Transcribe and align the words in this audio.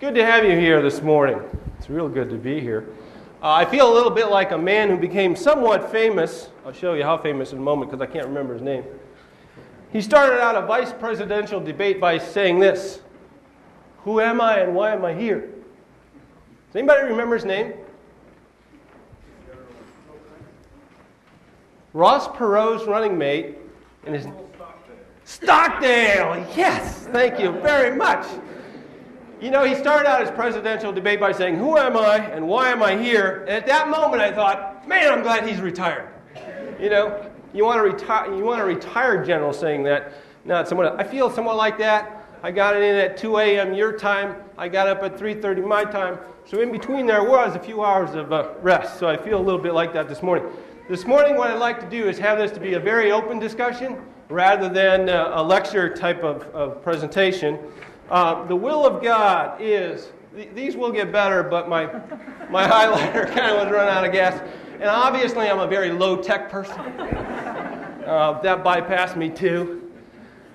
Good 0.00 0.14
to 0.14 0.24
have 0.24 0.46
you 0.46 0.52
here 0.52 0.80
this 0.80 1.02
morning. 1.02 1.38
It's 1.76 1.90
real 1.90 2.08
good 2.08 2.30
to 2.30 2.38
be 2.38 2.58
here. 2.58 2.88
Uh, 3.42 3.52
I 3.52 3.66
feel 3.66 3.92
a 3.92 3.92
little 3.92 4.10
bit 4.10 4.30
like 4.30 4.50
a 4.50 4.56
man 4.56 4.88
who 4.88 4.96
became 4.96 5.36
somewhat 5.36 5.92
famous. 5.92 6.48
I'll 6.64 6.72
show 6.72 6.94
you 6.94 7.02
how 7.02 7.18
famous 7.18 7.52
in 7.52 7.58
a 7.58 7.60
moment 7.60 7.90
because 7.90 8.00
I 8.00 8.10
can't 8.10 8.26
remember 8.26 8.54
his 8.54 8.62
name. 8.62 8.82
He 9.92 10.00
started 10.00 10.40
out 10.40 10.56
a 10.56 10.66
vice 10.66 10.90
presidential 10.90 11.60
debate 11.60 12.00
by 12.00 12.16
saying 12.16 12.60
this 12.60 13.02
Who 14.04 14.20
am 14.20 14.40
I 14.40 14.60
and 14.60 14.74
why 14.74 14.94
am 14.94 15.04
I 15.04 15.12
here? 15.12 15.40
Does 15.40 16.76
anybody 16.76 17.06
remember 17.06 17.34
his 17.34 17.44
name? 17.44 17.74
Ross 21.92 22.26
Perot's 22.26 22.86
running 22.86 23.18
mate 23.18 23.58
and 24.06 24.14
his 24.14 24.26
Stockdale. 25.24 26.46
Yes, 26.56 27.06
thank 27.12 27.38
you 27.38 27.52
very 27.60 27.94
much. 27.94 28.26
You 29.40 29.50
know, 29.50 29.64
he 29.64 29.74
started 29.74 30.06
out 30.06 30.20
his 30.20 30.30
presidential 30.30 30.92
debate 30.92 31.18
by 31.18 31.32
saying, 31.32 31.56
Who 31.56 31.78
am 31.78 31.96
I 31.96 32.18
and 32.18 32.46
why 32.46 32.68
am 32.70 32.82
I 32.82 32.96
here? 32.96 33.40
And 33.48 33.50
at 33.50 33.66
that 33.66 33.88
moment, 33.88 34.20
I 34.20 34.30
thought, 34.30 34.86
Man, 34.86 35.10
I'm 35.10 35.22
glad 35.22 35.48
he's 35.48 35.60
retired. 35.60 36.08
You 36.78 36.90
know, 36.90 37.30
you 37.54 37.64
want, 37.64 37.80
a 37.80 37.82
retire, 37.82 38.34
you 38.34 38.44
want 38.44 38.60
a 38.60 38.64
retired 38.64 39.24
general 39.26 39.52
saying 39.52 39.82
that, 39.84 40.12
not 40.44 40.68
someone 40.68 40.86
else. 40.86 40.96
I 40.98 41.04
feel 41.04 41.30
somewhat 41.30 41.56
like 41.56 41.78
that. 41.78 42.26
I 42.42 42.50
got 42.50 42.76
in 42.76 42.96
at 42.96 43.16
2 43.16 43.38
a.m. 43.38 43.74
your 43.74 43.92
time. 43.92 44.36
I 44.58 44.68
got 44.68 44.88
up 44.88 45.02
at 45.02 45.16
3.30 45.16 45.66
my 45.66 45.84
time. 45.84 46.18
So 46.46 46.60
in 46.60 46.70
between 46.72 47.06
there 47.06 47.24
was 47.24 47.54
a 47.54 47.58
few 47.58 47.82
hours 47.82 48.14
of 48.14 48.32
uh, 48.32 48.50
rest. 48.60 48.98
So 48.98 49.08
I 49.08 49.16
feel 49.16 49.38
a 49.38 49.42
little 49.42 49.60
bit 49.60 49.74
like 49.74 49.92
that 49.94 50.08
this 50.08 50.22
morning. 50.22 50.50
This 50.88 51.06
morning, 51.06 51.36
what 51.36 51.50
I'd 51.50 51.58
like 51.58 51.80
to 51.80 51.88
do 51.88 52.08
is 52.08 52.18
have 52.18 52.38
this 52.38 52.50
to 52.52 52.60
be 52.60 52.74
a 52.74 52.80
very 52.80 53.12
open 53.12 53.38
discussion 53.38 54.02
rather 54.28 54.68
than 54.68 55.08
uh, 55.08 55.32
a 55.34 55.42
lecture 55.42 55.94
type 55.94 56.22
of, 56.22 56.42
of 56.54 56.82
presentation. 56.82 57.58
Uh, 58.10 58.44
the 58.46 58.56
will 58.56 58.84
of 58.84 59.02
God 59.02 59.60
is, 59.60 60.10
th- 60.34 60.50
these 60.54 60.76
will 60.76 60.90
get 60.90 61.12
better, 61.12 61.44
but 61.44 61.68
my, 61.68 61.86
my 62.50 62.66
highlighter 62.68 63.26
kind 63.34 63.52
of 63.52 63.64
was 63.64 63.72
run 63.72 63.88
out 63.88 64.04
of 64.04 64.12
gas. 64.12 64.40
And 64.74 64.84
obviously, 64.84 65.48
I'm 65.48 65.60
a 65.60 65.68
very 65.68 65.90
low 65.90 66.16
tech 66.16 66.50
person. 66.50 66.80
Uh, 68.00 68.40
that 68.40 68.64
bypassed 68.64 69.14
me 69.14 69.28
too. 69.30 69.92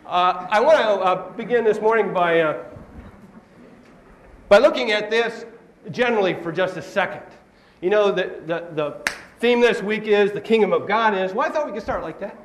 Uh, 0.06 0.46
I 0.50 0.60
want 0.60 0.78
to 0.78 0.84
uh, 0.84 1.32
begin 1.34 1.64
this 1.64 1.80
morning 1.80 2.12
by, 2.12 2.42
uh, 2.42 2.66
by 4.50 4.58
looking 4.58 4.92
at 4.92 5.10
this 5.10 5.46
generally 5.92 6.34
for 6.34 6.52
just 6.52 6.76
a 6.76 6.82
second. 6.82 7.22
You 7.82 7.92
know, 7.92 8.12
the, 8.12 8.42
the, 8.46 8.68
the 8.74 9.12
theme 9.40 9.62
this 9.62 9.82
week 9.82 10.04
is 10.04 10.34
the 10.34 10.42
kingdom 10.42 10.74
of 10.74 10.86
God 10.86 11.16
is. 11.16 11.34
Well, 11.34 11.48
I 11.48 11.52
thought 11.52 11.66
we 11.66 11.72
could 11.72 11.84
start 11.84 12.04
like 12.04 12.20
that. 12.20 12.38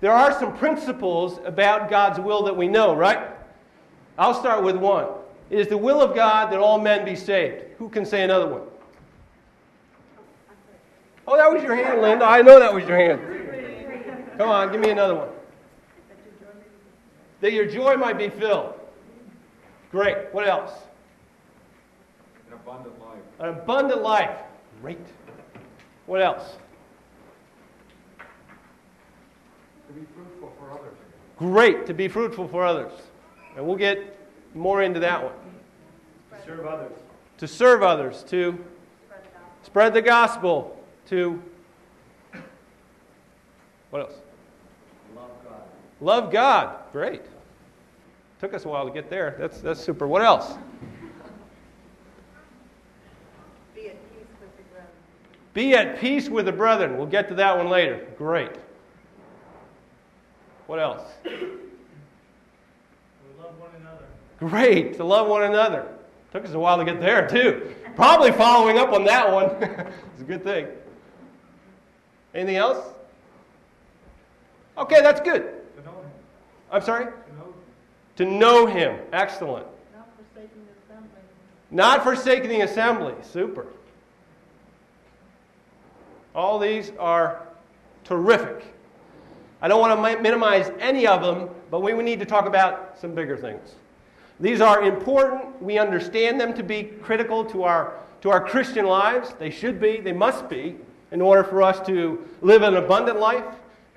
There 0.00 0.10
are 0.10 0.36
some 0.36 0.56
principles 0.56 1.38
about 1.44 1.88
God's 1.88 2.18
will 2.18 2.42
that 2.44 2.56
we 2.56 2.66
know, 2.66 2.96
right? 2.96 3.28
I'll 4.18 4.34
start 4.34 4.62
with 4.62 4.76
one. 4.76 5.06
It 5.50 5.58
is 5.58 5.68
the 5.68 5.76
will 5.76 6.00
of 6.00 6.14
God 6.14 6.52
that 6.52 6.60
all 6.60 6.78
men 6.78 7.04
be 7.04 7.16
saved. 7.16 7.64
Who 7.78 7.88
can 7.88 8.04
say 8.04 8.22
another 8.22 8.46
one? 8.46 8.62
Oh, 11.26 11.36
that 11.36 11.52
was 11.52 11.62
your 11.62 11.76
hand, 11.76 12.02
Linda. 12.02 12.24
I 12.24 12.42
know 12.42 12.58
that 12.58 12.72
was 12.72 12.84
your 12.84 12.96
hand. 12.96 13.20
Come 14.38 14.48
on, 14.48 14.72
give 14.72 14.80
me 14.80 14.90
another 14.90 15.14
one. 15.14 15.28
That 17.40 17.52
your 17.52 17.66
joy 17.66 17.96
might 17.96 18.18
be 18.18 18.28
filled. 18.28 18.74
Great. 19.90 20.32
What 20.32 20.48
else? 20.48 20.72
An 22.48 22.54
abundant 22.54 22.98
life. 23.00 23.18
An 23.40 23.48
abundant 23.50 24.02
life. 24.02 24.38
Great. 24.80 24.98
What 26.06 26.22
else? 26.22 26.56
To 29.88 29.92
be 29.92 30.06
fruitful 30.14 30.52
for 30.58 30.70
others. 30.70 30.94
Great. 31.36 31.86
To 31.86 31.94
be 31.94 32.08
fruitful 32.08 32.48
for 32.48 32.64
others. 32.64 32.92
And 33.56 33.66
we'll 33.66 33.76
get 33.76 34.18
more 34.54 34.82
into 34.82 35.00
that 35.00 35.22
one. 35.22 35.32
To 36.30 36.46
serve 36.46 36.66
others. 36.66 36.92
To 37.38 37.48
serve 37.48 37.82
others. 37.82 38.22
To 38.24 38.64
spread 39.62 39.94
the 39.94 40.02
gospel. 40.02 40.78
To. 41.08 41.42
What 43.90 44.02
else? 44.02 44.14
Love 45.14 45.30
God. 45.44 45.62
Love 46.00 46.32
God. 46.32 46.76
Great. 46.92 47.22
Took 48.40 48.54
us 48.54 48.64
a 48.64 48.68
while 48.68 48.86
to 48.86 48.92
get 48.92 49.08
there. 49.08 49.36
That's, 49.38 49.60
that's 49.60 49.80
super. 49.80 50.06
What 50.06 50.22
else? 50.22 50.54
Be 53.74 53.88
at 53.88 53.96
peace 54.10 54.26
with 54.40 54.56
the 54.56 54.62
brethren. 54.72 54.90
Be 55.54 55.74
at 55.74 55.98
peace 56.00 56.28
with 56.28 56.46
the 56.46 56.52
brethren. 56.52 56.96
We'll 56.96 57.06
get 57.06 57.28
to 57.28 57.34
that 57.36 57.56
one 57.56 57.68
later. 57.68 58.06
Great. 58.18 58.50
What 60.66 60.78
else? 60.78 61.02
We 61.24 61.30
love 63.38 63.58
one 63.60 63.70
another. 63.78 64.06
Great. 64.48 64.94
To 64.96 65.04
love 65.04 65.28
one 65.28 65.44
another. 65.44 65.86
Took 66.32 66.44
us 66.44 66.52
a 66.52 66.58
while 66.58 66.76
to 66.76 66.84
get 66.84 67.00
there, 67.00 67.28
too. 67.28 67.74
Probably 67.94 68.32
following 68.32 68.76
up 68.76 68.92
on 68.92 69.04
that 69.04 69.30
one. 69.30 69.50
it's 70.12 70.20
a 70.20 70.24
good 70.24 70.42
thing. 70.42 70.66
Anything 72.34 72.56
else? 72.56 72.84
Okay, 74.76 75.00
that's 75.00 75.20
good. 75.20 75.42
To 75.76 75.82
know 75.84 75.92
Him. 75.92 76.10
I'm 76.72 76.82
sorry? 76.82 77.04
To 77.04 77.34
know 77.36 77.54
To 78.16 78.24
know 78.24 78.66
Him. 78.66 78.98
Excellent. 79.12 79.66
Not 79.94 80.08
forsaking 80.16 80.62
the 80.66 80.94
assembly. 80.94 81.20
Not 81.70 82.02
forsaking 82.02 82.50
the 82.50 82.60
assembly. 82.62 83.14
Super. 83.22 83.66
All 86.34 86.58
these 86.58 86.90
are 86.98 87.46
terrific. 88.02 88.64
I 89.60 89.68
don't 89.68 89.80
want 89.80 89.96
to 89.96 90.20
minimize 90.20 90.72
any 90.80 91.06
of 91.06 91.22
them, 91.22 91.48
but 91.70 91.80
we 91.80 91.92
need 91.92 92.18
to 92.18 92.26
talk 92.26 92.46
about 92.46 92.98
some 92.98 93.14
bigger 93.14 93.36
things. 93.36 93.76
These 94.42 94.60
are 94.60 94.82
important. 94.82 95.62
We 95.62 95.78
understand 95.78 96.40
them 96.40 96.52
to 96.54 96.64
be 96.64 96.82
critical 97.00 97.44
to 97.44 97.62
our, 97.62 97.94
to 98.22 98.30
our 98.30 98.44
Christian 98.44 98.86
lives. 98.86 99.34
They 99.38 99.50
should 99.50 99.80
be, 99.80 100.00
they 100.00 100.12
must 100.12 100.48
be, 100.48 100.74
in 101.12 101.20
order 101.20 101.44
for 101.44 101.62
us 101.62 101.78
to 101.86 102.26
live 102.40 102.62
an 102.62 102.74
abundant 102.74 103.20
life, 103.20 103.44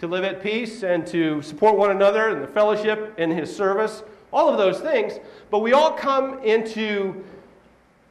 to 0.01 0.07
live 0.07 0.23
at 0.23 0.43
peace, 0.43 0.83
and 0.83 1.07
to 1.07 1.41
support 1.41 1.79
one 1.79 1.89
another 1.89 2.29
in 2.29 2.41
the 2.41 2.47
fellowship 2.47 3.15
in 3.17 3.31
His 3.31 3.53
service. 3.53 4.03
All 4.31 4.47
of 4.47 4.59
those 4.59 4.79
things. 4.79 5.13
But 5.49 5.59
we 5.59 5.73
all 5.73 5.93
come 5.93 6.37
into 6.43 7.25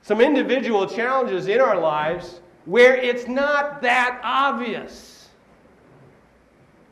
some 0.03 0.21
individual 0.21 0.89
challenges 0.89 1.47
in 1.47 1.61
our 1.61 1.79
lives 1.79 2.41
where 2.65 2.97
it's 2.97 3.29
not 3.29 3.81
that 3.83 4.21
obvious. 4.25 5.29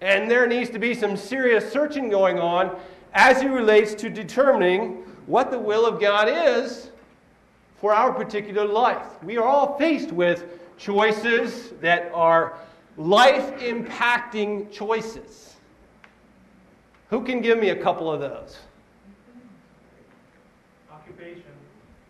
And 0.00 0.30
there 0.30 0.46
needs 0.46 0.70
to 0.70 0.78
be 0.78 0.94
some 0.94 1.16
serious 1.16 1.72
searching 1.72 2.10
going 2.10 2.38
on 2.38 2.76
as 3.12 3.42
it 3.42 3.48
relates 3.48 3.92
to 3.96 4.08
determining 4.08 5.04
what 5.26 5.50
the 5.50 5.58
will 5.58 5.86
of 5.86 6.00
God 6.00 6.28
is 6.28 6.90
for 7.80 7.92
our 7.94 8.12
particular 8.12 8.64
life. 8.64 9.22
We 9.22 9.36
are 9.36 9.44
all 9.44 9.76
faced 9.78 10.12
with 10.12 10.44
choices 10.78 11.70
that 11.80 12.10
are 12.14 12.58
life 12.96 13.58
impacting 13.58 14.70
choices. 14.70 15.56
Who 17.10 17.22
can 17.24 17.40
give 17.40 17.58
me 17.58 17.70
a 17.70 17.76
couple 17.76 18.10
of 18.10 18.20
those? 18.20 18.58
Occupation. 20.90 21.42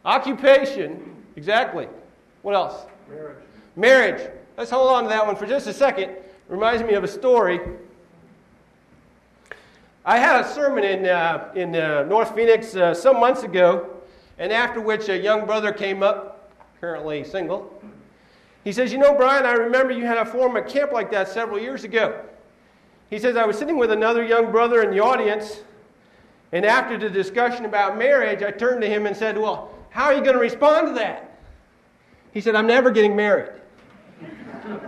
Occupation, 0.04 1.16
exactly. 1.36 1.88
What 2.42 2.54
else? 2.54 2.86
marriage. 3.08 3.36
Marriage. 3.76 4.30
Let's 4.56 4.70
hold 4.70 4.90
on 4.90 5.04
to 5.04 5.08
that 5.08 5.26
one 5.26 5.36
for 5.36 5.46
just 5.46 5.66
a 5.66 5.72
second. 5.72 6.12
Reminds 6.48 6.82
me 6.82 6.94
of 6.94 7.04
a 7.04 7.08
story. 7.08 7.60
I 10.04 10.18
had 10.18 10.44
a 10.44 10.48
sermon 10.48 10.82
in, 10.82 11.06
uh, 11.06 11.52
in 11.54 11.76
uh, 11.76 12.02
North 12.04 12.34
Phoenix 12.34 12.74
uh, 12.74 12.92
some 12.92 13.20
months 13.20 13.44
ago, 13.44 13.88
and 14.38 14.52
after 14.52 14.80
which 14.80 15.08
a 15.08 15.16
young 15.16 15.46
brother 15.46 15.72
came 15.72 16.02
up, 16.02 16.50
currently 16.80 17.22
single. 17.22 17.80
He 18.64 18.72
says, 18.72 18.92
You 18.92 18.98
know, 18.98 19.14
Brian, 19.14 19.46
I 19.46 19.52
remember 19.52 19.92
you 19.92 20.04
had 20.04 20.18
a 20.18 20.24
form 20.24 20.56
a 20.56 20.62
camp 20.62 20.90
like 20.90 21.12
that 21.12 21.28
several 21.28 21.60
years 21.60 21.84
ago. 21.84 22.20
He 23.10 23.18
says, 23.18 23.36
I 23.36 23.46
was 23.46 23.56
sitting 23.56 23.78
with 23.78 23.92
another 23.92 24.24
young 24.24 24.50
brother 24.50 24.82
in 24.82 24.90
the 24.90 24.98
audience, 24.98 25.62
and 26.50 26.64
after 26.64 26.98
the 26.98 27.08
discussion 27.08 27.64
about 27.64 27.96
marriage, 27.96 28.42
I 28.42 28.50
turned 28.50 28.80
to 28.80 28.88
him 28.88 29.06
and 29.06 29.16
said, 29.16 29.38
Well, 29.38 29.72
how 29.90 30.06
are 30.06 30.14
you 30.14 30.22
going 30.22 30.34
to 30.34 30.40
respond 30.40 30.88
to 30.88 30.94
that? 30.94 31.38
He 32.32 32.40
said, 32.40 32.56
I'm 32.56 32.66
never 32.66 32.90
getting 32.90 33.14
married. 33.14 33.50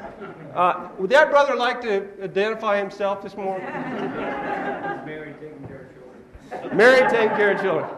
Uh, 0.54 0.88
would 0.98 1.10
that 1.10 1.30
brother 1.30 1.56
like 1.56 1.80
to 1.80 2.08
identify 2.22 2.78
himself 2.78 3.20
this 3.20 3.36
morning? 3.36 3.66
Married, 5.04 5.34
taking 5.40 5.66
care 5.66 5.80
of 5.80 5.92
children. 5.92 6.22
Married, 6.72 7.08
taking 7.10 7.36
care 7.36 7.52
of 7.52 7.60
children. 7.60 7.90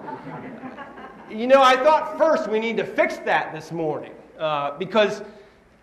You 1.30 1.46
know, 1.46 1.62
I 1.62 1.76
thought 1.76 2.16
first 2.18 2.48
we 2.48 2.60
need 2.60 2.76
to 2.76 2.84
fix 2.84 3.18
that 3.18 3.52
this 3.52 3.72
morning 3.72 4.12
uh, 4.38 4.76
because, 4.78 5.22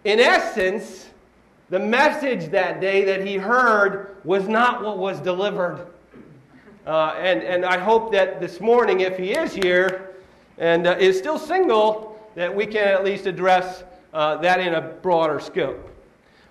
in 0.04 0.20
essence, 0.20 1.10
the 1.70 1.80
message 1.80 2.50
that 2.52 2.80
day 2.80 3.04
that 3.04 3.26
he 3.26 3.36
heard 3.36 4.18
was 4.24 4.48
not 4.48 4.84
what 4.84 4.98
was 4.98 5.20
delivered. 5.20 5.88
Uh, 6.86 7.16
and, 7.18 7.42
and 7.42 7.66
I 7.66 7.78
hope 7.78 8.12
that 8.12 8.40
this 8.40 8.60
morning, 8.60 9.02
if 9.02 9.18
he 9.18 9.32
is 9.32 9.54
here 9.54 10.16
and 10.58 10.86
uh, 10.86 10.96
is 11.00 11.18
still 11.18 11.40
single, 11.40 12.20
that 12.36 12.54
we 12.54 12.66
can 12.66 12.88
at 12.88 13.04
least 13.04 13.26
address 13.26 13.84
uh, 14.14 14.38
that 14.38 14.60
in 14.60 14.76
a 14.76 14.82
broader 14.82 15.40
scope. 15.40 15.90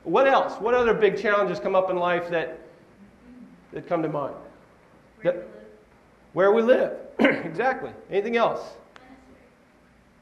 What 0.04 0.26
else? 0.26 0.60
What 0.60 0.74
other 0.74 0.94
big 0.94 1.20
challenges 1.20 1.60
come 1.60 1.74
up 1.74 1.90
in 1.90 1.96
life 1.96 2.28
that, 2.30 2.58
that 3.72 3.86
come 3.86 4.02
to 4.02 4.08
mind? 4.08 4.34
That- 5.22 5.61
where 6.32 6.52
we 6.52 6.62
live. 6.62 6.92
exactly. 7.18 7.90
Anything 8.10 8.36
else? 8.36 8.60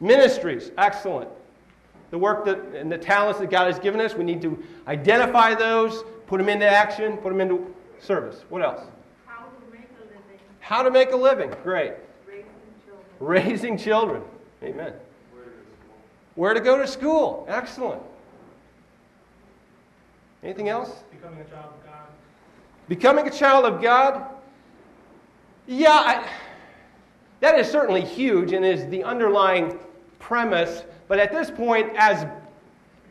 Ministries, 0.01 0.71
excellent. 0.79 1.29
The 2.11 2.19
work 2.19 2.45
that, 2.47 2.59
and 2.75 2.91
the 2.91 2.99
talents 2.99 3.39
that 3.41 3.51
God 3.51 3.67
has 3.67 3.79
given 3.79 4.01
us, 4.01 4.15
we 4.15 4.25
need 4.25 4.43
to 4.43 4.63
identify 4.89 5.55
those, 5.55 6.03
put 6.27 6.39
them 6.39 6.49
into 6.49 6.67
action, 6.67 7.17
put 7.19 7.29
them 7.29 7.41
into 7.41 7.73
service. 8.01 8.43
What 8.49 8.63
else? 8.63 8.81
How 9.27 9.45
to 9.45 9.73
make 9.73 9.89
a 10.01 10.03
living, 10.03 10.39
How 10.61 10.83
to 10.83 10.91
make 10.91 11.13
a 11.13 11.17
living. 11.17 11.55
Great. 11.63 11.93
raising 12.27 12.49
children. 12.85 13.05
Raising 13.21 13.79
children. 13.79 14.23
Amen. 14.63 14.93
Where 16.35 16.55
to 16.55 16.61
go 16.61 16.79
to 16.79 16.87
school. 16.87 17.45
Excellent. 17.49 18.03
Anything 20.43 20.69
else? 20.69 20.91
Becoming 21.11 21.41
a 21.41 21.45
child 21.45 21.73
of 21.79 21.85
God. 21.85 22.07
Becoming 22.89 23.29
a 23.29 23.31
child 23.31 23.65
of 23.67 23.83
God? 23.83 24.25
Yeah, 25.71 25.93
I, 25.93 26.29
that 27.39 27.57
is 27.57 27.71
certainly 27.71 28.05
huge 28.05 28.53
and 28.53 28.65
is 28.65 28.89
the 28.89 29.05
underlying 29.05 29.79
premise. 30.19 30.83
But 31.07 31.21
at 31.21 31.31
this 31.31 31.49
point, 31.49 31.93
as, 31.95 32.27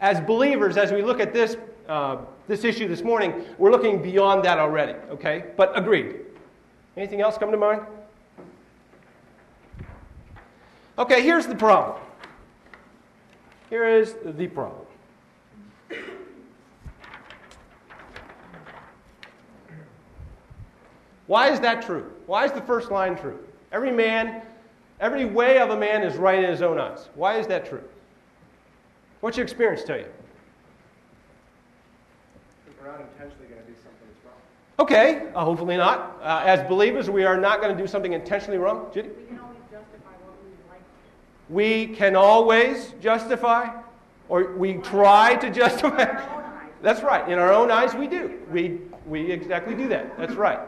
as 0.01 0.19
believers, 0.19 0.75
as 0.75 0.91
we 0.91 1.01
look 1.01 1.21
at 1.21 1.31
this, 1.33 1.55
uh, 1.87 2.17
this 2.49 2.65
issue 2.65 2.89
this 2.89 3.01
morning, 3.01 3.45
we're 3.57 3.71
looking 3.71 4.01
beyond 4.01 4.43
that 4.43 4.59
already, 4.59 4.91
okay? 5.09 5.45
But 5.55 5.71
agreed. 5.79 6.17
Anything 6.97 7.21
else 7.21 7.37
come 7.37 7.49
to 7.49 7.57
mind? 7.57 7.81
Okay, 10.97 11.21
here's 11.21 11.47
the 11.47 11.55
problem. 11.55 11.97
Here 13.69 13.87
is 13.87 14.15
the 14.25 14.47
problem. 14.47 14.85
Why 21.25 21.51
is 21.51 21.61
that 21.61 21.85
true? 21.85 22.11
Why 22.29 22.45
is 22.45 22.51
the 22.51 22.61
first 22.61 22.91
line 22.91 23.17
true? 23.17 23.39
Every 23.71 23.91
man, 23.91 24.43
every 24.99 25.25
way 25.25 25.57
of 25.57 25.71
a 25.71 25.75
man 25.75 26.03
is 26.03 26.15
right 26.15 26.43
in 26.43 26.47
his 26.47 26.61
own 26.61 26.79
eyes. 26.79 27.09
Why 27.15 27.39
is 27.39 27.47
that 27.47 27.67
true? 27.67 27.81
What's 29.21 29.35
your 29.35 29.43
experience 29.45 29.83
tell 29.83 29.97
you? 29.97 30.05
We're 32.79 32.91
not 32.91 33.01
intentionally 33.01 33.47
going 33.47 33.61
to 33.61 33.67
do 33.67 33.73
something 33.77 34.07
that's 34.07 34.23
wrong. 34.23 34.35
Okay, 34.77 35.31
uh, 35.33 35.43
hopefully 35.43 35.75
not. 35.75 36.19
Uh, 36.21 36.43
as 36.45 36.61
believers, 36.69 37.09
we 37.09 37.23
are 37.23 37.35
not 37.35 37.61
going 37.61 37.75
to 37.75 37.81
do 37.81 37.87
something 37.87 38.13
intentionally 38.13 38.59
wrong. 38.59 38.91
Judy? 38.93 39.09
We 39.09 39.25
can 39.25 39.39
always 39.39 39.57
justify 39.71 40.11
what 40.21 40.37
we 40.43 40.49
would 40.51 40.69
like. 40.69 40.81
We 41.49 41.87
can 41.95 42.15
always 42.15 42.93
justify, 43.01 43.81
or 44.29 44.53
we 44.55 44.73
try 44.75 45.33
to 45.33 45.47
In 45.47 45.53
justify. 45.55 46.03
our 46.03 46.35
own 46.35 46.43
eyes. 46.43 46.69
That's 46.83 47.01
right. 47.01 47.27
In 47.27 47.39
our 47.39 47.51
own 47.51 47.71
eyes, 47.71 47.95
we 47.95 48.05
do. 48.05 48.39
We, 48.51 48.81
we 49.07 49.31
exactly 49.31 49.73
do 49.73 49.87
that. 49.87 50.15
That's 50.15 50.35
right. 50.35 50.59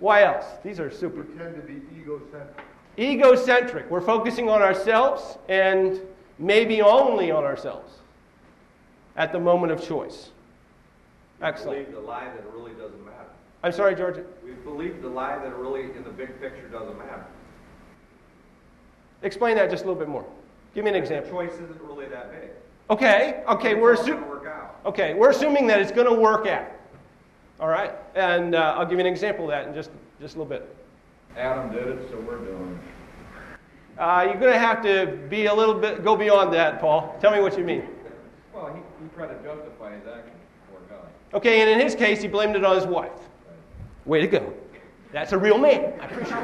Why 0.00 0.24
else? 0.24 0.46
These 0.64 0.80
are 0.80 0.90
super. 0.90 1.22
We 1.22 1.38
tend 1.38 1.54
to 1.56 1.62
be 1.62 1.80
egocentric. 2.00 2.56
Egocentric. 2.98 3.90
We're 3.90 4.00
focusing 4.00 4.48
on 4.48 4.62
ourselves 4.62 5.38
and 5.48 6.00
maybe 6.38 6.82
only 6.82 7.30
on 7.30 7.44
ourselves 7.44 7.98
at 9.16 9.32
the 9.32 9.38
moment 9.38 9.72
of 9.72 9.86
choice. 9.86 10.30
Excellent. 11.42 11.86
believe 11.86 11.94
the 11.94 12.00
lie 12.06 12.24
that 12.24 12.36
it 12.38 12.50
really 12.54 12.72
doesn't 12.72 13.04
matter. 13.04 13.16
I'm 13.62 13.72
sorry, 13.72 13.94
George. 13.94 14.16
We 14.44 14.52
believe 14.52 15.00
the 15.02 15.08
lie 15.08 15.36
that 15.38 15.46
it 15.46 15.54
really, 15.54 15.82
in 15.82 16.02
the 16.02 16.10
big 16.10 16.40
picture, 16.40 16.66
doesn't 16.68 16.98
matter. 16.98 17.24
Explain 19.22 19.56
that 19.56 19.70
just 19.70 19.84
a 19.84 19.86
little 19.86 20.00
bit 20.00 20.08
more. 20.08 20.24
Give 20.74 20.84
me 20.84 20.90
an 20.90 20.94
The 20.94 21.00
example. 21.00 21.30
choice 21.30 21.52
isn't 21.54 21.80
really 21.82 22.06
that 22.06 22.30
big. 22.30 22.50
Okay, 22.88 23.42
okay, 23.48 23.74
we're 23.74 23.92
assuming. 23.92 24.20
gonna 24.22 24.32
work 24.32 24.46
out. 24.46 24.80
Okay, 24.86 25.14
we're 25.14 25.30
assuming 25.30 25.66
that 25.66 25.80
it's 25.80 25.92
going 25.92 26.06
to 26.08 26.14
work 26.20 26.46
out. 26.46 26.66
All 27.60 27.68
right, 27.68 27.92
and 28.14 28.54
uh, 28.54 28.74
I'll 28.78 28.86
give 28.86 28.94
you 28.94 29.00
an 29.00 29.06
example 29.06 29.44
of 29.44 29.50
that 29.50 29.68
in 29.68 29.74
just 29.74 29.90
just 30.18 30.34
a 30.34 30.38
little 30.38 30.48
bit. 30.48 30.74
Adam 31.36 31.70
did 31.70 31.86
it, 31.86 32.08
so 32.10 32.18
we're 32.20 32.38
doing 32.38 32.80
it. 32.80 34.00
Uh, 34.00 34.22
you're 34.24 34.40
going 34.40 34.52
to 34.52 34.58
have 34.58 34.82
to 34.82 35.18
be 35.28 35.44
a 35.44 35.54
little 35.54 35.74
bit 35.74 36.02
go 36.02 36.16
beyond 36.16 36.54
that, 36.54 36.80
Paul. 36.80 37.14
Tell 37.20 37.30
me 37.30 37.40
what 37.40 37.58
you 37.58 37.64
mean. 37.64 37.86
Well, 38.54 38.72
he, 38.72 38.80
he 39.04 39.10
tried 39.14 39.26
to 39.26 39.34
justify 39.42 39.92
his 39.94 40.06
actions 40.06 40.36
before 40.66 40.80
God. 40.88 41.06
Okay, 41.34 41.60
and 41.60 41.68
in 41.68 41.78
his 41.78 41.94
case, 41.94 42.22
he 42.22 42.28
blamed 42.28 42.56
it 42.56 42.64
on 42.64 42.76
his 42.76 42.86
wife. 42.86 43.12
Way 44.06 44.22
to 44.22 44.26
go. 44.26 44.54
That's 45.12 45.32
a 45.32 45.38
real 45.38 45.58
man. 45.58 45.92
I 46.00 46.06
appreciate 46.06 46.38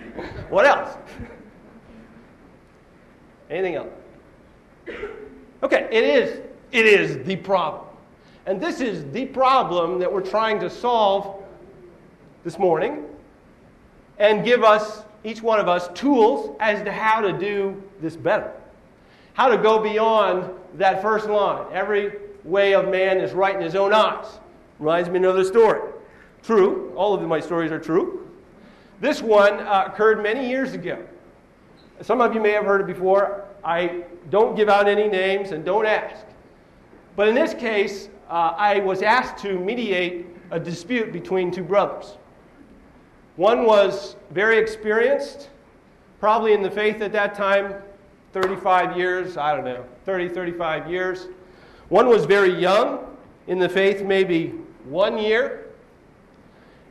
it. 0.00 0.50
what 0.50 0.64
else? 0.64 0.96
Anything 3.50 3.74
else? 3.74 3.90
Okay, 5.62 5.88
it 5.92 6.04
is 6.04 6.40
it 6.72 6.86
is 6.86 7.22
the 7.26 7.36
problem. 7.36 7.91
And 8.46 8.60
this 8.60 8.80
is 8.80 9.10
the 9.12 9.26
problem 9.26 9.98
that 10.00 10.12
we're 10.12 10.20
trying 10.20 10.58
to 10.60 10.70
solve 10.70 11.42
this 12.44 12.58
morning 12.58 13.04
and 14.18 14.44
give 14.44 14.64
us 14.64 15.04
each 15.24 15.42
one 15.42 15.60
of 15.60 15.68
us 15.68 15.88
tools 15.94 16.56
as 16.58 16.82
to 16.82 16.92
how 16.92 17.20
to 17.20 17.32
do 17.32 17.80
this 18.00 18.16
better. 18.16 18.52
How 19.34 19.48
to 19.48 19.56
go 19.56 19.80
beyond 19.80 20.50
that 20.74 21.00
first 21.00 21.28
line. 21.28 21.66
Every 21.72 22.14
way 22.44 22.74
of 22.74 22.88
man 22.88 23.18
is 23.18 23.32
right 23.32 23.54
in 23.54 23.62
his 23.62 23.76
own 23.76 23.92
eyes. 23.92 24.26
Reminds 24.80 25.08
me 25.08 25.18
of 25.18 25.24
another 25.24 25.44
story. 25.44 25.92
True, 26.42 26.92
all 26.96 27.14
of 27.14 27.22
my 27.22 27.38
stories 27.38 27.70
are 27.70 27.78
true. 27.78 28.28
This 29.00 29.22
one 29.22 29.60
uh, 29.60 29.84
occurred 29.86 30.22
many 30.22 30.48
years 30.48 30.72
ago. 30.72 31.04
Some 32.00 32.20
of 32.20 32.34
you 32.34 32.40
may 32.40 32.50
have 32.50 32.64
heard 32.64 32.80
it 32.80 32.86
before. 32.86 33.44
I 33.64 34.04
don't 34.30 34.56
give 34.56 34.68
out 34.68 34.88
any 34.88 35.08
names 35.08 35.52
and 35.52 35.64
don't 35.64 35.86
ask. 35.86 36.24
But 37.14 37.28
in 37.28 37.34
this 37.34 37.54
case, 37.54 38.08
uh, 38.32 38.54
I 38.56 38.78
was 38.78 39.02
asked 39.02 39.42
to 39.42 39.58
mediate 39.58 40.24
a 40.50 40.58
dispute 40.58 41.12
between 41.12 41.50
two 41.50 41.62
brothers. 41.62 42.16
One 43.36 43.66
was 43.66 44.16
very 44.30 44.56
experienced, 44.56 45.50
probably 46.18 46.54
in 46.54 46.62
the 46.62 46.70
faith 46.70 47.02
at 47.02 47.12
that 47.12 47.34
time, 47.34 47.74
35 48.32 48.96
years, 48.96 49.36
I 49.36 49.54
don't 49.54 49.66
know, 49.66 49.84
30, 50.06 50.30
35 50.30 50.90
years. 50.90 51.28
One 51.90 52.08
was 52.08 52.24
very 52.24 52.58
young 52.58 53.04
in 53.48 53.58
the 53.58 53.68
faith, 53.68 54.02
maybe 54.02 54.54
one 54.84 55.18
year. 55.18 55.66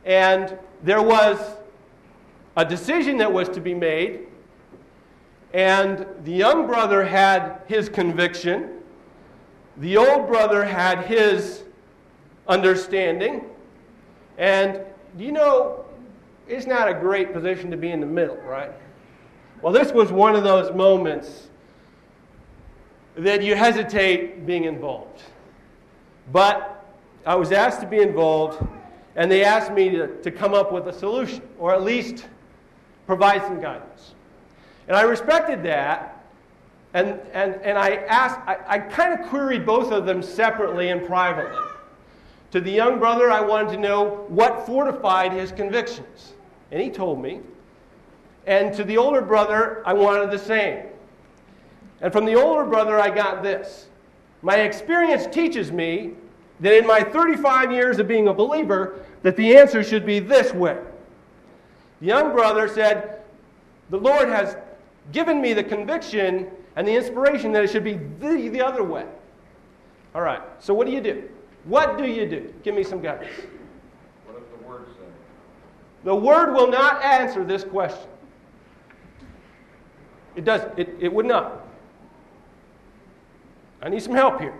And 0.04 0.56
there 0.84 1.02
was 1.02 1.56
a 2.56 2.64
decision 2.64 3.16
that 3.16 3.32
was 3.32 3.48
to 3.48 3.60
be 3.60 3.74
made. 3.74 4.28
And 5.52 6.06
the 6.22 6.32
young 6.32 6.68
brother 6.68 7.04
had 7.04 7.62
his 7.66 7.88
conviction, 7.88 8.71
the 9.78 9.96
old 9.96 10.26
brother 10.26 10.64
had 10.64 11.04
his 11.06 11.62
understanding. 12.48 13.44
And 14.38 14.80
you 15.18 15.32
know, 15.32 15.84
it's 16.48 16.66
not 16.66 16.88
a 16.88 16.94
great 16.94 17.32
position 17.32 17.70
to 17.70 17.76
be 17.76 17.90
in 17.90 18.00
the 18.00 18.06
middle, 18.06 18.36
right? 18.36 18.72
Well, 19.60 19.72
this 19.72 19.92
was 19.92 20.10
one 20.10 20.34
of 20.34 20.42
those 20.42 20.74
moments 20.74 21.48
that 23.14 23.42
you 23.42 23.54
hesitate 23.54 24.46
being 24.46 24.64
involved. 24.64 25.22
But 26.32 26.84
I 27.26 27.34
was 27.34 27.52
asked 27.52 27.80
to 27.80 27.86
be 27.86 27.98
involved, 27.98 28.66
and 29.16 29.30
they 29.30 29.44
asked 29.44 29.72
me 29.72 29.90
to, 29.90 30.08
to 30.22 30.30
come 30.30 30.54
up 30.54 30.72
with 30.72 30.88
a 30.88 30.92
solution, 30.92 31.42
or 31.58 31.74
at 31.74 31.82
least 31.82 32.26
provide 33.06 33.42
some 33.42 33.60
guidance. 33.60 34.14
And 34.88 34.96
I 34.96 35.02
respected 35.02 35.62
that, 35.64 36.11
and, 36.94 37.18
and, 37.32 37.54
and 37.62 37.78
I 37.78 37.96
asked, 38.08 38.40
I, 38.46 38.58
I 38.66 38.78
kind 38.78 39.18
of 39.18 39.26
queried 39.28 39.64
both 39.64 39.92
of 39.92 40.04
them 40.04 40.22
separately 40.22 40.90
and 40.90 41.06
privately. 41.06 41.58
To 42.50 42.60
the 42.60 42.70
young 42.70 42.98
brother, 42.98 43.30
I 43.30 43.40
wanted 43.40 43.72
to 43.72 43.78
know 43.78 44.26
what 44.28 44.66
fortified 44.66 45.32
his 45.32 45.52
convictions. 45.52 46.34
And 46.70 46.82
he 46.82 46.90
told 46.90 47.22
me. 47.22 47.40
And 48.46 48.74
to 48.74 48.84
the 48.84 48.98
older 48.98 49.22
brother, 49.22 49.82
I 49.86 49.94
wanted 49.94 50.30
the 50.30 50.38
same. 50.38 50.86
And 52.02 52.12
from 52.12 52.26
the 52.26 52.34
older 52.34 52.64
brother, 52.64 53.00
I 53.00 53.08
got 53.08 53.42
this. 53.42 53.86
My 54.42 54.56
experience 54.56 55.26
teaches 55.32 55.72
me 55.72 56.12
that 56.60 56.76
in 56.76 56.86
my 56.86 57.02
35 57.02 57.72
years 57.72 57.98
of 57.98 58.08
being 58.08 58.28
a 58.28 58.34
believer, 58.34 59.04
that 59.22 59.36
the 59.36 59.56
answer 59.56 59.82
should 59.82 60.04
be 60.04 60.18
this 60.18 60.52
way. 60.52 60.78
The 62.00 62.06
young 62.06 62.32
brother 62.32 62.68
said, 62.68 63.20
The 63.90 63.98
Lord 63.98 64.28
has 64.28 64.56
given 65.12 65.40
me 65.40 65.54
the 65.54 65.64
conviction 65.64 66.50
and 66.76 66.86
the 66.86 66.94
inspiration 66.94 67.52
that 67.52 67.64
it 67.64 67.70
should 67.70 67.84
be 67.84 67.94
the, 67.94 68.48
the 68.48 68.60
other 68.60 68.82
way. 68.82 69.06
All 70.14 70.22
right, 70.22 70.42
so 70.58 70.74
what 70.74 70.86
do 70.86 70.92
you 70.92 71.00
do? 71.00 71.28
What 71.64 71.96
do 71.96 72.04
you 72.04 72.26
do? 72.26 72.52
Give 72.62 72.74
me 72.74 72.82
some 72.82 73.00
guidance. 73.00 73.30
What 74.26 74.38
does 74.38 74.58
the 74.58 74.66
word 74.66 74.86
say? 74.98 75.06
The 76.04 76.14
word 76.14 76.54
will 76.54 76.68
not 76.68 77.02
answer 77.02 77.44
this 77.44 77.64
question. 77.64 78.08
It 80.34 80.44
does 80.44 80.62
it, 80.76 80.96
it 80.98 81.12
would 81.12 81.26
not. 81.26 81.66
I 83.82 83.88
need 83.88 84.02
some 84.02 84.14
help 84.14 84.40
here. 84.40 84.54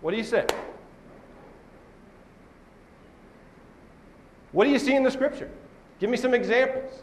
What 0.00 0.10
do 0.10 0.16
you 0.16 0.24
say? 0.24 0.46
What 4.52 4.64
do 4.64 4.70
you 4.70 4.78
see 4.78 4.94
in 4.94 5.02
the 5.02 5.10
scripture? 5.10 5.50
Give 5.98 6.10
me 6.10 6.16
some 6.16 6.34
examples. 6.34 7.02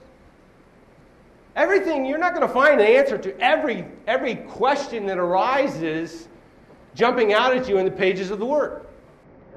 Everything, 1.56 2.04
you're 2.06 2.18
not 2.18 2.34
going 2.34 2.48
to 2.48 2.54
find 2.54 2.82
an 2.82 2.88
answer 2.88 3.18
to 3.18 3.40
every, 3.40 3.86
every 4.08 4.36
question 4.36 5.06
that 5.06 5.20
arises 5.20 6.28
jumping 6.96 7.34
out 7.34 7.56
at 7.56 7.70
you 7.70 7.78
in 7.78 7.86
the 7.86 7.92
pages 7.92 8.32
of 8.32 8.40
the 8.40 8.46
Word. 8.46 8.88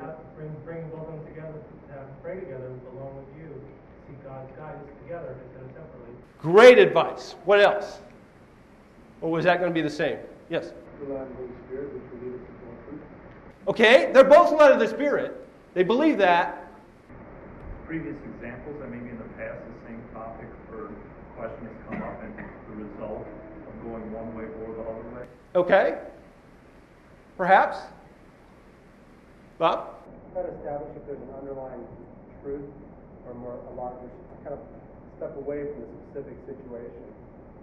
Have, 0.00 0.16
bring, 0.36 0.54
bring 0.64 0.88
both 0.90 1.08
of 1.08 1.14
them 1.14 1.26
together, 1.26 1.54
have, 1.90 2.22
pray 2.22 2.40
together 2.40 2.70
along 2.92 3.16
with 3.16 3.26
you, 3.38 3.48
seek 4.06 4.22
God 4.24 4.46
guys 4.58 4.76
together 5.02 5.36
instead 5.46 5.62
of 5.62 5.68
separately. 5.68 6.14
Great 6.38 6.78
advice. 6.78 7.34
What 7.46 7.60
else? 7.60 8.00
Or 9.22 9.30
was 9.30 9.46
that 9.46 9.58
going 9.58 9.70
to 9.70 9.74
be 9.74 9.82
the 9.82 9.88
same? 9.88 10.18
Yes. 10.50 10.72
Rely 11.00 11.22
on 11.22 11.34
Holy 11.36 11.48
Spirit, 11.66 11.94
which 11.94 12.02
will 12.12 12.28
lead 12.28 12.34
us 12.34 12.46
into. 12.92 13.70
Okay, 13.70 14.10
they're 14.12 14.24
both 14.24 14.52
led 14.52 14.70
of 14.70 14.78
the 14.78 14.88
Spirit. 14.88 15.46
They 15.72 15.82
believe 15.82 16.18
that. 16.18 16.70
Previous 17.86 18.16
examples, 18.34 18.76
I 18.82 18.86
maybe 18.86 19.08
in 19.10 19.18
the 19.18 19.24
past, 19.38 19.60
the 19.64 19.88
same 19.88 20.02
topic 20.12 20.46
or 21.36 21.48
question 21.48 21.66
has 21.66 21.76
come 21.88 22.02
up 22.02 22.22
and 22.22 22.34
the 22.36 22.84
result 22.84 23.26
of 23.68 23.74
going 23.84 24.12
one 24.12 24.34
way 24.36 24.44
or 24.44 24.74
the 24.74 24.82
other 24.82 25.06
way. 25.16 25.26
Okay? 25.54 25.98
Perhaps? 27.36 27.78
Bob? 29.58 29.94
Try 30.32 30.42
to 30.42 30.52
establish 30.56 30.96
if 30.96 31.06
there's 31.06 31.20
an 31.20 31.32
underlying 31.40 31.84
truth 32.42 32.68
or 33.26 33.34
more 33.34 33.58
a 33.72 33.74
larger, 33.74 34.08
kind 34.44 34.54
of 34.54 34.60
step 35.16 35.36
away 35.36 35.64
from 35.72 35.80
the 35.80 35.88
specific 36.08 36.36
situation 36.44 37.04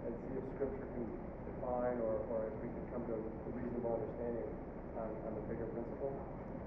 and 0.06 0.14
see 0.26 0.38
if 0.38 0.44
Scripture 0.58 0.86
can 0.94 1.06
define 1.46 1.98
or, 2.02 2.18
or 2.34 2.50
if 2.50 2.54
we 2.62 2.68
can 2.68 2.84
come 2.92 3.02
to 3.06 3.14
a 3.14 3.50
reasonable 3.54 3.98
understanding 3.98 4.50
on, 4.98 5.08
on 5.26 5.32
the 5.34 5.42
bigger 5.50 5.66
principle, 5.70 6.12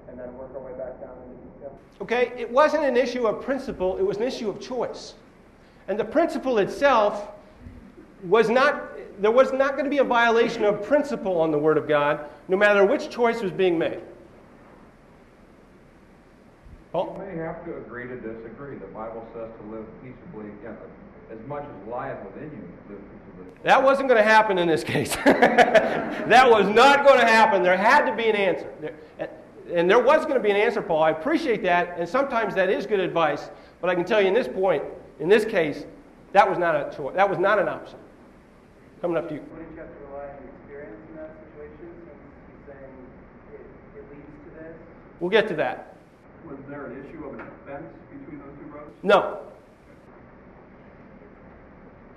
and 0.08 0.20
then 0.20 0.32
work 0.38 0.50
our 0.56 0.64
way 0.64 0.72
back 0.80 1.00
down 1.00 1.16
into 1.28 1.38
detail. 1.44 1.78
Okay, 2.02 2.32
it 2.40 2.50
wasn't 2.50 2.84
an 2.84 2.96
issue 2.96 3.28
of 3.28 3.44
principle, 3.44 3.98
it 3.98 4.04
was 4.04 4.18
an 4.18 4.24
issue 4.24 4.50
of 4.50 4.60
choice. 4.60 5.14
And 5.88 6.00
the 6.00 6.06
principle 6.06 6.58
itself 6.58 7.30
was 8.24 8.50
not, 8.50 8.92
there 9.22 9.32
was 9.32 9.54
not 9.54 9.74
going 9.74 9.86
to 9.86 9.90
be 9.90 10.00
a 10.00 10.04
violation 10.04 10.64
of 10.64 10.84
principle 10.84 11.40
on 11.40 11.52
the 11.52 11.58
Word 11.58 11.78
of 11.78 11.88
God, 11.88 12.26
no 12.48 12.58
matter 12.58 12.86
which 12.86 13.10
choice 13.10 13.42
was 13.42 13.52
being 13.52 13.78
made. 13.78 14.02
Paul? 16.92 17.16
You 17.18 17.24
oh. 17.24 17.36
may 17.36 17.42
have 17.42 17.64
to 17.66 17.78
agree 17.78 18.08
to 18.08 18.16
disagree. 18.16 18.78
The 18.78 18.88
Bible 18.88 19.26
says 19.34 19.50
to 19.62 19.72
live 19.72 19.86
peaceably, 20.02 20.52
know, 20.64 20.76
as 21.32 21.40
much 21.48 21.64
as 21.64 21.88
lieth 21.88 22.18
within 22.26 22.52
you, 22.52 22.96
live 22.96 23.02
peaceably. 23.02 23.62
That 23.64 23.84
wasn't 23.84 24.08
going 24.10 24.22
to 24.22 24.30
happen 24.30 24.58
in 24.58 24.68
this 24.68 24.84
case. 24.84 25.16
that 25.26 26.50
was 26.50 26.68
not 26.70 27.06
going 27.06 27.20
to 27.20 27.26
happen. 27.26 27.64
There 27.64 27.78
had 27.78 28.06
to 28.06 28.16
be 28.16 28.30
an 28.30 28.36
answer. 28.36 28.72
There- 28.82 28.96
and 29.74 29.90
there 29.90 30.00
was 30.00 30.24
going 30.24 30.36
to 30.36 30.40
be 30.40 30.50
an 30.50 30.56
answer, 30.56 30.82
Paul. 30.82 31.04
I 31.04 31.12
appreciate 31.12 31.62
that, 31.64 31.98
and 31.98 32.08
sometimes 32.08 32.56
that 32.56 32.70
is 32.70 32.86
good 32.86 33.00
advice. 33.00 33.50
But 33.82 33.90
I 33.90 33.96
can 33.96 34.06
tell 34.06 34.22
you 34.22 34.28
in 34.28 34.34
this 34.34 34.48
point, 34.48 34.84
in 35.20 35.30
this 35.30 35.46
case, 35.46 35.86
that 36.34 36.50
was 36.50 36.58
not 36.58 36.76
a 36.76 36.92
choice. 36.96 37.16
That 37.16 37.30
was 37.30 37.38
not 37.40 37.60
an 37.60 37.68
option. 37.68 37.98
Coming 39.02 39.18
up 39.18 39.28
to 39.30 39.36
you. 39.36 39.42
Wouldn't 39.52 39.72
you 39.72 39.78
have 39.78 39.88
to 39.88 39.94
rely 40.12 40.26
on 40.26 40.30
experience 40.60 40.98
in 41.10 41.16
that 41.18 41.32
situation 41.46 41.88
since 42.06 42.22
he's 42.48 42.74
saying 42.74 42.94
it, 43.54 43.62
it 44.00 44.04
leads 44.12 44.32
to 44.46 44.50
this? 44.60 44.76
We'll 45.20 45.30
get 45.30 45.48
to 45.50 45.56
that. 45.56 45.96
Was 46.46 46.58
there 46.68 46.86
an 46.88 47.06
issue 47.06 47.24
of 47.26 47.34
an 47.34 47.42
offense 47.42 47.94
between 48.10 48.40
those 48.40 48.56
two 48.60 48.66
brothers? 48.72 48.94
No. 49.04 49.40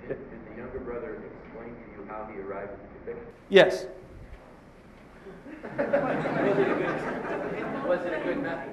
Did, 0.07 0.17
did 0.29 0.39
the 0.51 0.55
younger 0.57 0.79
brother 0.79 1.21
explain 1.43 1.69
to 1.75 2.01
you 2.01 2.07
how 2.07 2.25
he 2.33 2.39
arrived 2.39 2.71
at 2.71 2.79
the 2.79 3.11
conviction? 3.11 3.33
Yes. 3.49 3.85
Was 7.87 7.99
it 8.05 8.13
a 8.13 8.19
good 8.23 8.41
method? 8.41 8.71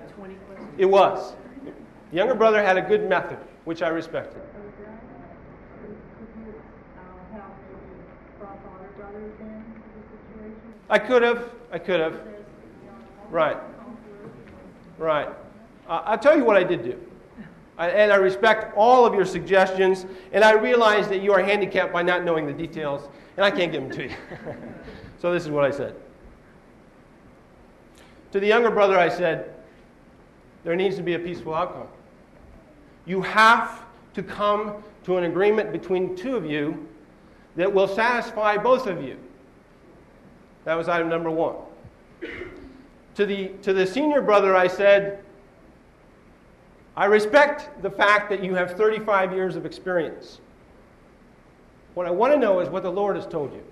It 0.78 0.86
was. 0.86 1.34
The 2.10 2.16
younger 2.16 2.34
brother 2.34 2.62
had 2.62 2.76
a 2.78 2.82
good 2.82 3.08
method, 3.08 3.38
which 3.68 3.82
I 3.82 3.88
respected. 3.88 4.40
Could 5.82 5.94
you 6.40 6.54
uh, 6.96 7.34
have 7.34 7.50
brought 8.38 8.62
the 8.62 8.96
brothers 8.96 9.34
in 9.40 9.46
to 9.46 9.80
the 9.94 10.40
situation? 10.40 10.74
I 10.88 10.98
could 10.98 11.20
have. 11.20 11.50
I 11.70 11.78
could 11.78 12.00
have. 12.00 12.14
There's, 12.14 12.26
you 12.26 12.90
know, 12.90 13.28
Right. 13.28 13.58
Right. 14.96 15.28
Uh, 15.86 16.00
I'll 16.06 16.16
tell 16.16 16.34
you 16.34 16.44
what 16.44 16.56
I 16.56 16.64
did 16.64 16.82
do. 16.82 16.98
I, 17.76 17.90
and 17.90 18.10
I 18.10 18.16
respect 18.16 18.74
all 18.74 19.04
of 19.04 19.12
your 19.12 19.26
suggestions, 19.26 20.06
and 20.32 20.42
I 20.42 20.52
realize 20.52 21.06
that 21.08 21.20
you 21.20 21.34
are 21.34 21.42
handicapped 21.42 21.92
by 21.92 22.00
not 22.00 22.24
knowing 22.24 22.46
the 22.46 22.54
details, 22.54 23.10
and 23.36 23.44
I 23.44 23.50
can't 23.50 23.70
give 23.70 23.82
them 23.82 23.92
to 23.92 24.04
you. 24.04 24.14
so 25.20 25.30
this 25.30 25.44
is 25.44 25.50
what 25.50 25.66
I 25.66 25.70
said. 25.70 25.94
To 28.32 28.40
the 28.40 28.46
younger 28.46 28.70
brother, 28.70 28.98
I 28.98 29.10
said, 29.10 29.56
there 30.64 30.74
needs 30.74 30.96
to 30.96 31.02
be 31.02 31.12
a 31.12 31.18
peaceful 31.18 31.54
outcome. 31.54 31.88
You 33.08 33.22
have 33.22 33.84
to 34.12 34.22
come 34.22 34.84
to 35.04 35.16
an 35.16 35.24
agreement 35.24 35.72
between 35.72 36.14
two 36.14 36.36
of 36.36 36.44
you 36.44 36.86
that 37.56 37.72
will 37.72 37.88
satisfy 37.88 38.58
both 38.58 38.86
of 38.86 39.02
you. 39.02 39.16
That 40.64 40.74
was 40.74 40.88
item 40.88 41.08
number 41.08 41.30
one. 41.30 41.56
To 43.14 43.24
the, 43.24 43.48
to 43.62 43.72
the 43.72 43.86
senior 43.86 44.20
brother, 44.20 44.54
I 44.54 44.66
said, 44.66 45.24
I 46.96 47.06
respect 47.06 47.80
the 47.80 47.90
fact 47.90 48.28
that 48.28 48.44
you 48.44 48.54
have 48.54 48.72
35 48.72 49.32
years 49.32 49.56
of 49.56 49.64
experience. 49.64 50.40
What 51.94 52.06
I 52.06 52.10
want 52.10 52.34
to 52.34 52.38
know 52.38 52.60
is 52.60 52.68
what 52.68 52.82
the 52.82 52.92
Lord 52.92 53.16
has 53.16 53.26
told 53.26 53.54
you. 53.54 53.64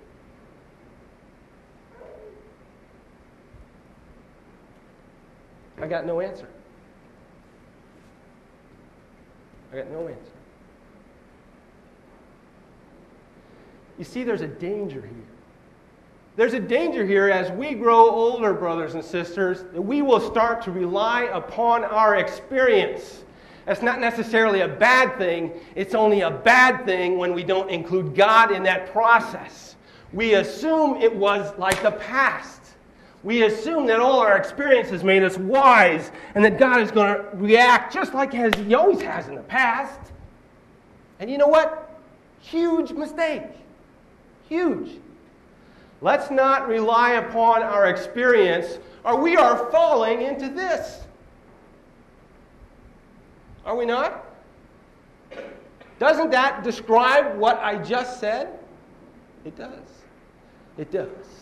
I 5.78 5.86
got 5.86 6.06
no 6.06 6.22
answer. 6.22 6.48
I 9.76 9.80
got 9.80 9.90
no 9.90 10.08
answer. 10.08 10.32
You 13.98 14.04
see, 14.04 14.24
there's 14.24 14.40
a 14.40 14.46
danger 14.46 15.02
here. 15.02 15.10
There's 16.34 16.54
a 16.54 16.60
danger 16.60 17.04
here 17.04 17.28
as 17.28 17.50
we 17.52 17.74
grow 17.74 18.08
older, 18.08 18.54
brothers 18.54 18.94
and 18.94 19.04
sisters, 19.04 19.64
that 19.74 19.82
we 19.82 20.00
will 20.00 20.20
start 20.20 20.62
to 20.62 20.72
rely 20.72 21.24
upon 21.24 21.84
our 21.84 22.16
experience. 22.16 23.24
That's 23.66 23.82
not 23.82 24.00
necessarily 24.00 24.62
a 24.62 24.68
bad 24.68 25.18
thing, 25.18 25.52
it's 25.74 25.94
only 25.94 26.22
a 26.22 26.30
bad 26.30 26.86
thing 26.86 27.18
when 27.18 27.34
we 27.34 27.44
don't 27.44 27.70
include 27.70 28.14
God 28.14 28.52
in 28.52 28.62
that 28.62 28.90
process. 28.92 29.76
We 30.14 30.34
assume 30.36 31.02
it 31.02 31.14
was 31.14 31.52
like 31.58 31.82
the 31.82 31.92
past. 31.92 32.65
We 33.26 33.42
assume 33.42 33.86
that 33.86 33.98
all 33.98 34.20
our 34.20 34.36
experience 34.36 34.88
has 34.90 35.02
made 35.02 35.24
us 35.24 35.36
wise 35.36 36.12
and 36.36 36.44
that 36.44 36.58
God 36.58 36.80
is 36.80 36.92
going 36.92 37.12
to 37.12 37.28
react 37.34 37.92
just 37.92 38.14
like 38.14 38.32
as 38.36 38.54
He 38.54 38.72
always 38.72 39.02
has 39.02 39.26
in 39.26 39.34
the 39.34 39.42
past. 39.42 39.98
And 41.18 41.28
you 41.28 41.36
know 41.36 41.48
what? 41.48 41.90
Huge 42.38 42.92
mistake. 42.92 43.42
Huge. 44.48 45.00
Let's 46.02 46.30
not 46.30 46.68
rely 46.68 47.14
upon 47.14 47.64
our 47.64 47.86
experience, 47.86 48.78
or 49.02 49.20
we 49.20 49.36
are 49.36 49.72
falling 49.72 50.22
into 50.22 50.48
this. 50.48 51.00
Are 53.64 53.74
we 53.74 53.86
not? 53.86 54.24
Doesn't 55.98 56.30
that 56.30 56.62
describe 56.62 57.36
what 57.36 57.58
I 57.58 57.82
just 57.82 58.20
said? 58.20 58.56
It 59.44 59.56
does. 59.56 59.82
It 60.78 60.92
does. 60.92 61.35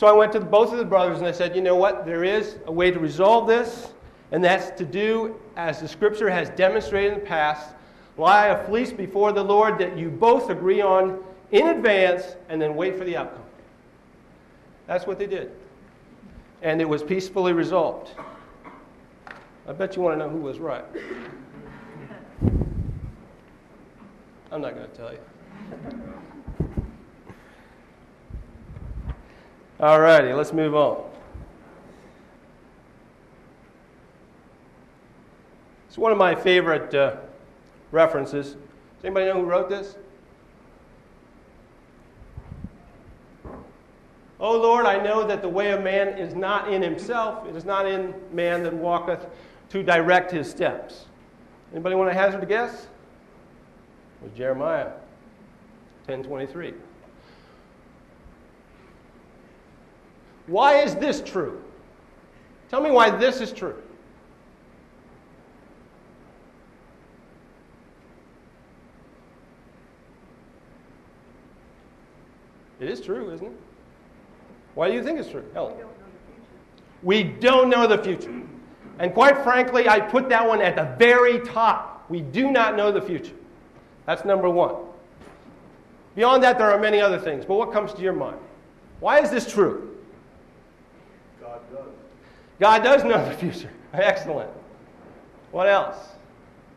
So 0.00 0.06
I 0.06 0.12
went 0.12 0.32
to 0.32 0.40
both 0.40 0.72
of 0.72 0.78
the 0.78 0.84
brothers 0.86 1.18
and 1.18 1.26
I 1.26 1.30
said, 1.30 1.54
you 1.54 1.60
know 1.60 1.76
what? 1.76 2.06
There 2.06 2.24
is 2.24 2.56
a 2.64 2.72
way 2.72 2.90
to 2.90 2.98
resolve 2.98 3.46
this, 3.46 3.92
and 4.32 4.42
that's 4.42 4.70
to 4.78 4.86
do 4.86 5.38
as 5.56 5.78
the 5.78 5.86
scripture 5.86 6.30
has 6.30 6.48
demonstrated 6.48 7.12
in 7.12 7.20
the 7.20 7.26
past 7.26 7.74
lie 8.16 8.46
a 8.46 8.64
fleece 8.64 8.92
before 8.92 9.32
the 9.32 9.44
Lord 9.44 9.76
that 9.76 9.98
you 9.98 10.08
both 10.08 10.48
agree 10.48 10.80
on 10.80 11.22
in 11.52 11.66
advance 11.66 12.36
and 12.48 12.62
then 12.62 12.76
wait 12.76 12.96
for 12.96 13.04
the 13.04 13.14
outcome. 13.14 13.42
That's 14.86 15.06
what 15.06 15.18
they 15.18 15.26
did. 15.26 15.50
And 16.62 16.80
it 16.80 16.88
was 16.88 17.02
peacefully 17.02 17.52
resolved. 17.52 18.08
I 19.68 19.74
bet 19.74 19.96
you 19.96 20.02
want 20.02 20.18
to 20.18 20.24
know 20.24 20.30
who 20.30 20.38
was 20.40 20.58
right. 20.58 20.84
I'm 24.50 24.62
not 24.62 24.74
going 24.74 24.90
to 24.90 24.96
tell 24.96 25.12
you. 25.12 25.20
All 29.80 29.98
righty, 29.98 30.34
let's 30.34 30.52
move 30.52 30.74
on. 30.74 31.02
It's 35.88 35.96
one 35.96 36.12
of 36.12 36.18
my 36.18 36.34
favorite 36.34 36.94
uh, 36.94 37.16
references. 37.90 38.52
Does 38.52 39.04
anybody 39.04 39.26
know 39.26 39.40
who 39.40 39.44
wrote 39.44 39.70
this? 39.70 39.96
Oh 44.38 44.58
Lord, 44.58 44.84
I 44.84 45.02
know 45.02 45.26
that 45.26 45.40
the 45.40 45.48
way 45.48 45.70
of 45.70 45.82
man 45.82 46.08
is 46.18 46.34
not 46.34 46.70
in 46.70 46.82
himself, 46.82 47.48
it 47.48 47.56
is 47.56 47.64
not 47.64 47.86
in 47.86 48.14
man 48.32 48.62
that 48.64 48.74
walketh 48.74 49.26
to 49.70 49.82
direct 49.82 50.30
his 50.30 50.50
steps. 50.50 51.06
Anybody 51.72 51.94
want 51.94 52.10
to 52.10 52.14
hazard 52.14 52.42
a 52.42 52.46
guess? 52.46 52.82
It 54.20 54.24
was 54.24 54.32
Jeremiah 54.36 54.90
10:23. 56.06 56.74
Why 60.50 60.80
is 60.80 60.96
this 60.96 61.20
true? 61.20 61.62
Tell 62.70 62.80
me 62.80 62.90
why 62.90 63.08
this 63.08 63.40
is 63.40 63.52
true. 63.52 63.80
It 72.80 72.88
is 72.88 73.00
true, 73.00 73.30
isn't 73.30 73.46
it? 73.46 73.52
Why 74.74 74.88
do 74.88 74.94
you 74.94 75.04
think 75.04 75.20
it's 75.20 75.30
true? 75.30 75.44
Helen? 75.54 75.76
We 77.04 77.22
don't 77.22 77.70
know 77.70 77.86
the 77.86 77.98
future. 77.98 78.34
And 78.98 79.14
quite 79.14 79.44
frankly, 79.44 79.88
I 79.88 80.00
put 80.00 80.28
that 80.30 80.46
one 80.46 80.60
at 80.60 80.74
the 80.74 80.96
very 80.98 81.38
top. 81.46 82.06
We 82.08 82.22
do 82.22 82.50
not 82.50 82.76
know 82.76 82.90
the 82.90 83.00
future. 83.00 83.36
That's 84.04 84.24
number 84.24 84.50
one. 84.50 84.74
Beyond 86.16 86.42
that, 86.42 86.58
there 86.58 86.72
are 86.72 86.78
many 86.78 87.00
other 87.00 87.18
things, 87.18 87.44
but 87.44 87.54
what 87.54 87.72
comes 87.72 87.92
to 87.94 88.02
your 88.02 88.14
mind? 88.14 88.38
Why 88.98 89.20
is 89.20 89.30
this 89.30 89.50
true? 89.50 89.89
God 92.60 92.84
does. 92.84 93.02
Know 93.02 93.24
the 93.24 93.34
future. 93.34 93.70
Excellent. 93.92 94.50
What 95.50 95.66
else? 95.66 95.96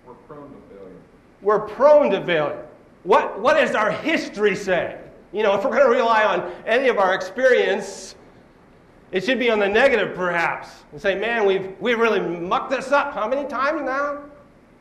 We're 0.08 0.13
prone 0.13 0.50
to 0.50 0.75
failure. 0.75 0.96
We're 1.42 1.60
prone 1.60 2.10
to 2.12 2.25
failure. 2.25 2.66
What, 3.04 3.40
what 3.40 3.56
does 3.56 3.75
our 3.75 3.92
history 3.92 4.56
say? 4.56 4.98
You 5.34 5.44
know, 5.44 5.56
if 5.56 5.63
we're 5.63 5.72
going 5.72 5.84
to 5.84 5.90
rely 5.90 6.24
on 6.24 6.52
any 6.66 6.88
of 6.88 6.98
our 6.98 7.13
experience, 7.13 8.16
it 9.12 9.24
should 9.24 9.40
be 9.40 9.50
on 9.52 9.60
the 9.60 9.68
negative, 9.68 10.16
perhaps, 10.16 10.70
and 10.92 11.02
say, 11.02 11.16
man, 11.16 11.46
we've, 11.46 11.75
we've 11.80 12.00
really 12.00 12.20
mucked 12.20 12.72
this 12.72 12.92
up. 12.92 13.13
How 13.13 13.28
many 13.28 13.48
times 13.48 13.82
now? 13.82 14.22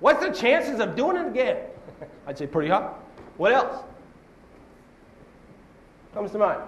What's 0.00 0.24
the 0.24 0.30
chances 0.30 0.80
of 0.80 0.94
doing 0.94 1.16
it 1.16 1.26
again? 1.26 1.58
I'd 2.26 2.38
say 2.38 2.46
pretty 2.46 2.70
high. 2.70 2.92
What 3.36 3.52
else? 3.52 3.84
Comes 6.14 6.30
to 6.32 6.38
mind. 6.38 6.62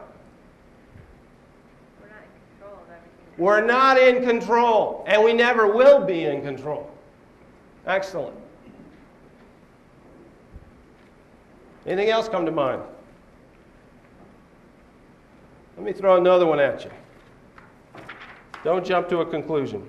We're 3.37 3.65
not 3.65 3.99
in 3.99 4.25
control 4.25 5.01
of 5.01 5.07
everything. 5.07 5.07
We're 5.07 5.07
not 5.07 5.07
in 5.07 5.07
control, 5.07 5.07
and 5.07 5.25
we 5.25 5.33
never 5.33 5.67
will 5.67 6.05
be 6.05 6.25
in 6.25 6.43
control. 6.43 6.91
Excellent. 7.87 8.37
Anything 11.87 12.11
else 12.11 12.29
come 12.29 12.47
to 12.47 12.53
mind? 12.53 12.83
Let 15.77 15.85
me 15.85 15.93
throw 15.93 16.17
another 16.17 16.47
one 16.47 16.61
at 16.61 16.85
you. 16.85 16.91
Don't 18.63 18.85
jump 18.87 19.09
to 19.11 19.19
a 19.19 19.27
conclusion. 19.27 19.87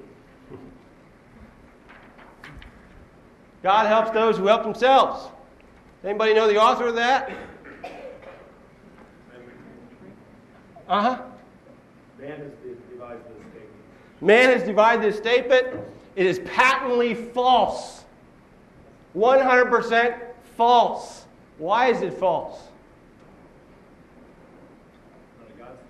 God 3.63 3.87
helps 3.87 4.11
those 4.11 4.37
who 4.37 4.47
help 4.47 4.63
themselves. 4.63 5.29
Anybody 6.03 6.33
know 6.33 6.47
the 6.47 6.61
author 6.61 6.87
of 6.87 6.95
that? 6.95 7.31
Uh 10.87 11.01
huh. 11.01 11.21
Man 12.19 12.29
has 12.29 12.51
devised 12.91 13.23
this 13.23 13.37
statement. 13.37 13.71
Man 14.21 14.49
has 14.51 14.63
divided 14.63 15.03
this 15.03 15.17
statement. 15.17 15.67
It 16.15 16.25
is 16.25 16.39
patently 16.39 17.13
false. 17.13 18.03
100% 19.15 20.19
false. 20.57 21.25
Why 21.57 21.87
is 21.87 22.01
it 22.01 22.13
false? 22.13 22.59
Not 25.39 25.49
a 25.49 25.59
God's 25.59 25.79
thing. 25.79 25.87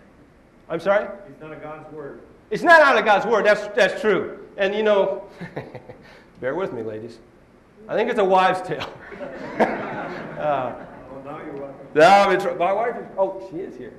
I'm 0.69 0.79
sorry? 0.79 1.07
It's 1.27 1.41
not 1.41 1.51
a 1.53 1.55
God's 1.55 1.91
word. 1.93 2.21
It's 2.51 2.63
not 2.63 2.81
out 2.81 2.97
of 2.97 3.05
God's 3.05 3.25
word. 3.25 3.45
That's, 3.45 3.67
that's 3.75 3.99
true. 4.01 4.39
And 4.57 4.73
you 4.75 4.83
know, 4.83 5.23
bear 6.41 6.55
with 6.55 6.73
me, 6.73 6.83
ladies. 6.83 7.19
I 7.87 7.95
think 7.95 8.09
it's 8.09 8.19
a 8.19 8.25
wives' 8.25 8.61
tale. 8.67 8.91
uh, 9.59 10.73
Oh, 11.15 11.21
now 11.23 11.41
you're 11.43 11.53
welcome. 11.53 11.87
no, 11.93 12.07
I'm 12.07 12.31
in 12.33 12.39
tr- 12.39 12.55
my 12.57 12.73
wife 12.73 12.95
is, 12.97 13.05
oh, 13.17 13.47
she 13.49 13.57
is 13.57 13.77
here. 13.77 13.93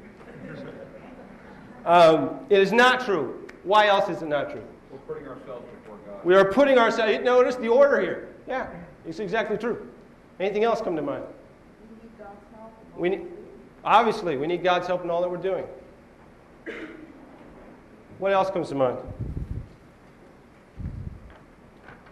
Um, 1.85 2.41
it 2.51 2.61
is 2.61 2.73
not 2.73 3.05
true. 3.05 3.46
Why 3.67 3.89
else 3.89 4.09
is 4.09 4.23
it 4.23 4.29
not 4.29 4.51
true? 4.51 4.63
We're 4.93 4.99
putting 4.99 5.27
ourselves 5.27 5.67
before 5.83 5.99
God. 6.07 6.25
We 6.25 6.37
are 6.37 6.45
putting 6.45 6.79
ourselves, 6.79 7.19
notice 7.25 7.57
the 7.57 7.69
order 7.69 8.01
here. 8.01 8.29
Yeah, 8.47 8.71
it's 9.05 9.19
exactly 9.19 9.59
true. 9.59 9.89
Anything 10.39 10.63
else 10.65 10.81
come 10.81 10.95
to 10.95 11.03
mind? 11.03 11.25
We 11.81 11.89
need 12.03 12.19
God's 12.19 12.41
help. 12.55 12.73
We 12.97 13.09
need, 13.09 13.27
obviously, 13.85 14.37
we 14.37 14.47
need 14.47 14.63
God's 14.63 14.87
help 14.87 15.03
in 15.03 15.11
all 15.11 15.21
that 15.21 15.29
we're 15.29 15.37
doing. 15.37 15.65
What 18.21 18.33
else 18.33 18.51
comes 18.51 18.69
to 18.69 18.77
mind? 18.77 18.99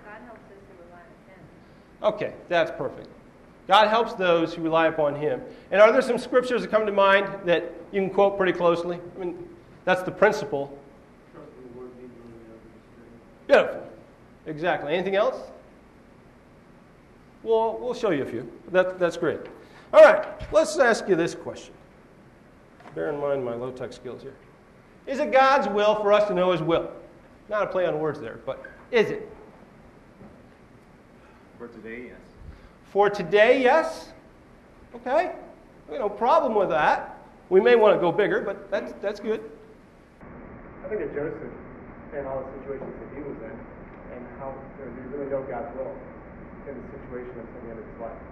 God 0.05 0.19
helps 0.27 0.41
us 0.41 0.59
to 0.59 0.85
rely 0.85 1.01
on 1.01 2.13
Him. 2.13 2.15
Okay, 2.15 2.35
that's 2.49 2.73
perfect. 2.73 3.09
God 3.69 3.89
helps 3.89 4.13
those 4.15 4.53
who 4.53 4.63
rely 4.63 4.89
upon 4.89 5.15
Him. 5.15 5.41
And 5.71 5.81
are 5.81 5.93
there 5.93 6.03
some 6.03 6.19
scriptures 6.19 6.63
that 6.63 6.71
come 6.71 6.85
to 6.85 6.93
mind 6.93 7.29
that 7.47 7.73
you 7.93 8.01
can 8.01 8.11
quote 8.11 8.37
pretty 8.37 8.53
closely? 8.53 8.99
I 9.17 9.19
mean, 9.19 9.49
that's 9.85 10.03
the 10.03 10.11
principle. 10.11 10.77
Trust 11.33 11.49
in 11.59 11.73
the 11.73 11.79
Lord, 11.81 11.91
lean 11.97 12.11
on 12.23 12.33
the 12.33 12.53
other 12.53 12.61
Beautiful. 13.55 13.87
Exactly. 14.47 14.95
Anything 14.95 15.15
else? 15.15 15.37
Well, 17.45 17.79
we'll 17.81 17.95
show 17.95 18.11
you 18.11 18.23
a 18.23 18.27
few. 18.27 18.51
That, 18.73 18.99
that's 18.99 19.17
great. 19.17 19.41
All 19.93 20.03
right, 20.03 20.27
let's 20.53 20.77
ask 20.79 21.09
you 21.09 21.15
this 21.15 21.35
question. 21.35 21.73
Bear 22.95 23.11
in 23.11 23.21
mind 23.21 23.45
my 23.45 23.55
low 23.55 23.71
tech 23.71 23.93
skills 23.93 24.23
here. 24.23 24.35
Is 25.07 25.21
it 25.21 25.31
God's 25.31 25.69
will 25.69 25.95
for 25.97 26.13
us 26.13 26.27
to 26.29 26.35
know 26.35 26.51
His 26.51 26.63
will? 26.63 26.91
Not 27.49 27.63
a 27.63 27.67
play 27.67 27.87
on 27.87 28.01
words 28.01 28.21
there, 28.21 28.41
but 28.45 28.65
is 28.91 29.11
it? 29.11 29.31
For 31.59 31.69
today, 31.69 32.07
yes. 32.09 32.21
For 32.91 33.11
today, 33.11 33.63
yes. 33.63 34.09
Okay. 34.97 35.33
No 35.91 36.09
problem 36.09 36.55
with 36.55 36.71
that. 36.71 37.19
We 37.51 37.61
may 37.61 37.77
want 37.77 37.95
to 37.95 38.01
go 38.01 38.11
bigger, 38.11 38.41
but 38.41 38.71
that's, 38.71 38.95
that's 39.01 39.21
good. 39.21 39.49
I 40.85 40.89
think 40.89 41.03
of 41.03 41.15
Joseph 41.15 41.54
and 42.15 42.27
all 42.31 42.43
the 42.43 42.51
situations 42.63 42.95
that 42.95 43.11
he 43.15 43.21
was 43.23 43.39
in, 43.43 43.57
and 44.15 44.23
how 44.39 44.55
you 44.79 44.87
know, 44.87 44.91
he 44.95 45.03
really 45.11 45.29
know 45.31 45.43
God's 45.51 45.71
will 45.75 45.91
in 46.71 46.75
the 46.79 46.87
situation 46.95 47.35
until 47.35 47.61
the 47.67 47.71
end 47.75 47.79
of 47.83 47.87
his 47.87 48.01
life. 48.01 48.23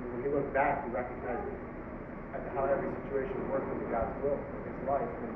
And 0.00 0.04
when 0.12 0.20
he 0.22 0.28
looked 0.28 0.52
back, 0.52 0.84
he 0.84 0.92
recognized 0.92 1.48
how 2.54 2.64
every 2.64 2.88
situation 3.04 3.36
worked 3.50 3.68
into 3.72 3.86
God's 3.90 4.14
will 4.22 4.38
in 4.38 4.60
his 4.68 4.80
life 4.88 5.02
and, 5.02 5.34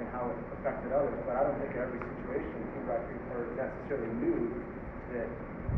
and 0.00 0.04
how 0.12 0.30
it 0.30 0.38
affected 0.60 0.92
others. 0.92 1.14
But 1.26 1.36
I 1.36 1.42
don't 1.44 1.58
think 1.60 1.76
every 1.76 2.00
situation 2.00 2.48
he 2.48 2.80
rec- 2.88 3.04
or 3.36 3.46
necessarily 3.56 4.12
knew 4.22 4.48
that 5.12 5.28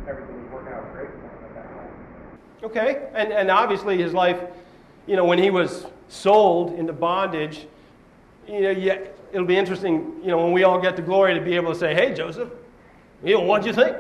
everything 0.08 0.36
was 0.42 0.52
working 0.52 0.72
out 0.72 0.86
great 0.92 1.10
for 1.10 1.28
him 1.28 1.44
at 1.44 1.54
that 1.54 1.66
time. 1.72 1.92
Okay. 2.62 3.08
And, 3.14 3.32
and 3.32 3.50
obviously, 3.50 3.98
his 3.98 4.12
life, 4.12 4.40
you 5.06 5.16
know, 5.16 5.24
when 5.24 5.38
he 5.38 5.50
was 5.50 5.86
sold 6.08 6.78
into 6.78 6.92
bondage, 6.92 7.66
you 8.46 8.60
know, 8.60 8.70
yeah, 8.70 8.98
it'll 9.32 9.46
be 9.46 9.56
interesting, 9.56 10.20
you 10.22 10.28
know, 10.28 10.38
when 10.42 10.52
we 10.52 10.62
all 10.62 10.80
get 10.80 10.94
to 10.96 11.02
glory 11.02 11.34
to 11.34 11.40
be 11.40 11.56
able 11.56 11.72
to 11.72 11.78
say, 11.78 11.94
hey, 11.94 12.14
Joseph, 12.14 12.50
you 13.24 13.34
know, 13.34 13.40
what'd 13.40 13.66
you 13.66 13.72
think? 13.72 13.96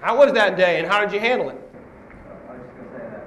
How 0.00 0.18
was 0.18 0.32
that 0.34 0.56
day, 0.56 0.78
and 0.78 0.86
how 0.86 1.00
did 1.00 1.12
you 1.12 1.20
handle 1.20 1.48
it? 1.48 1.56
I 1.56 2.52
was 2.52 2.60
just 2.62 2.76
going 2.76 2.88
to 2.88 2.92
say 2.92 3.04
that 3.10 3.26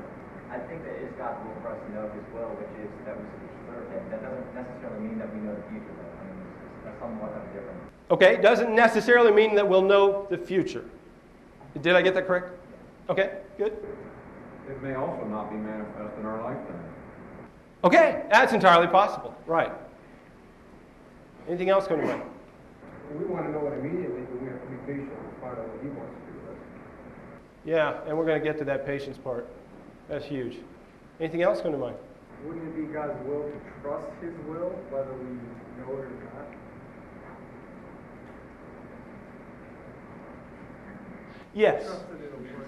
I 0.52 0.60
think 0.68 0.84
that 0.84 0.94
it's 1.02 1.18
God's 1.18 1.44
will 1.44 1.58
for 1.62 1.70
us 1.74 1.80
to 1.82 1.94
know 1.94 2.06
His 2.14 2.24
will, 2.34 2.54
which 2.62 2.70
is 2.86 2.92
that 3.06 3.18
we 3.18 3.26
serve 3.66 3.90
Him. 3.92 4.04
That 4.12 4.22
doesn't 4.22 4.54
necessarily 4.54 5.00
mean 5.08 5.18
that 5.18 5.34
we 5.34 5.42
know 5.42 5.56
the 5.56 5.66
future, 5.74 5.90
though. 5.98 6.22
I 6.22 6.24
mean, 6.30 6.38
it's, 6.38 6.86
that's 6.86 7.00
somewhat 7.00 7.32
of 7.34 7.42
a 7.42 7.54
different. 7.54 7.82
Okay, 8.12 8.40
doesn't 8.42 8.76
necessarily 8.76 9.32
mean 9.32 9.56
that 9.56 9.68
we'll 9.68 9.82
know 9.82 10.28
the 10.30 10.38
future. 10.38 10.86
Did 11.82 11.96
I 11.96 12.02
get 12.02 12.14
that 12.14 12.28
correct? 12.28 12.52
Okay, 13.10 13.40
good. 13.58 13.74
It 14.70 14.84
may 14.84 14.94
also 14.94 15.26
not 15.26 15.50
be 15.50 15.58
manifest 15.58 16.18
in 16.20 16.26
our 16.26 16.44
lifetime. 16.44 16.84
Okay, 17.84 18.24
that's 18.30 18.54
entirely 18.54 18.88
possible. 18.88 19.34
Right. 19.46 19.72
Anything 21.48 21.70
else 21.70 21.88
come 21.88 22.02
to 22.02 22.06
mind? 22.06 22.24
We 23.18 23.26
want 23.26 23.46
to 23.46 23.52
know 23.52 23.66
it 23.68 23.80
immediately, 23.80 24.22
but 24.22 24.42
we 24.42 24.48
have 24.48 24.62
to 24.62 24.68
be 24.68 24.78
patient 24.86 25.12
and 25.12 25.42
find 25.42 25.58
out 25.58 25.68
what 25.70 25.82
he 25.82 25.88
wants 25.90 26.14
to 26.14 26.32
do. 26.32 26.38
Yeah, 27.68 28.00
and 28.08 28.18
we're 28.18 28.26
going 28.26 28.40
to 28.40 28.46
get 28.46 28.58
to 28.60 28.66
that 28.66 28.86
patience 28.86 29.18
part. 29.18 29.48
That's 30.08 30.26
huge. 30.26 30.58
Anything 31.20 31.42
else 31.42 31.62
come 31.62 31.74
to 31.74 31.78
mind? 31.78 31.98
Wouldn't 32.46 32.66
it 32.66 32.76
be 32.76 32.94
God's 32.94 33.14
will 33.28 33.44
to 33.44 33.82
trust 33.82 34.06
His 34.22 34.34
will, 34.48 34.70
whether 34.90 35.14
we 35.14 35.26
know 35.82 36.00
it 36.00 36.06
or 36.06 36.12
not? 36.36 36.48
Yes. 41.54 41.90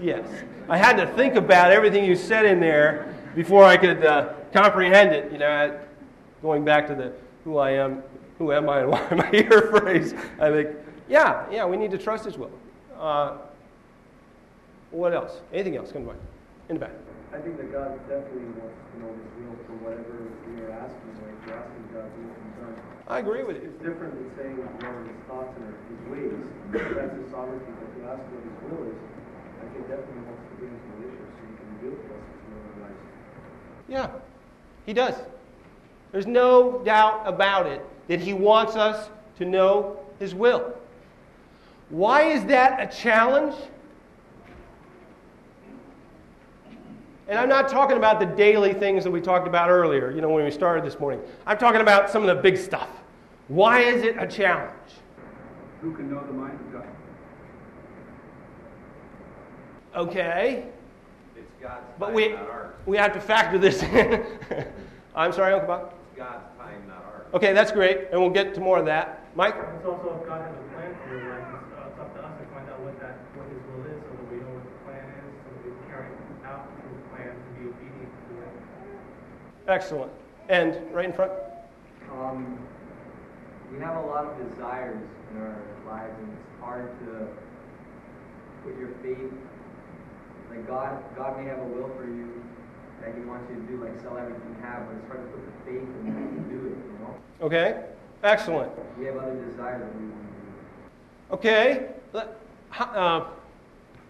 Yes. 0.02 0.28
I 0.68 0.78
had 0.78 0.98
to 0.98 1.06
think 1.16 1.36
about 1.36 1.72
everything 1.72 2.04
you 2.04 2.16
said 2.16 2.46
in 2.46 2.60
there 2.60 3.14
before 3.36 3.64
I 3.64 3.78
could 3.78 4.04
uh, 4.04 4.34
comprehend 4.52 5.14
it. 5.14 5.32
You 5.32 5.38
know, 5.38 5.48
I, 5.48 5.72
going 6.42 6.66
back 6.66 6.88
to 6.88 6.96
the 6.96 7.14
who 7.44 7.58
I 7.58 7.72
am, 7.72 8.04
who 8.40 8.54
am 8.54 8.70
I, 8.70 8.80
and 8.80 8.90
why 8.92 9.06
am 9.12 9.22
I 9.22 9.30
here 9.30 9.62
phrase. 9.70 10.16
I 10.40 10.50
think, 10.50 10.70
yeah, 11.08 11.46
yeah, 11.52 11.66
we 11.66 11.78
need 11.78 11.92
to 11.92 12.00
trust 12.00 12.26
His 12.26 12.38
will. 12.38 12.52
Uh, 12.98 13.38
what 14.90 15.14
else? 15.14 15.42
Anything 15.54 15.76
else? 15.76 15.92
Come 15.92 16.02
to 16.02 16.08
mind. 16.08 16.20
In 16.70 16.76
the 16.76 16.80
back. 16.80 16.96
I 17.30 17.38
think 17.38 17.58
that 17.58 17.72
God 17.72 17.94
definitely 18.10 18.50
wants 18.58 18.74
to 18.74 18.96
know 18.98 19.14
His 19.14 19.30
will 19.38 19.54
for 19.70 19.76
whatever 19.86 20.18
we 20.50 20.66
are 20.66 20.74
asking, 20.74 21.14
if 21.14 21.46
we're 21.46 21.54
asking 21.54 21.86
God's 21.94 22.10
will 22.18 22.34
to 22.34 22.42
be 22.42 22.52
done. 22.58 22.76
I 23.06 23.20
agree 23.20 23.44
with 23.44 23.62
you. 23.62 23.70
It's 23.70 23.78
different 23.86 24.18
than 24.18 24.30
saying 24.34 24.58
what 24.58 24.74
His 25.06 25.22
thoughts 25.30 25.54
and 25.62 25.70
His 25.94 26.02
ways. 26.10 26.34
That's 26.74 27.14
His 27.14 27.30
sovereignty, 27.30 27.70
but 27.70 27.90
to 27.94 28.00
ask 28.10 28.24
what 28.34 28.42
His 28.42 28.58
will 28.66 28.82
is, 28.90 28.98
I 29.62 29.66
think 29.70 29.84
definitely 29.86 30.26
wants 30.26 30.42
to 30.48 30.56
bring 30.58 30.74
us 30.74 30.82
to 30.82 30.94
so 31.06 31.42
He 31.46 31.54
can 31.54 31.68
reveal 31.78 31.96
to 32.02 32.10
us 32.18 32.26
His 32.34 32.42
will 32.50 32.62
in 32.66 32.66
our 32.66 32.78
lives. 32.88 33.04
Yeah, 33.86 34.08
He 34.90 34.94
does. 34.98 35.18
There's 36.10 36.26
no 36.26 36.82
doubt 36.82 37.22
about 37.30 37.68
it 37.68 37.86
that 38.10 38.20
He 38.20 38.34
wants 38.34 38.76
us 38.76 39.10
to 39.38 39.46
know 39.46 39.98
His 40.20 40.36
will. 40.36 40.74
Why 41.90 42.24
is 42.24 42.44
that 42.46 42.82
a 42.82 42.96
challenge? 42.96 43.56
And 47.30 47.38
I'm 47.38 47.48
not 47.48 47.70
talking 47.70 47.96
about 47.96 48.20
the 48.20 48.26
daily 48.26 48.74
things 48.74 49.04
that 49.04 49.12
we 49.12 49.22
talked 49.22 49.48
about 49.48 49.70
earlier, 49.70 50.12
you 50.12 50.20
know, 50.20 50.30
when 50.30 50.44
we 50.44 50.52
started 50.52 50.84
this 50.84 51.00
morning. 51.00 51.22
I'm 51.46 51.60
talking 51.60 51.80
about 51.82 52.10
some 52.10 52.28
of 52.28 52.36
the 52.36 52.42
big 52.42 52.58
stuff. 52.58 52.90
Why 53.48 53.82
is 53.82 54.04
it 54.04 54.16
a 54.18 54.26
challenge? 54.28 54.74
Who 55.82 55.94
can 55.94 56.12
know 56.12 56.26
the 56.26 56.34
mind 56.34 56.60
of 56.60 56.74
God? 56.74 56.88
Okay. 59.96 60.66
It's 61.38 61.52
God's 61.62 61.86
But 62.00 62.08
time, 62.08 62.16
we, 62.16 62.30
not 62.30 62.50
ours. 62.50 62.76
we 62.88 62.98
have 62.98 63.14
to 63.14 63.22
factor 63.22 63.60
this 63.60 63.84
in. 63.84 64.26
I'm 65.16 65.32
sorry, 65.32 65.54
Uncle 65.54 65.68
Bob? 65.68 65.94
It's 66.12 66.18
God's 66.18 66.58
time, 66.58 66.88
not 66.88 66.98
ours. 67.06 67.09
Okay, 67.32 67.54
that's 67.54 67.72
great, 67.72 68.10
and 68.12 68.20
we'll 68.20 68.32
get 68.32 68.56
to 68.56 68.60
more 68.60 68.80
of 68.80 68.86
that. 68.88 69.30
Mike? 69.36 69.54
It's 69.54 69.86
also 69.86 70.18
if 70.20 70.28
God 70.28 70.42
has 70.42 70.50
a 70.50 70.66
plan 70.74 70.98
for 71.06 71.14
your 71.14 71.30
life, 71.30 71.46
it's, 71.62 71.74
uh, 71.78 72.02
up 72.02 72.10
to 72.18 72.26
us 72.26 72.34
to 72.42 72.46
find 72.50 72.66
out 72.74 72.82
what 72.82 72.98
that, 73.00 73.22
what 73.38 73.46
His 73.54 73.62
will 73.70 73.86
is, 73.86 74.02
so 74.02 74.18
that 74.18 74.28
we 74.34 74.42
know 74.42 74.50
what 74.58 74.66
the 74.66 74.78
plan 74.82 75.06
is, 75.06 75.30
so 75.46 75.54
that 75.54 75.62
we 75.62 75.72
carry 75.86 76.10
out 76.42 76.66
His 76.90 76.98
plan 77.14 77.30
to 77.38 77.50
be 77.54 77.70
obedient 77.70 78.10
to 78.10 78.34
it. 78.42 78.54
Excellent. 79.70 80.12
And 80.50 80.82
right 80.90 81.06
in 81.06 81.14
front? 81.14 81.32
Um, 82.18 82.58
we 83.70 83.78
have 83.78 84.02
a 84.02 84.08
lot 84.10 84.26
of 84.26 84.34
desires 84.50 84.98
in 85.30 85.38
our 85.38 85.62
lives, 85.86 86.18
and 86.18 86.34
it's 86.34 86.50
hard 86.58 86.90
to 87.06 87.30
put 88.66 88.74
your 88.74 88.90
faith. 89.06 89.30
Like 90.50 90.66
God, 90.66 90.98
God 91.14 91.38
may 91.38 91.46
have 91.46 91.60
a 91.62 91.70
will 91.78 91.94
for 91.94 92.10
you 92.10 92.42
that 93.02 93.16
He 93.16 93.22
wants 93.22 93.50
you 93.50 93.56
to 93.58 93.62
do, 93.64 93.84
like 93.84 94.00
sell 94.02 94.18
everything 94.18 94.42
you 94.56 94.62
have, 94.64 94.86
but 94.88 94.96
it's 94.98 95.08
hard 95.08 95.22
to 95.24 95.28
put 95.32 95.42
the 95.46 95.54
faith 95.66 95.84
in 95.84 96.14
that 96.14 96.30
to 96.36 96.42
do 96.50 96.60
it. 96.68 96.78
You 96.78 96.98
know, 97.02 97.16
Okay, 97.42 97.84
excellent. 98.24 98.72
we 98.98 99.06
have 99.06 99.18
other 99.18 99.36
desires 99.46 99.82
that 99.82 99.96
we 100.00 100.08
want 100.08 100.22
to 100.22 100.30
do. 100.44 101.36
Okay, 101.36 101.88
uh, 102.80 103.26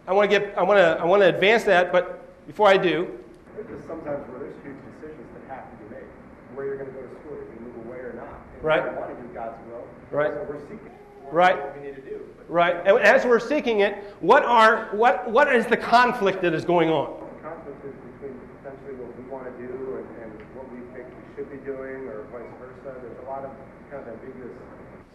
I 0.07 0.13
want 0.13 0.29
to 0.31 0.39
get, 0.39 0.57
I 0.57 0.63
want 0.63 0.77
to, 0.79 0.97
I 1.01 1.05
want 1.05 1.21
to 1.21 1.27
advance 1.29 1.63
that, 1.65 1.91
but 1.91 2.25
before 2.47 2.67
I 2.67 2.77
do, 2.77 3.07
There's 3.55 3.85
sometimes 3.85 4.25
where 4.29 4.39
there's 4.39 4.55
huge 4.63 4.77
decisions 4.95 5.27
that 5.35 5.53
have 5.55 5.69
to 5.69 5.75
be 5.85 5.95
made. 5.95 6.07
Where 6.55 6.65
you're 6.65 6.77
going 6.77 6.89
to 6.89 6.95
go 6.95 7.01
to 7.05 7.13
school, 7.21 7.37
if 7.37 7.47
you 7.53 7.59
move 7.65 7.85
away 7.85 7.97
or 7.99 8.13
not. 8.13 8.39
If 8.57 8.63
Right. 8.63 8.83
You 8.83 8.97
want 8.97 9.15
to 9.15 9.21
do 9.21 9.33
God's 9.33 9.57
will. 9.69 9.85
Right. 10.11 10.33
So 10.33 10.45
we're 10.49 10.59
seeking. 10.61 10.89
Right. 11.31 11.55
What 11.61 11.77
we 11.77 11.83
need 11.85 11.95
to 11.95 12.01
do. 12.01 12.21
But 12.37 12.49
right, 12.49 12.75
and 12.87 12.97
as 12.99 13.23
we're 13.25 13.39
seeking 13.39 13.81
it, 13.81 13.93
what 14.21 14.43
are, 14.43 14.89
what, 14.93 15.29
what 15.29 15.53
is 15.53 15.67
the 15.67 15.77
conflict 15.77 16.41
that 16.41 16.55
is 16.55 16.65
going 16.65 16.89
on? 16.89 17.19
the 17.37 17.47
conflict 17.47 17.85
is 17.85 17.93
between 18.17 18.33
potentially 18.63 18.95
what 18.97 19.13
we 19.15 19.18
want 19.29 19.45
to 19.45 19.51
do 19.67 19.71
and, 19.97 20.23
and 20.23 20.55
what 20.55 20.71
we 20.71 20.79
think 20.93 21.07
we 21.07 21.35
should 21.35 21.51
be 21.51 21.57
doing, 21.65 22.07
or 22.07 22.25
vice 22.31 22.41
versa. 22.59 22.99
There's 23.01 23.17
a 23.25 23.29
lot 23.29 23.45
of 23.45 23.51
kind 23.91 24.01
of 24.01 24.13
ambiguous. 24.13 24.51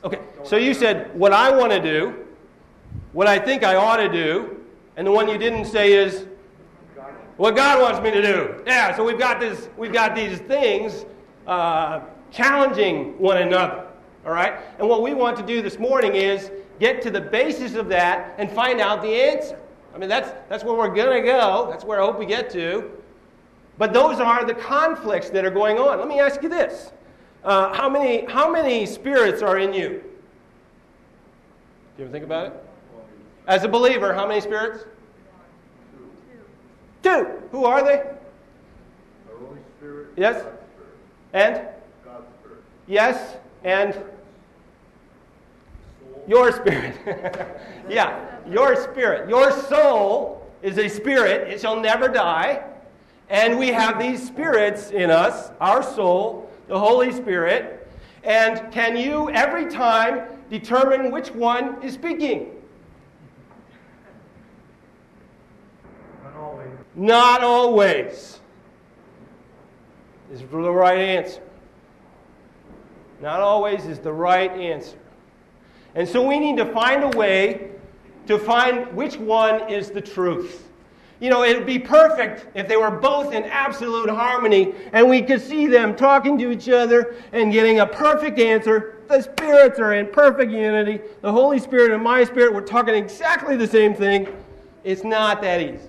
Okay, 0.05 0.21
so 0.43 0.57
you 0.57 0.75
said 0.75 1.19
what 1.19 1.33
I 1.33 1.55
want 1.55 1.73
to 1.73 1.81
do, 1.81 2.27
what 3.13 3.27
I 3.27 3.39
think 3.39 3.65
I 3.65 3.77
ought 3.77 3.97
to 3.97 4.09
do, 4.09 4.61
and 4.97 5.07
the 5.07 5.11
one 5.11 5.29
you 5.29 5.39
didn't 5.39 5.65
say 5.65 5.93
is 5.93 6.27
what 7.37 7.57
God 7.57 7.81
wants 7.81 8.01
me 8.01 8.11
to 8.11 8.23
do. 8.23 8.63
Yeah, 8.67 8.95
so 8.95 9.05
we've 9.05 9.19
got 9.19 9.41
this, 9.41 9.69
we've 9.77 9.93
got 9.93 10.15
these 10.15 10.39
things 10.39 11.07
uh, 11.47 12.01
challenging 12.31 13.19
one 13.19 13.39
another. 13.39 13.89
All 14.25 14.33
right, 14.33 14.55
and 14.79 14.89
what 14.89 15.03
we 15.03 15.13
want 15.15 15.37
to 15.39 15.43
do 15.43 15.61
this 15.61 15.79
morning 15.79 16.15
is 16.15 16.51
get 16.81 17.03
to 17.03 17.11
the 17.11 17.21
basis 17.21 17.75
of 17.75 17.89
that 17.89 18.35
and 18.39 18.51
find 18.51 18.81
out 18.81 19.03
the 19.03 19.15
answer. 19.15 19.59
I 19.95 19.99
mean, 19.99 20.09
that's 20.09 20.33
that's 20.49 20.65
where 20.65 20.75
we're 20.75 20.95
gonna 20.95 21.23
go. 21.23 21.67
That's 21.71 21.85
where 21.85 22.01
I 22.01 22.05
hope 22.05 22.19
we 22.19 22.27
get 22.27 22.51
to. 22.51 22.91
But 23.77 23.93
those 23.93 24.21
are 24.21 24.45
the 24.45 24.55
conflicts 24.55 25.31
that 25.31 25.45
are 25.45 25.51
going 25.51 25.79
on. 25.79 25.99
Let 25.99 26.09
me 26.09 26.21
ask 26.21 26.43
you 26.43 26.49
this: 26.49 26.93
uh, 27.43 27.73
How 27.75 27.89
many 27.89 28.25
how 28.27 28.51
many 28.51 28.87
spirits 28.87 29.43
are 29.43 29.59
in 29.59 29.73
you? 29.73 30.03
Do 31.97 32.03
you 32.03 32.05
ever 32.05 32.13
think 32.13 32.25
about 32.25 32.47
it? 32.47 32.65
As 33.47 33.63
a 33.65 33.69
believer, 33.69 34.13
how 34.15 34.27
many 34.27 34.41
spirits? 34.41 34.85
Two. 37.03 37.25
Two. 37.25 37.43
Who 37.51 37.65
are 37.65 37.85
they? 37.85 38.03
The 39.29 39.37
Holy 39.39 39.61
Spirit. 39.79 40.09
Yes? 40.17 40.41
Spirit. 40.41 40.61
And? 41.35 41.55
God's 42.05 42.27
Spirit. 42.41 42.63
Yes? 42.87 43.37
And? 43.65 44.03
Your 46.27 46.53
spirit. 46.53 46.97
yeah, 47.89 48.39
your 48.49 48.77
spirit. 48.77 49.29
Your 49.29 49.53
soul 49.53 50.51
is 50.63 50.79
a 50.79 50.89
spirit, 50.89 51.49
it 51.53 51.61
shall 51.61 51.79
never 51.79 52.09
die. 52.09 52.65
And 53.29 53.59
we 53.59 53.69
have 53.69 53.99
these 53.99 54.25
spirits 54.25 54.91
in 54.91 55.11
us, 55.11 55.51
our 55.61 55.83
soul, 55.83 56.51
the 56.69 56.79
Holy 56.79 57.13
Spirit. 57.13 57.89
And 58.23 58.73
can 58.73 58.97
you, 58.97 59.31
every 59.31 59.71
time, 59.71 60.29
determine 60.51 61.11
which 61.11 61.31
one 61.31 61.83
is 61.83 61.95
speaking? 61.95 62.51
Not 66.23 66.35
always. 66.37 66.71
Not 66.95 67.45
always. 67.45 68.41
Is 70.33 70.41
the 70.41 70.47
right 70.47 70.99
answer. 70.99 71.43
Not 73.21 73.41
always 73.41 73.87
is 73.87 73.99
the 73.99 74.13
right 74.13 74.51
answer. 74.51 74.99
And 75.95 76.09
so 76.09 76.27
we 76.27 76.39
need 76.39 76.57
to 76.57 76.67
find 76.67 77.05
a 77.05 77.17
way 77.17 77.71
to 78.27 78.39
find 78.39 78.93
which 78.95 79.17
one 79.17 79.71
is 79.71 79.91
the 79.91 80.01
truth. 80.01 80.69
You 81.21 81.31
know, 81.31 81.45
it 81.45 81.57
would 81.57 81.67
be 81.67 81.79
perfect 81.79 82.47
if 82.55 82.67
they 82.69 82.77
were 82.77 82.91
both 82.91 83.33
in 83.33 83.45
absolute 83.45 84.11
harmony 84.11 84.75
and 84.93 85.09
we 85.09 85.23
could 85.23 85.41
see 85.41 85.67
them 85.67 85.95
talking 85.95 86.37
to 86.39 86.51
each 86.51 86.69
other 86.69 87.15
and 87.33 87.53
getting 87.53 87.81
a 87.81 87.87
perfect 87.87 88.39
answer. 88.39 89.03
The 89.09 89.23
spirits 89.23 89.79
are 89.79 89.95
in 89.95 90.09
perfect 90.09 90.51
unity. 90.51 91.01
The 91.21 91.31
Holy 91.31 91.59
Spirit 91.59 91.93
and 91.93 92.03
my 92.03 92.25
spirit 92.25 92.53
were 92.53 92.63
talking 92.63 92.95
exactly 92.95 93.57
the 93.57 93.67
same 93.67 93.95
thing. 93.95 94.29
It's 94.83 95.05
not 95.05 95.41
that 95.43 95.61
easy. 95.61 95.89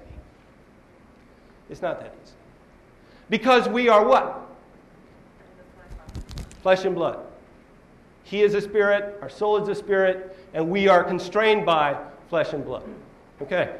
It's 1.69 1.81
not 1.81 1.99
that 1.99 2.13
easy. 2.23 2.33
Because 3.29 3.67
we 3.67 3.89
are 3.89 4.05
what? 4.05 4.41
Flesh 6.61 6.85
and 6.85 6.93
blood. 6.93 7.19
He 8.23 8.41
is 8.41 8.53
a 8.53 8.61
spirit, 8.61 9.17
our 9.21 9.29
soul 9.29 9.61
is 9.61 9.67
a 9.69 9.75
spirit, 9.75 10.37
and 10.53 10.69
we 10.69 10.87
are 10.87 11.03
constrained 11.03 11.65
by 11.65 11.97
flesh 12.29 12.53
and 12.53 12.63
blood. 12.63 12.83
Okay. 13.41 13.75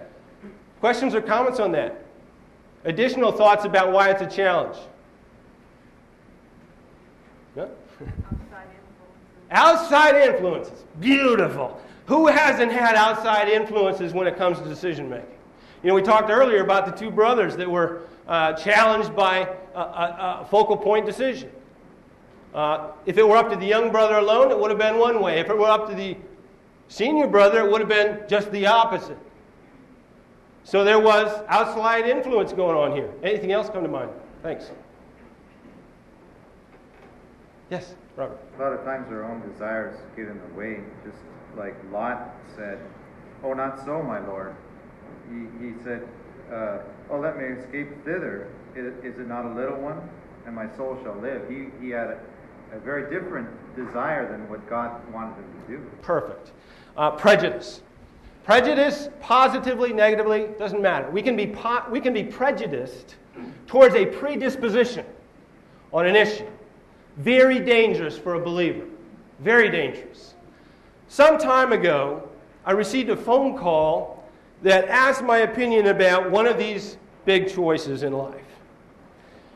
Questions 0.85 1.15
or 1.15 1.21
comments 1.23 1.59
on 1.59 1.71
that? 1.71 2.05
Additional 2.83 3.31
thoughts 3.31 3.65
about 3.65 3.91
why 3.91 4.11
it's 4.11 4.21
a 4.21 4.27
challenge? 4.27 4.77
No? 7.55 7.71
Outside 9.49 10.29
influences. 10.29 10.83
Beautiful. 10.99 11.81
Who 12.05 12.27
hasn't 12.27 12.71
had 12.71 12.93
outside 12.93 13.49
influences 13.49 14.13
when 14.13 14.27
it 14.27 14.37
comes 14.37 14.59
to 14.59 14.65
decision 14.65 15.09
making? 15.09 15.25
You 15.81 15.89
know, 15.89 15.95
we 15.95 16.03
talked 16.03 16.29
earlier 16.29 16.63
about 16.63 16.85
the 16.85 16.91
two 16.91 17.09
brothers 17.09 17.55
that 17.55 17.67
were 17.67 18.03
uh, 18.27 18.53
challenged 18.53 19.15
by 19.15 19.49
a, 19.73 19.79
a, 19.79 20.41
a 20.41 20.47
focal 20.51 20.77
point 20.77 21.07
decision. 21.07 21.49
Uh, 22.53 22.91
if 23.07 23.17
it 23.17 23.27
were 23.27 23.37
up 23.37 23.49
to 23.49 23.55
the 23.55 23.65
young 23.65 23.91
brother 23.91 24.17
alone, 24.17 24.51
it 24.51 24.59
would 24.59 24.69
have 24.69 24.79
been 24.79 24.99
one 24.99 25.19
way. 25.19 25.39
If 25.39 25.49
it 25.49 25.57
were 25.57 25.65
up 25.65 25.89
to 25.89 25.95
the 25.95 26.15
senior 26.89 27.25
brother, 27.25 27.65
it 27.65 27.71
would 27.71 27.81
have 27.81 27.89
been 27.89 28.19
just 28.29 28.51
the 28.51 28.67
opposite. 28.67 29.17
So 30.65 30.83
there 30.83 30.99
was 30.99 31.43
outside 31.47 32.07
influence 32.07 32.51
going 32.51 32.75
on 32.75 32.91
here. 32.91 33.11
Anything 33.21 33.51
else 33.51 33.69
come 33.69 33.83
to 33.83 33.87
mind? 33.87 34.09
Thanks. 34.41 34.71
Yes, 37.69 37.93
Robert. 38.15 38.39
A 38.57 38.61
lot 38.61 38.73
of 38.73 38.83
times 38.83 39.07
our 39.11 39.23
own 39.23 39.47
desires 39.47 39.95
get 40.15 40.27
in 40.27 40.39
the 40.39 40.59
way, 40.59 40.79
just 41.05 41.19
like 41.55 41.75
Lot 41.91 42.33
said, 42.55 42.79
Oh, 43.43 43.53
not 43.53 43.85
so, 43.85 44.01
my 44.01 44.25
Lord. 44.25 44.55
He, 45.29 45.67
he 45.67 45.73
said, 45.83 46.07
uh, 46.51 46.79
Oh, 47.11 47.19
let 47.19 47.37
me 47.37 47.43
escape 47.45 48.03
thither. 48.03 48.47
Is, 48.75 48.91
is 49.03 49.19
it 49.19 49.27
not 49.27 49.45
a 49.45 49.53
little 49.53 49.79
one? 49.79 50.01
And 50.47 50.55
my 50.55 50.67
soul 50.75 50.97
shall 51.03 51.15
live. 51.21 51.47
He, 51.47 51.67
he 51.79 51.91
had 51.91 52.07
a, 52.07 52.19
a 52.73 52.79
very 52.79 53.07
different 53.13 53.49
desire 53.75 54.31
than 54.31 54.49
what 54.49 54.67
God 54.67 54.99
wanted 55.13 55.35
him 55.35 55.61
to 55.61 55.77
do. 55.77 55.91
Perfect. 56.01 56.53
Uh, 56.97 57.11
prejudice. 57.11 57.81
Prejudice, 58.45 59.09
positively, 59.21 59.91
negatively, 59.91 60.49
doesn't 60.59 60.79
matter. 60.79 61.09
We 61.09 61.23
can, 61.23 61.35
be 61.35 61.47
po- 61.47 61.83
we 61.89 61.99
can 61.99 62.13
be 62.13 62.23
prejudiced 62.23 63.15
towards 63.65 63.95
a 63.95 64.05
predisposition 64.05 65.03
on 65.91 66.05
an 66.05 66.15
issue. 66.15 66.47
Very 67.17 67.59
dangerous 67.59 68.19
for 68.19 68.35
a 68.35 68.39
believer. 68.39 68.85
Very 69.39 69.71
dangerous. 69.71 70.35
Some 71.07 71.39
time 71.39 71.73
ago, 71.73 72.29
I 72.65 72.73
received 72.73 73.09
a 73.09 73.17
phone 73.17 73.57
call 73.57 74.23
that 74.61 74.89
asked 74.89 75.23
my 75.23 75.39
opinion 75.39 75.87
about 75.87 76.29
one 76.29 76.45
of 76.45 76.59
these 76.59 76.97
big 77.25 77.51
choices 77.51 78.03
in 78.03 78.13
life. 78.13 78.41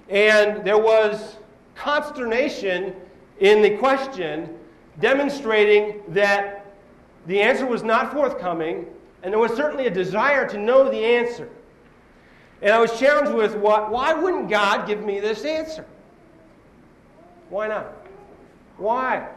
And 0.10 0.66
there 0.66 0.80
was 0.80 1.38
consternation 1.76 2.96
in 3.40 3.62
the 3.62 3.78
question 3.78 4.58
demonstrating 5.00 6.02
that 6.08 6.59
the 7.28 7.42
answer 7.42 7.66
was 7.66 7.84
not 7.84 8.12
forthcoming, 8.12 8.86
and 9.24 9.34
there 9.34 9.40
was 9.40 9.52
certainly 9.54 9.88
a 9.88 9.92
desire 9.92 10.48
to 10.48 10.58
know 10.58 10.90
the 10.90 11.04
answer. 11.04 11.50
And 12.62 12.72
I 12.72 12.80
was 12.80 12.98
challenged 13.00 13.34
with 13.34 13.56
what, 13.56 13.92
why 13.92 14.14
wouldn't 14.14 14.50
God 14.50 14.88
give 14.88 15.04
me 15.04 15.20
this 15.20 15.46
answer? 15.46 15.86
Why 17.50 17.68
not? 17.68 17.88
Why? 18.78 19.28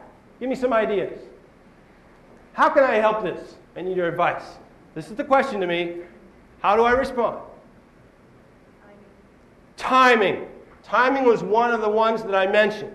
Give 0.40 0.48
me 0.48 0.56
some 0.56 0.72
ideas. 0.72 1.18
How 2.52 2.68
can 2.68 2.84
I 2.84 2.96
help 2.96 3.22
this? 3.22 3.54
I 3.76 3.82
need 3.82 3.96
your 3.96 4.08
advice. 4.08 4.42
This 4.94 5.10
is 5.10 5.16
the 5.16 5.24
question 5.24 5.60
to 5.60 5.66
me. 5.66 5.98
How 6.60 6.76
do 6.76 6.82
I 6.82 6.92
respond? 6.92 7.38
Timing. 9.76 10.46
Timing 10.82 11.24
was 11.24 11.42
one 11.42 11.72
of 11.72 11.80
the 11.80 11.88
ones 11.88 12.22
that 12.22 12.34
I 12.34 12.46
mentioned. 12.46 12.94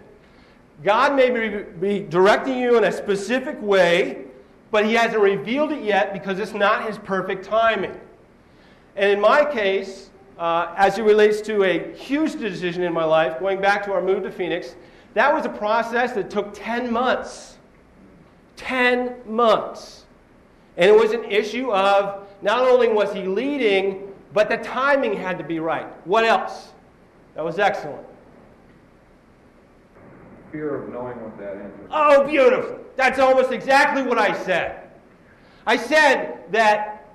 God 0.84 1.16
may 1.16 1.30
be, 1.30 1.64
be 1.80 2.00
directing 2.08 2.58
you 2.60 2.78
in 2.78 2.84
a 2.84 2.92
specific 2.92 3.60
way, 3.62 4.26
but 4.72 4.86
He 4.86 4.94
hasn't 4.94 5.22
revealed 5.22 5.72
it 5.72 5.84
yet 5.84 6.14
because 6.14 6.40
it's 6.40 6.54
not 6.54 6.88
His 6.88 6.98
perfect 6.98 7.46
timing. 7.46 8.00
And 8.96 9.12
in 9.12 9.22
my 9.22 9.46
case, 9.46 10.10
uh, 10.40 10.74
as 10.76 10.98
it 10.98 11.04
relates 11.04 11.42
to 11.42 11.64
a 11.64 11.94
huge 11.94 12.38
decision 12.38 12.84
in 12.84 12.94
my 12.94 13.04
life, 13.04 13.40
going 13.40 13.62
back 13.62 13.84
to 13.86 13.94
our 13.94 14.02
move 14.02 14.24
to 14.24 14.32
Phoenix, 14.32 14.76
that 15.14 15.34
was 15.34 15.46
a 15.46 15.50
process 15.50 16.14
that 16.14 16.30
took 16.30 16.54
10 16.54 16.92
months. 16.92 17.58
10 18.56 19.16
months. 19.26 20.06
And 20.78 20.90
it 20.90 20.98
was 20.98 21.12
an 21.12 21.24
issue 21.26 21.72
of 21.72 22.28
not 22.42 22.68
only 22.68 22.88
was 22.88 23.14
he 23.14 23.24
leading, 23.24 24.14
but 24.34 24.50
the 24.50 24.58
timing 24.58 25.14
had 25.14 25.38
to 25.38 25.44
be 25.44 25.60
right. 25.60 25.88
What 26.06 26.24
else? 26.24 26.70
That 27.36 27.44
was 27.44 27.60
excellent. 27.60 28.06
Fear 30.52 30.84
of 30.84 30.90
knowing 30.94 31.22
what 31.22 31.38
that 31.40 31.58
answer 31.58 31.84
is. 31.84 31.90
Oh, 31.92 32.28
beautiful. 32.28 32.80
That's 32.98 33.20
almost 33.20 33.52
exactly 33.52 34.02
what 34.02 34.18
I 34.18 34.36
said. 34.44 34.90
I 35.66 35.78
said 35.78 36.40
that 36.52 37.08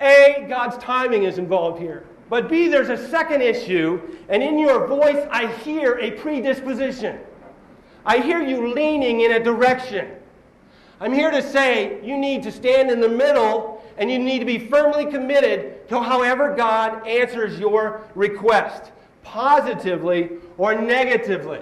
A, 0.00 0.46
God's 0.48 0.78
timing 0.78 1.24
is 1.24 1.38
involved 1.38 1.80
here. 1.80 2.06
But 2.30 2.48
B, 2.48 2.68
there's 2.68 2.88
a 2.88 3.08
second 3.08 3.42
issue, 3.42 4.00
and 4.28 4.42
in 4.42 4.58
your 4.58 4.86
voice, 4.86 5.26
I 5.30 5.48
hear 5.48 5.98
a 5.98 6.12
predisposition. 6.12 7.18
I 8.06 8.18
hear 8.18 8.40
you 8.40 8.72
leaning 8.72 9.22
in 9.22 9.32
a 9.32 9.42
direction. 9.42 10.08
I'm 11.00 11.12
here 11.12 11.30
to 11.30 11.42
say 11.42 12.00
you 12.04 12.16
need 12.16 12.42
to 12.44 12.52
stand 12.52 12.90
in 12.90 13.00
the 13.00 13.08
middle 13.08 13.84
and 13.98 14.10
you 14.10 14.18
need 14.18 14.38
to 14.38 14.44
be 14.44 14.58
firmly 14.58 15.06
committed 15.06 15.88
to 15.88 16.00
however 16.00 16.54
God 16.54 17.06
answers 17.06 17.58
your 17.58 18.02
request, 18.14 18.92
positively 19.22 20.30
or 20.58 20.80
negatively. 20.80 21.60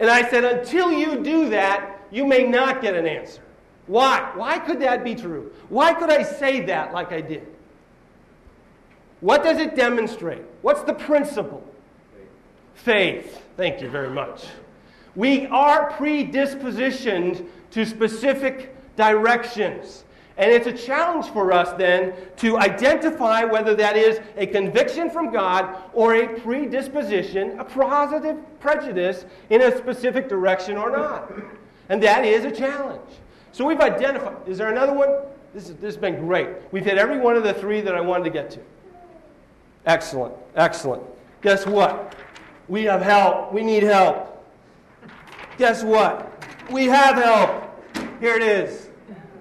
And 0.00 0.10
I 0.10 0.28
said, 0.28 0.44
until 0.44 0.90
you 0.90 1.22
do 1.22 1.50
that, 1.50 2.00
you 2.10 2.26
may 2.26 2.44
not 2.44 2.80
get 2.80 2.96
an 2.96 3.06
answer. 3.06 3.42
Why? 3.86 4.32
Why 4.34 4.58
could 4.58 4.80
that 4.80 5.04
be 5.04 5.14
true? 5.14 5.52
Why 5.68 5.92
could 5.92 6.10
I 6.10 6.22
say 6.22 6.62
that 6.62 6.92
like 6.92 7.12
I 7.12 7.20
did? 7.20 7.46
What 9.20 9.44
does 9.44 9.58
it 9.58 9.76
demonstrate? 9.76 10.42
What's 10.62 10.82
the 10.82 10.94
principle? 10.94 11.62
Faith. 12.74 13.42
Thank 13.56 13.82
you 13.82 13.90
very 13.90 14.08
much. 14.08 14.46
We 15.14 15.46
are 15.48 15.90
predispositioned 15.92 17.46
to 17.72 17.84
specific 17.84 18.74
directions. 18.96 20.04
And 20.40 20.50
it's 20.50 20.66
a 20.66 20.72
challenge 20.72 21.26
for 21.26 21.52
us 21.52 21.74
then 21.76 22.14
to 22.38 22.56
identify 22.56 23.44
whether 23.44 23.74
that 23.74 23.94
is 23.94 24.20
a 24.38 24.46
conviction 24.46 25.10
from 25.10 25.30
God 25.30 25.76
or 25.92 26.14
a 26.14 26.40
predisposition, 26.40 27.60
a 27.60 27.64
positive 27.64 28.38
prejudice 28.58 29.26
in 29.50 29.60
a 29.60 29.76
specific 29.76 30.30
direction 30.30 30.78
or 30.78 30.90
not. 30.90 31.30
And 31.90 32.02
that 32.02 32.24
is 32.24 32.46
a 32.46 32.50
challenge. 32.50 33.10
So 33.52 33.66
we've 33.66 33.80
identified. 33.80 34.48
Is 34.48 34.56
there 34.56 34.72
another 34.72 34.94
one? 34.94 35.10
This, 35.52 35.68
is, 35.68 35.74
this 35.74 35.94
has 35.94 35.96
been 35.98 36.16
great. 36.16 36.48
We've 36.72 36.86
hit 36.86 36.96
every 36.96 37.18
one 37.18 37.36
of 37.36 37.42
the 37.42 37.52
three 37.52 37.82
that 37.82 37.94
I 37.94 38.00
wanted 38.00 38.24
to 38.24 38.30
get 38.30 38.50
to. 38.52 38.60
Excellent. 39.84 40.34
Excellent. 40.56 41.02
Guess 41.42 41.66
what? 41.66 42.14
We 42.66 42.84
have 42.84 43.02
help. 43.02 43.52
We 43.52 43.62
need 43.62 43.82
help. 43.82 44.42
Guess 45.58 45.84
what? 45.84 46.32
We 46.70 46.86
have 46.86 47.16
help. 47.16 47.84
Here 48.20 48.36
it 48.36 48.42
is. 48.42 48.88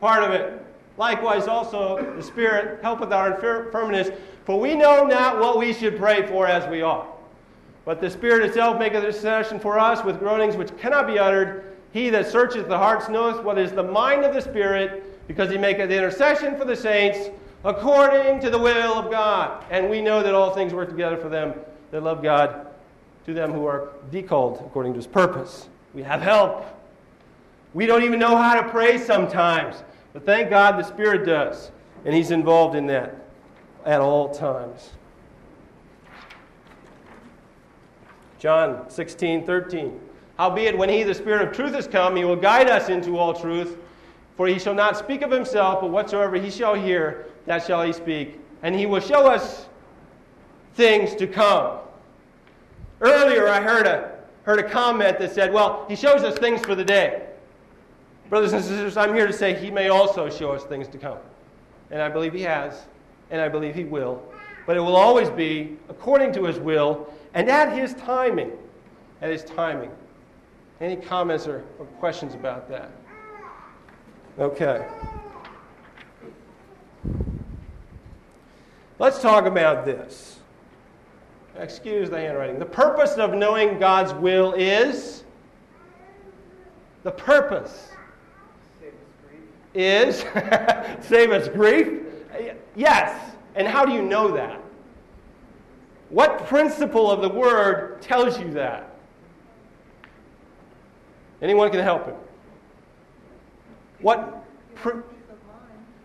Part 0.01 0.23
of 0.23 0.31
it. 0.31 0.59
Likewise, 0.99 1.47
also, 1.47 2.13
the 2.17 2.21
Spirit, 2.21 2.83
helpeth 2.83 3.13
our 3.13 3.33
infirmities. 3.33 4.12
For 4.43 4.59
we 4.59 4.75
know 4.75 5.05
not 5.05 5.39
what 5.39 5.57
we 5.57 5.71
should 5.71 5.97
pray 5.97 6.27
for 6.27 6.45
as 6.45 6.69
we 6.69 6.81
ought. 6.81 7.07
But 7.85 8.01
the 8.01 8.09
Spirit 8.09 8.43
itself 8.43 8.77
maketh 8.77 9.05
intercession 9.05 9.62
for 9.62 9.79
us 9.79 10.03
with 10.03 10.19
groanings 10.19 10.57
which 10.57 10.77
cannot 10.77 11.07
be 11.07 11.17
uttered. 11.17 11.77
He 11.93 12.09
that 12.09 12.27
searcheth 12.27 12.67
the 12.67 12.77
hearts 12.77 13.07
knoweth 13.07 13.41
what 13.45 13.57
is 13.57 13.71
the 13.71 13.81
mind 13.81 14.25
of 14.25 14.33
the 14.33 14.41
Spirit, 14.41 15.25
because 15.25 15.49
he 15.49 15.57
maketh 15.57 15.89
intercession 15.89 16.57
for 16.57 16.65
the 16.65 16.75
saints 16.75 17.29
according 17.63 18.41
to 18.41 18.49
the 18.49 18.59
will 18.59 18.93
of 18.95 19.09
God. 19.09 19.63
And 19.71 19.89
we 19.89 20.01
know 20.01 20.21
that 20.21 20.33
all 20.35 20.53
things 20.53 20.73
work 20.73 20.89
together 20.89 21.15
for 21.15 21.29
them 21.29 21.53
that 21.91 22.03
love 22.03 22.21
God, 22.21 22.67
to 23.25 23.33
them 23.33 23.53
who 23.53 23.65
are 23.65 23.89
decalled 24.12 24.57
according 24.65 24.91
to 24.93 24.97
his 24.97 25.07
purpose. 25.07 25.69
We 25.93 26.03
have 26.03 26.21
help. 26.21 26.65
We 27.73 27.85
don't 27.85 28.03
even 28.03 28.19
know 28.19 28.35
how 28.35 28.59
to 28.62 28.67
pray 28.67 28.97
sometimes, 28.97 29.83
but 30.13 30.26
thank 30.26 30.50
God 30.50 30.78
the 30.80 30.84
Spirit 30.84 31.26
does, 31.26 31.72
and 32.06 32.15
he's 32.15 32.32
involved 32.32 32.76
in 32.76 32.88
that 32.88 33.15
at 33.86 34.02
all 34.02 34.30
times. 34.30 34.91
John 38.39 38.89
16, 38.89 39.45
13. 39.45 40.00
Howbeit, 40.38 40.78
when 40.78 40.88
he, 40.88 41.04
the 41.04 41.13
Spirit 41.13 41.48
of 41.48 41.54
truth, 41.54 41.76
is 41.76 41.88
come, 41.88 42.15
he 42.15 42.24
will 42.24 42.36
guide 42.38 42.69
us 42.69 42.88
into 42.88 43.17
all 43.17 43.34
truth. 43.34 43.78
For 44.38 44.48
he 44.48 44.58
shall 44.58 44.74
not 44.74 44.95
speak 44.95 45.22
of 45.22 45.32
himself, 45.32 45.82
but 45.82 45.89
whatsoever 45.89 46.38
he 46.38 46.50
shall 46.50 46.74
hear, 46.74 47.26
that 47.45 47.65
shall 47.65 47.84
he 47.84 47.91
speak. 47.91 48.39
And 48.63 48.74
he 48.74 48.86
will 48.86 49.02
show 49.02 49.28
us 49.28 49.67
things 50.76 51.13
to 51.15 51.28
come. 51.28 51.80
Earlier, 53.02 53.50
I 53.50 53.60
heard 53.60 53.86
a, 53.86 54.17
heard 54.43 54.60
a 54.60 54.63
comment 54.63 55.19
that 55.19 55.34
said, 55.34 55.52
well, 55.52 55.86
he 55.89 55.95
shows 55.98 56.24
us 56.24 56.38
things 56.38 56.62
for 56.62 56.74
the 56.74 56.86
day. 56.86 57.28
Brothers 58.29 58.53
and 58.53 58.63
sisters, 58.63 58.95
I'm 58.95 59.15
here 59.15 59.25
to 59.25 59.33
say 59.33 59.55
he 59.55 59.71
may 59.71 59.89
also 59.89 60.29
show 60.29 60.51
us 60.51 60.63
things 60.63 60.87
to 60.89 60.99
come. 60.99 61.17
And 61.89 61.99
I 61.99 62.09
believe 62.09 62.33
he 62.33 62.43
has, 62.43 62.85
and 63.31 63.41
I 63.41 63.49
believe 63.49 63.73
he 63.73 63.83
will. 63.83 64.23
But 64.67 64.77
it 64.77 64.81
will 64.81 64.95
always 64.95 65.31
be 65.31 65.77
according 65.89 66.31
to 66.33 66.45
his 66.45 66.59
will 66.59 67.11
and 67.33 67.49
at 67.49 67.75
his 67.75 67.95
timing. 67.95 68.51
At 69.21 69.31
his 69.31 69.43
timing. 69.43 69.89
Any 70.79 70.95
comments 70.95 71.47
or, 71.47 71.63
or 71.79 71.85
questions 71.99 72.35
about 72.35 72.69
that? 72.69 72.91
Okay. 74.37 74.85
Let's 78.99 79.21
talk 79.21 79.45
about 79.45 79.85
this. 79.85 80.39
Excuse 81.57 82.11
the 82.11 82.19
handwriting. 82.19 82.59
The 82.59 82.65
purpose 82.65 83.13
of 83.13 83.33
knowing 83.33 83.79
God's 83.79 84.13
will 84.13 84.53
is 84.53 85.23
the 87.03 87.11
purpose 87.11 87.89
is 89.73 90.19
save 91.01 91.32
us 91.32 91.47
grief. 91.47 92.01
Yes. 92.75 93.36
And 93.55 93.67
how 93.67 93.86
do 93.86 93.91
you 93.91 94.01
know 94.01 94.32
that? 94.32 94.62
What 96.10 96.45
principle 96.47 97.12
of 97.12 97.21
the 97.21 97.29
word 97.29 98.01
tells 98.01 98.39
you 98.39 98.51
that? 98.51 98.95
Anyone 101.41 101.69
can 101.71 101.82
help 101.82 102.05
him. 102.05 102.15
What? 104.01 104.43
Pr- 104.75 105.01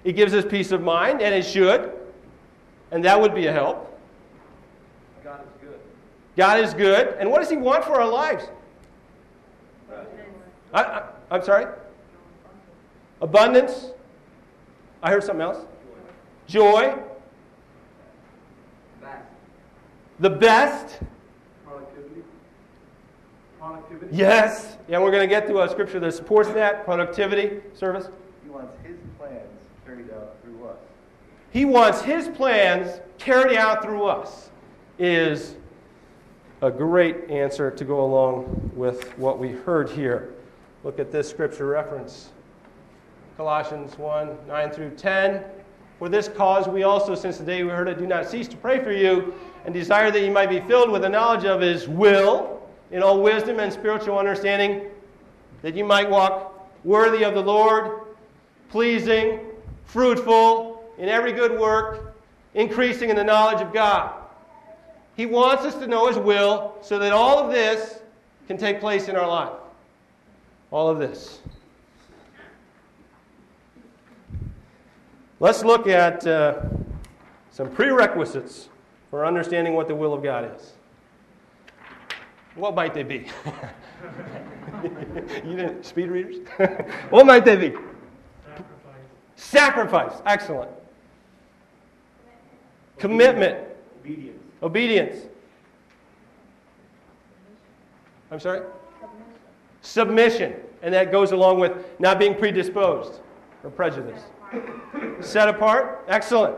it 0.05 0.13
gives 0.13 0.35
us 0.35 0.45
peace 0.45 0.71
of 0.71 0.83
mind, 0.83 1.23
and 1.23 1.35
it 1.35 1.45
should. 1.45 1.93
And 2.91 3.05
that 3.05 3.21
would 3.21 3.35
be 3.35 3.47
a 3.47 3.53
help. 3.53 3.99
God 5.25 5.41
is 5.41 5.61
good. 5.61 5.81
God 6.37 6.61
is 6.61 6.75
good. 6.75 7.17
And 7.19 7.31
what 7.31 7.41
does 7.41 7.51
He 7.51 7.57
want 7.57 7.85
for 7.85 8.01
our 8.01 8.09
lives? 8.09 8.45
I, 10.73 10.83
I, 10.83 11.03
I'm 11.31 11.43
sorry? 11.43 11.67
Abundance. 13.21 13.91
I 15.03 15.11
heard 15.11 15.25
something 15.25 15.43
else. 15.43 15.65
Joy. 16.47 16.97
Best. 19.01 19.25
The 20.21 20.31
best. 20.31 20.99
Productivity. 21.65 22.23
Productivity. 23.59 24.17
Yes. 24.17 24.77
Yeah, 24.89 24.99
we're 24.99 25.11
going 25.11 25.23
to 25.23 25.27
get 25.27 25.47
to 25.49 25.63
a 25.63 25.69
scripture 25.69 26.01
that 26.01 26.13
supports 26.13 26.51
that. 26.51 26.85
Productivity, 26.85 27.61
service. 27.75 28.09
He 28.43 28.51
wants 28.51 28.73
his 28.83 28.97
plans 29.19 29.49
carried 29.87 30.11
out 30.11 30.37
through 30.43 30.67
us. 30.67 30.79
He 31.51 31.65
wants 31.65 32.03
his 32.03 32.29
plans 32.29 33.01
carried 33.19 33.57
out 33.57 33.83
through 33.83 34.05
us, 34.05 34.51
is 34.99 35.57
a 36.63 36.71
great 36.71 37.31
answer 37.31 37.71
to 37.71 37.85
go 37.85 38.05
along 38.05 38.73
with 38.75 39.17
what 39.19 39.39
we 39.39 39.51
heard 39.53 39.91
here. 39.91 40.35
Look 40.83 40.99
at 40.99 41.11
this 41.11 41.29
scripture 41.29 41.67
reference 41.67 42.31
Colossians 43.37 43.99
1 43.99 44.37
9 44.47 44.71
through 44.71 44.91
10. 44.91 45.45
For 45.99 46.09
this 46.09 46.29
cause, 46.29 46.69
we 46.69 46.83
also, 46.83 47.15
since 47.15 47.39
the 47.39 47.45
day 47.45 47.63
we 47.63 47.71
heard 47.71 47.89
it, 47.89 47.99
do 47.99 48.07
not 48.07 48.29
cease 48.29 48.49
to 48.49 48.57
pray 48.57 48.83
for 48.83 48.93
you 48.93 49.35
and 49.65 49.73
desire 49.73 50.11
that 50.11 50.23
you 50.23 50.31
might 50.31 50.51
be 50.51 50.61
filled 50.61 50.91
with 50.91 51.03
the 51.03 51.09
knowledge 51.09 51.45
of 51.45 51.61
his 51.61 51.89
will 51.89 52.63
in 52.91 53.03
all 53.03 53.23
wisdom 53.23 53.61
and 53.61 53.73
spiritual 53.73 54.19
understanding, 54.19 54.89
that 55.63 55.75
you 55.75 55.85
might 55.85 56.09
walk 56.09 56.69
worthy 56.85 57.25
of 57.25 57.35
the 57.35 57.41
Lord, 57.41 58.01
pleasing, 58.71 59.41
fruitful 59.85 60.85
in 60.99 61.09
every 61.09 61.33
good 61.33 61.59
work, 61.59 62.15
increasing 62.55 63.11
in 63.11 63.17
the 63.17 63.25
knowledge 63.25 63.61
of 63.61 63.73
God. 63.73 64.13
He 65.17 65.27
wants 65.27 65.65
us 65.65 65.75
to 65.77 65.87
know 65.87 66.09
His 66.09 66.19
will 66.19 66.75
so 66.83 66.99
that 66.99 67.13
all 67.13 67.39
of 67.39 67.53
this 67.53 68.01
can 68.47 68.59
take 68.59 68.81
place 68.81 69.09
in 69.09 69.17
our 69.17 69.27
life. 69.27 69.53
All 70.71 70.89
of 70.89 70.99
this. 70.99 71.41
Let's 75.45 75.63
look 75.63 75.87
at 75.87 76.27
uh, 76.27 76.63
some 77.51 77.69
prerequisites 77.69 78.71
for 79.11 79.27
understanding 79.27 79.75
what 79.75 79.89
the 79.89 79.95
will 79.95 80.15
of 80.15 80.23
God 80.23 80.51
is. 80.57 80.73
What 82.55 82.75
might 82.75 82.95
they 82.95 83.03
be? 83.03 83.27
you 84.83 85.55
didn't 85.55 85.85
speed 85.85 86.09
readers? 86.09 86.37
what 87.11 87.27
might 87.27 87.45
they 87.45 87.57
be? 87.57 87.73
Sacrifice. 89.37 90.15
Sacrifice. 90.15 90.23
Excellent. 90.25 90.71
Commitment. 92.97 93.69
Obedience. 94.01 94.43
Obedience. 94.63 95.27
I'm 98.31 98.41
sorry? 98.41 98.63
Submission. 99.83 100.55
And 100.81 100.95
that 100.95 101.13
goes 101.13 101.33
along 101.33 101.61
with 101.61 101.85
not 101.99 102.19
being 102.19 102.35
predisposed 102.35 103.21
or 103.63 103.69
prejudiced. 103.69 104.25
Set 105.21 105.49
apart. 105.49 106.05
Excellent. 106.09 106.57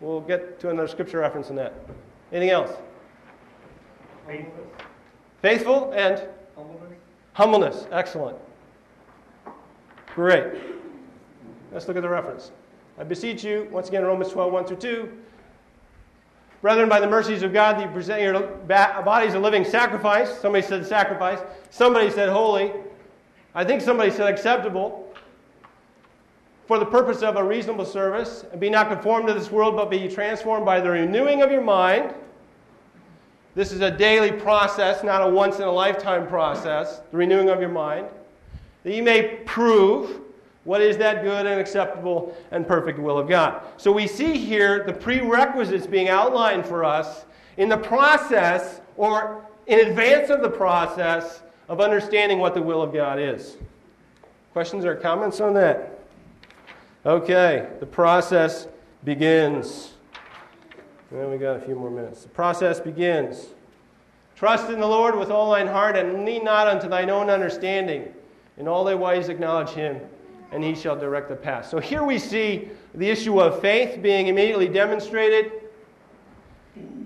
We'll 0.00 0.20
get 0.20 0.58
to 0.60 0.70
another 0.70 0.88
scripture 0.88 1.18
reference 1.18 1.50
in 1.50 1.56
that. 1.56 1.74
Anything 2.32 2.50
else? 2.50 2.70
Faithful. 4.26 4.66
Faithful 5.40 5.92
and 5.92 6.22
Humbleness. 6.56 6.98
humbleness. 7.34 7.86
Excellent. 7.92 8.38
Great. 10.14 10.54
Let's 11.72 11.88
look 11.88 11.96
at 11.96 12.02
the 12.02 12.08
reference. 12.08 12.50
I 12.98 13.04
beseech 13.04 13.42
you, 13.44 13.68
once 13.70 13.88
again, 13.88 14.04
Romans 14.04 14.30
12, 14.30 14.52
1 14.52 14.64
through 14.66 14.76
2. 14.76 15.12
Brethren, 16.60 16.88
by 16.88 17.00
the 17.00 17.08
mercies 17.08 17.42
of 17.42 17.52
God, 17.52 17.76
that 17.76 17.86
you 17.86 17.92
present 17.92 18.22
your 18.22 18.40
bodies 18.68 19.34
a 19.34 19.38
living 19.38 19.64
sacrifice. 19.64 20.38
Somebody 20.38 20.64
said 20.64 20.86
sacrifice. 20.86 21.40
Somebody 21.70 22.10
said 22.10 22.28
holy. 22.28 22.72
I 23.54 23.64
think 23.64 23.80
somebody 23.80 24.10
said 24.10 24.28
acceptable. 24.32 25.11
For 26.72 26.78
the 26.78 26.86
purpose 26.86 27.20
of 27.20 27.36
a 27.36 27.44
reasonable 27.44 27.84
service. 27.84 28.46
And 28.50 28.58
be 28.58 28.70
not 28.70 28.88
conformed 28.88 29.28
to 29.28 29.34
this 29.34 29.50
world, 29.50 29.76
but 29.76 29.90
be 29.90 30.08
transformed 30.08 30.64
by 30.64 30.80
the 30.80 30.88
renewing 30.88 31.42
of 31.42 31.50
your 31.50 31.60
mind. 31.60 32.14
This 33.54 33.72
is 33.72 33.82
a 33.82 33.90
daily 33.90 34.32
process, 34.32 35.04
not 35.04 35.20
a 35.20 35.28
once 35.28 35.56
in 35.56 35.64
a 35.64 35.70
lifetime 35.70 36.26
process. 36.26 37.02
The 37.10 37.18
renewing 37.18 37.50
of 37.50 37.60
your 37.60 37.68
mind. 37.68 38.06
That 38.84 38.94
you 38.94 39.02
may 39.02 39.40
prove 39.44 40.22
what 40.64 40.80
is 40.80 40.96
that 40.96 41.22
good 41.22 41.44
and 41.44 41.60
acceptable 41.60 42.34
and 42.52 42.66
perfect 42.66 42.98
will 42.98 43.18
of 43.18 43.28
God? 43.28 43.60
So 43.76 43.92
we 43.92 44.06
see 44.06 44.38
here 44.38 44.82
the 44.82 44.94
prerequisites 44.94 45.86
being 45.86 46.08
outlined 46.08 46.64
for 46.64 46.84
us 46.84 47.26
in 47.58 47.68
the 47.68 47.76
process 47.76 48.80
or 48.96 49.44
in 49.66 49.80
advance 49.80 50.30
of 50.30 50.40
the 50.40 50.48
process 50.48 51.42
of 51.68 51.82
understanding 51.82 52.38
what 52.38 52.54
the 52.54 52.62
will 52.62 52.80
of 52.80 52.94
God 52.94 53.18
is. 53.18 53.58
Questions 54.54 54.86
or 54.86 54.96
comments 54.96 55.38
on 55.38 55.52
that? 55.52 55.98
Okay, 57.04 57.68
the 57.80 57.86
process 57.86 58.68
begins. 59.02 59.94
Well, 61.10 61.30
we 61.30 61.36
got 61.36 61.56
a 61.56 61.60
few 61.60 61.74
more 61.74 61.90
minutes. 61.90 62.22
The 62.22 62.28
process 62.28 62.78
begins. 62.78 63.48
Trust 64.36 64.70
in 64.70 64.78
the 64.78 64.86
Lord 64.86 65.18
with 65.18 65.28
all 65.28 65.50
thine 65.50 65.66
heart 65.66 65.96
and 65.96 66.24
lean 66.24 66.44
not 66.44 66.68
unto 66.68 66.88
thine 66.88 67.10
own 67.10 67.28
understanding. 67.28 68.12
In 68.56 68.68
all 68.68 68.84
thy 68.84 68.94
ways 68.94 69.28
acknowledge 69.28 69.70
him, 69.70 70.00
and 70.52 70.62
he 70.62 70.76
shall 70.76 70.96
direct 70.96 71.28
the 71.28 71.34
path. 71.34 71.68
So 71.68 71.80
here 71.80 72.04
we 72.04 72.20
see 72.20 72.68
the 72.94 73.10
issue 73.10 73.40
of 73.40 73.60
faith 73.60 74.00
being 74.00 74.28
immediately 74.28 74.68
demonstrated 74.68 75.52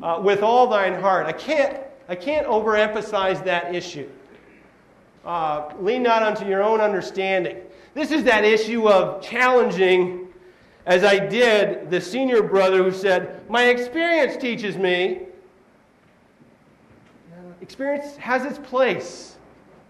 uh, 0.03 0.21
with 0.23 0.43
all 0.43 0.67
thine 0.67 1.01
heart. 1.01 1.27
I 1.27 1.33
can't, 1.33 1.79
I 2.09 2.17
can't 2.17 2.47
overemphasize 2.47 3.43
that 3.45 3.75
issue. 3.75 4.11
Uh, 5.25 5.73
lean 5.81 6.03
not 6.03 6.23
unto 6.23 6.47
your 6.47 6.63
own 6.63 6.81
understanding. 6.83 7.57
This 7.97 8.11
is 8.11 8.25
that 8.25 8.45
issue 8.45 8.91
of 8.91 9.23
challenging, 9.23 10.29
as 10.85 11.03
I 11.03 11.19
did, 11.19 11.89
the 11.89 11.99
senior 11.99 12.43
brother 12.43 12.83
who 12.83 12.93
said, 12.93 13.41
My 13.49 13.69
experience 13.69 14.37
teaches 14.37 14.77
me. 14.77 15.21
Experience 17.63 18.15
has 18.17 18.45
its 18.45 18.59
place. 18.59 19.39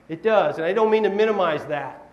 It 0.09 0.23
does, 0.23 0.59
and 0.59 0.65
I 0.65 0.73
don't 0.73 0.89
mean 0.89 1.03
to 1.03 1.11
minimize 1.11 1.67
that. 1.67 2.09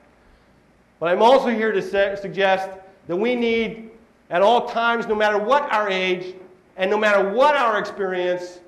But 1.00 1.12
I'm 1.12 1.22
also 1.22 1.50
here 1.50 1.72
to 1.72 1.82
say, 1.82 2.18
suggest 2.20 2.72
that 3.06 3.16
we 3.16 3.36
need, 3.36 3.92
at 4.32 4.42
all 4.42 4.68
times, 4.68 5.06
no 5.06 5.14
matter 5.14 5.38
what 5.38 5.72
our 5.72 5.88
age 5.92 6.34
and 6.76 6.90
no 6.90 6.98
matter 6.98 7.30
what 7.30 7.56
our 7.56 7.78
experience, 7.78 8.62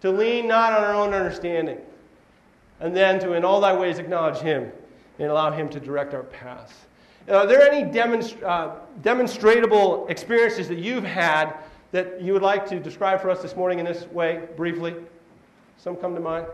to 0.00 0.10
lean 0.10 0.48
not 0.48 0.72
on 0.72 0.82
our 0.82 0.94
own 0.94 1.12
understanding, 1.12 1.76
and 2.80 2.96
then 2.96 3.20
to, 3.20 3.34
in 3.34 3.44
all 3.44 3.60
thy 3.60 3.76
ways, 3.76 3.98
acknowledge 3.98 4.38
Him 4.38 4.72
and 5.20 5.30
allow 5.30 5.50
Him 5.52 5.68
to 5.68 5.78
direct 5.78 6.14
our 6.14 6.24
paths. 6.24 6.72
Are 7.28 7.46
there 7.46 7.62
any 7.70 7.88
demonst- 7.88 8.42
uh, 8.42 8.76
demonstrable 9.02 10.06
experiences 10.08 10.66
that 10.68 10.78
you've 10.78 11.04
had 11.04 11.54
that 11.92 12.20
you 12.20 12.32
would 12.32 12.42
like 12.42 12.66
to 12.68 12.80
describe 12.80 13.20
for 13.20 13.30
us 13.30 13.42
this 13.42 13.54
morning 13.54 13.78
in 13.78 13.84
this 13.84 14.06
way, 14.08 14.48
briefly? 14.56 14.94
Some 15.76 15.96
come 15.96 16.14
to 16.14 16.20
mind? 16.20 16.46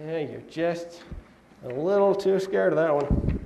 Yeah, 0.00 0.18
you're 0.18 0.40
just 0.48 1.02
a 1.64 1.68
little 1.68 2.14
too 2.14 2.40
scared 2.40 2.72
of 2.72 2.78
that 2.78 2.94
one. 2.94 3.38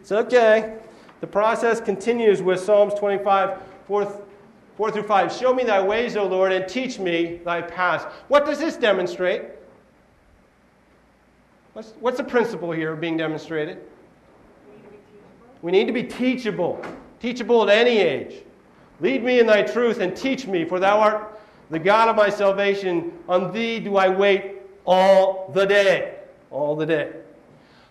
It's 0.00 0.12
okay. 0.12 0.78
The 1.20 1.26
process 1.26 1.80
continues 1.80 2.42
with 2.42 2.60
Psalms 2.60 2.94
25, 2.94 3.60
4, 3.88 4.22
4 4.76 4.90
through 4.92 5.02
5. 5.02 5.32
Show 5.32 5.52
me 5.52 5.64
thy 5.64 5.82
ways, 5.82 6.16
O 6.16 6.24
Lord, 6.24 6.52
and 6.52 6.68
teach 6.68 7.00
me 7.00 7.40
thy 7.44 7.62
paths. 7.62 8.04
What 8.28 8.46
does 8.46 8.60
this 8.60 8.76
demonstrate? 8.76 9.55
What's, 11.76 11.92
what's 12.00 12.16
the 12.16 12.24
principle 12.24 12.72
here 12.72 12.96
being 12.96 13.18
demonstrated? 13.18 13.82
We 15.60 15.72
need 15.72 15.86
to 15.88 15.92
be 15.92 16.04
teachable. 16.04 16.82
Teachable 17.20 17.68
at 17.68 17.68
any 17.68 17.98
age. 17.98 18.36
Lead 19.00 19.22
me 19.22 19.40
in 19.40 19.46
thy 19.46 19.60
truth 19.60 20.00
and 20.00 20.16
teach 20.16 20.46
me, 20.46 20.64
for 20.64 20.80
thou 20.80 20.98
art 20.98 21.38
the 21.68 21.78
God 21.78 22.08
of 22.08 22.16
my 22.16 22.30
salvation. 22.30 23.12
On 23.28 23.52
thee 23.52 23.78
do 23.78 23.98
I 23.98 24.08
wait 24.08 24.62
all 24.86 25.50
the 25.52 25.66
day. 25.66 26.14
All 26.50 26.76
the 26.76 26.86
day. 26.86 27.12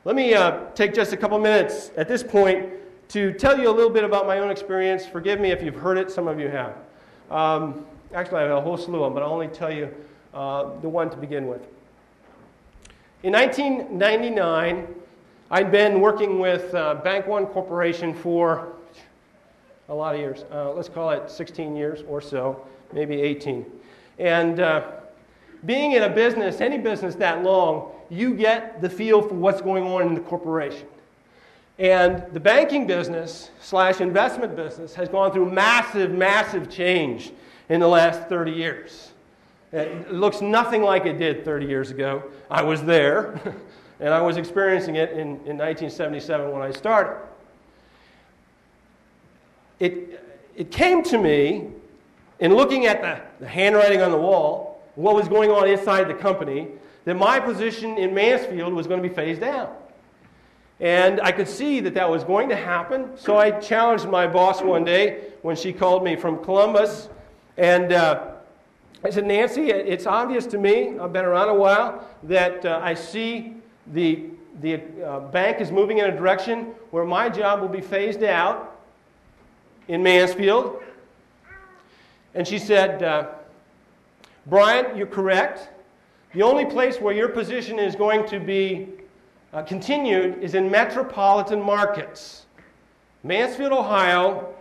Let 0.04 0.16
me 0.16 0.34
uh, 0.34 0.62
take 0.74 0.96
just 0.96 1.14
a 1.14 1.18
couple 1.18 1.38
minutes 1.38 1.92
at 1.96 2.08
this 2.08 2.24
point 2.24 2.68
to 3.10 3.34
tell 3.34 3.60
you 3.60 3.70
a 3.70 3.76
little 3.76 3.92
bit 3.92 4.04
about 4.04 4.26
my 4.26 4.40
own 4.40 4.50
experience. 4.50 5.06
Forgive 5.06 5.40
me 5.40 5.52
if 5.52 5.62
you've 5.62 5.76
heard 5.76 6.00
it, 6.00 6.10
some 6.10 6.28
of 6.28 6.40
you 6.40 6.48
have. 6.48 6.76
Um, 7.30 7.86
actually, 8.16 8.40
I 8.40 8.48
have 8.48 8.58
a 8.58 8.62
whole 8.62 8.78
slew 8.78 9.04
of 9.04 9.04
them, 9.04 9.14
but 9.14 9.22
I'll 9.22 9.32
only 9.32 9.48
tell 9.48 9.72
you 9.72 9.94
uh, 10.34 10.72
the 10.80 10.90
one 10.90 11.12
to 11.12 11.18
begin 11.18 11.46
with. 11.46 11.68
In 13.24 13.34
1999, 13.34 14.88
I'd 15.50 15.72
been 15.72 16.00
working 16.00 16.38
with 16.38 16.74
uh, 16.76 16.96
Bank 16.96 17.26
One 17.26 17.48
Corporation 17.48 18.14
for 18.14 18.74
a 19.90 19.94
lot 19.94 20.14
of 20.14 20.22
years. 20.22 20.44
Uh, 20.52 20.72
let's 20.74 20.90
call 20.90 21.10
it 21.10 21.32
16 21.32 21.76
years 21.76 22.04
or 22.08 22.22
so, 22.22 22.68
maybe 22.94 23.20
18. 23.22 23.66
And 24.20 24.60
uh, 24.60 24.92
being 25.66 25.94
in 25.94 26.04
a 26.04 26.10
business, 26.10 26.62
any 26.62 26.78
business 26.78 27.16
that 27.16 27.42
long, 27.42 27.92
you 28.10 28.36
get 28.36 28.82
the 28.82 28.90
feel 28.90 29.22
for 29.22 29.34
what's 29.34 29.62
going 29.62 29.86
on 29.86 30.08
in 30.08 30.14
the 30.14 30.22
corporation. 30.22 30.88
And 31.80 32.24
the 32.32 32.40
banking 32.40 32.86
business 32.86 33.50
slash 33.60 34.02
investment 34.02 34.56
business 34.56 34.94
has 34.94 35.10
gone 35.10 35.32
through 35.32 35.52
massive, 35.52 36.12
massive 36.12 36.70
change 36.70 37.32
in 37.70 37.80
the 37.80 37.88
last 37.88 38.30
30 38.30 38.52
years. 38.52 39.14
It 39.72 40.14
looks 40.14 40.42
nothing 40.42 40.84
like 40.84 41.06
it 41.06 41.18
did 41.18 41.44
30 41.44 41.66
years 41.66 41.92
ago. 41.92 42.24
I 42.50 42.62
was 42.62 42.84
there, 42.84 43.40
and 44.00 44.14
I 44.14 44.22
was 44.22 44.38
experiencing 44.38 44.96
it 44.96 45.12
in, 45.12 45.20
in 45.20 45.58
1977 45.58 46.52
when 46.52 46.62
I 46.62 46.72
started. 46.72 47.22
It, 49.80 50.24
it 50.56 50.72
came 50.72 51.04
to 51.04 51.18
me 51.18 51.70
in 52.40 52.54
looking 52.54 52.86
at 52.86 53.02
the, 53.02 53.22
the 53.44 53.48
handwriting 53.48 54.02
on 54.02 54.12
the 54.12 54.18
wall, 54.18 54.84
what 54.96 55.16
was 55.16 55.28
going 55.28 55.52
on 55.52 55.68
inside 55.68 56.08
the 56.08 56.14
company, 56.14 56.70
that 57.06 57.16
my 57.16 57.40
position 57.40 57.98
in 57.98 58.14
Mansfield 58.14 58.74
was 58.74 58.88
going 58.88 59.02
to 59.02 59.08
be 59.08 59.14
phased 59.14 59.44
out. 59.44 59.82
And 60.80 61.22
I 61.22 61.32
could 61.32 61.48
see 61.48 61.80
that 61.82 61.94
that 61.94 62.10
was 62.10 62.24
going 62.24 62.50
to 62.50 62.56
happen. 62.56 63.12
So 63.18 63.38
I 63.38 63.52
challenged 63.52 64.08
my 64.08 64.28
boss 64.28 64.62
one 64.62 64.84
day 64.84 65.32
when 65.42 65.56
she 65.56 65.72
called 65.72 66.04
me 66.04 66.16
from 66.16 66.44
Columbus. 66.44 67.08
And 67.58 67.94
uh, 67.94 68.35
I 69.06 69.12
said, 69.12 69.28
Nancy, 69.28 69.70
it's 69.70 70.08
obvious 70.08 70.48
to 70.48 70.58
me, 70.58 70.98
I've 70.98 71.14
been 71.14 71.26
around 71.26 71.50
a 71.50 71.54
while, 71.54 72.04
that 72.24 72.66
uh, 72.66 72.80
I 72.82 72.96
see 72.96 73.54
the, 73.94 74.24
the 74.62 74.82
uh, 75.06 75.20
bank 75.20 75.62
is 75.62 75.72
moving 75.72 76.00
in 76.00 76.06
a 76.06 76.12
direction 76.12 76.74
where 76.90 77.06
my 77.06 77.30
job 77.30 77.62
will 77.62 77.70
be 77.70 77.82
phased 77.82 78.24
out 78.24 78.82
in 79.90 80.02
Mansfield. 80.02 80.82
And 82.34 82.48
she 82.48 82.58
said, 82.58 83.04
uh, 83.04 83.28
Brian, 84.48 84.98
you're 84.98 85.06
correct. 85.06 85.70
The 86.34 86.42
only 86.42 86.66
place 86.66 87.00
where 87.00 87.14
your 87.14 87.30
position 87.30 87.78
is 87.78 87.96
going 87.96 88.28
to 88.30 88.40
be 88.40 88.88
uh, 89.54 89.62
continued 89.62 90.42
is 90.42 90.56
in 90.56 90.72
metropolitan 90.72 91.62
markets. 91.62 92.48
Mansfield, 93.22 93.72
Ohio, 93.72 94.55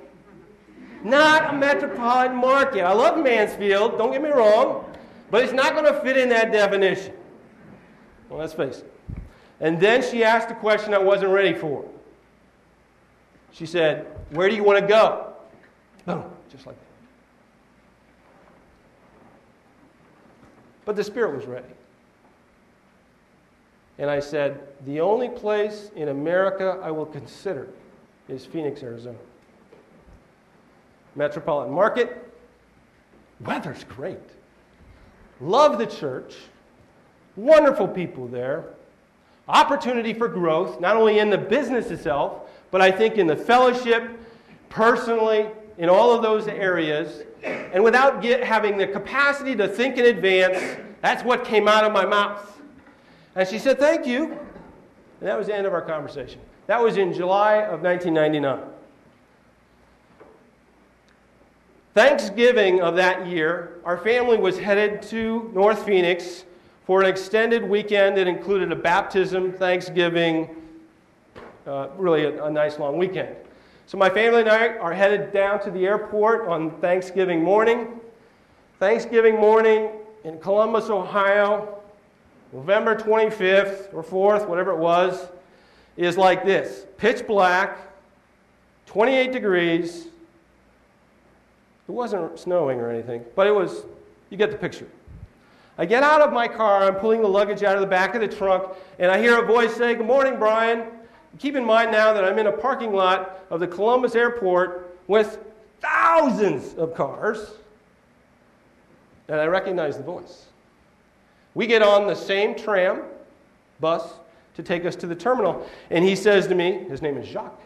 not 1.05 1.55
a 1.55 1.57
metropolitan 1.57 2.37
market. 2.37 2.81
I 2.81 2.93
love 2.93 3.23
Mansfield, 3.23 3.99
don't 3.99 4.11
get 4.11 4.23
me 4.23 4.31
wrong, 4.31 4.91
but 5.31 5.45
it's 5.45 5.53
not 5.53 5.75
going 5.75 5.85
to 5.85 6.01
fit 6.01 6.17
in 6.17 6.31
that 6.31 6.51
definition. 6.51 7.13
Well, 8.29 8.39
let's 8.39 8.55
face 8.55 8.79
it. 8.79 8.91
And 9.61 9.79
then 9.79 10.03
she 10.03 10.25
asked 10.25 10.51
a 10.51 10.55
question 10.55 10.95
I 10.95 10.99
wasn't 10.99 11.31
ready 11.31 11.55
for. 11.55 11.85
She 13.53 13.67
said, 13.67 14.07
Where 14.31 14.49
do 14.49 14.57
you 14.57 14.65
want 14.65 14.81
to 14.81 14.87
go? 14.87 15.33
Boom, 16.07 16.25
just 16.51 16.67
like 16.67 16.77
that. 16.77 18.01
But 20.85 20.97
the 20.97 21.05
Spirit 21.05 21.37
was 21.37 21.47
ready. 21.47 21.69
And 23.99 24.11
I 24.11 24.21
said, 24.21 24.67
The 24.87 25.01
only 25.01 25.29
place 25.29 25.91
in 25.95 26.09
America 26.09 26.81
I 26.83 26.91
will 26.91 27.07
consider 27.07 27.69
is 28.29 28.45
Phoenix, 28.45 28.83
Arizona. 28.83 29.19
Metropolitan 31.17 31.73
Market, 31.73 32.33
weather's 33.41 33.85
great. 33.85 34.19
Love 35.41 35.79
the 35.79 35.87
church, 35.87 36.35
wonderful 37.37 37.89
people 37.89 38.27
there, 38.29 38.65
opportunity 39.49 40.13
for 40.15 40.29
growth, 40.29 40.81
not 40.81 40.97
only 40.97 41.19
in 41.19 41.31
the 41.31 41.39
business 41.39 41.91
itself, 41.91 42.51
but 42.71 42.81
I 42.81 42.91
think 42.91 43.17
in 43.17 43.27
the 43.27 43.37
fellowship, 43.37 44.11
personally, 44.69 45.49
in 45.79 45.89
all 45.89 46.15
of 46.15 46.23
those 46.23 46.49
areas. 46.49 47.23
And 47.43 47.85
without 47.85 48.23
get, 48.23 48.43
having 48.43 48.79
the 48.79 48.87
capacity 48.87 49.55
to 49.57 49.69
think 49.69 49.99
in 49.99 50.07
advance, 50.07 50.81
that's 51.03 51.23
what 51.23 51.45
came 51.45 51.69
out 51.69 51.85
of 51.85 51.93
my 51.93 52.07
mouth. 52.07 52.61
And 53.35 53.47
she 53.49 53.59
said, 53.59 53.79
Thank 53.79 54.07
you. 54.07 54.33
And 55.21 55.29
that 55.29 55.39
was 55.39 55.49
the 55.49 55.55
end 55.55 55.67
of 55.67 55.73
our 55.73 55.83
conversation. 55.83 56.41
That 56.67 56.83
was 56.83 56.97
in 56.97 57.13
July 57.13 57.57
of 57.57 57.83
1999. 57.83 58.74
Thanksgiving 61.95 62.81
of 62.81 62.97
that 62.97 63.25
year, 63.25 63.79
our 63.85 63.97
family 63.97 64.37
was 64.37 64.59
headed 64.59 65.01
to 65.03 65.49
North 65.55 65.87
Phoenix 65.87 66.45
for 66.85 67.01
an 67.01 67.07
extended 67.07 67.63
weekend 67.63 68.17
that 68.17 68.27
included 68.27 68.73
a 68.73 68.77
baptism, 68.77 69.53
Thanksgiving, 69.53 70.49
uh, 71.69 71.91
really 71.97 72.25
a, 72.25 72.47
a 72.47 72.51
nice 72.51 72.81
long 72.81 72.99
weekend. 72.99 73.37
So 73.87 73.97
my 73.97 74.11
family 74.11 74.41
and 74.41 74.49
I 74.49 74.77
are 74.79 74.93
headed 74.93 75.33
down 75.33 75.63
to 75.63 75.71
the 75.71 75.87
airport 75.87 76.49
on 76.49 76.73
Thanksgiving 76.81 77.45
morning. 77.45 78.01
Thanksgiving 78.81 79.37
morning 79.37 79.91
in 80.25 80.41
Columbus, 80.41 80.91
Ohio, 80.91 81.81
November 82.53 82.97
25th 82.97 83.95
or 83.95 84.03
4th, 84.03 84.49
whatever 84.49 84.73
it 84.73 84.79
was, 84.79 85.29
is 85.97 86.17
like 86.17 86.45
this 86.45 86.87
pitch 86.99 87.25
black, 87.25 87.79
28 88.87 89.31
degrees. 89.31 90.09
It 91.89 91.93
wasn't 91.93 92.39
snowing 92.39 92.81
or 92.81 92.91
anything, 92.91 93.25
but 93.35 93.47
it 93.47 93.55
was, 93.55 93.85
you 94.31 94.37
get 94.37 94.51
the 94.51 94.57
picture. 94.57 94.89
I 95.77 95.85
get 95.85 96.03
out 96.03 96.21
of 96.21 96.33
my 96.33 96.49
car, 96.49 96.85
I'm 96.85 96.95
pulling 96.95 97.21
the 97.21 97.29
luggage 97.29 97.63
out 97.63 97.75
of 97.75 97.81
the 97.81 97.87
back 97.87 98.15
of 98.15 98.21
the 98.21 98.29
trunk, 98.29 98.65
and 98.99 99.11
I 99.11 99.19
hear 99.19 99.43
a 99.43 99.47
voice 99.47 99.75
say, 99.75 99.95
Good 99.95 100.07
morning, 100.07 100.39
Brian. 100.39 100.87
Keep 101.39 101.57
in 101.57 101.65
mind 101.65 101.91
now 101.91 102.13
that 102.13 102.25
I'm 102.25 102.39
in 102.39 102.47
a 102.47 102.53
parking 102.53 102.93
lot 102.93 103.41
of 103.51 103.59
the 103.59 103.67
Columbus 103.67 104.15
airport 104.15 104.97
with 105.09 105.39
thousands 105.81 106.75
of 106.75 106.95
cars, 106.95 107.55
and 109.29 109.41
I 109.41 109.47
recognize 109.47 109.97
the 109.97 110.05
voice. 110.05 110.47
We 111.55 111.67
get 111.67 111.83
on 111.83 112.07
the 112.07 112.15
same 112.15 112.55
tram, 112.55 113.03
bus, 113.81 114.15
to 114.55 114.63
take 114.63 114.85
us 114.85 114.95
to 114.97 115.07
the 115.09 115.15
terminal, 115.17 115.67
and 115.91 116.05
he 116.05 116.15
says 116.15 116.47
to 116.47 116.55
me, 116.55 116.85
his 116.89 117.03
name 117.03 117.17
is 117.17 117.29
Jacques. 117.29 117.61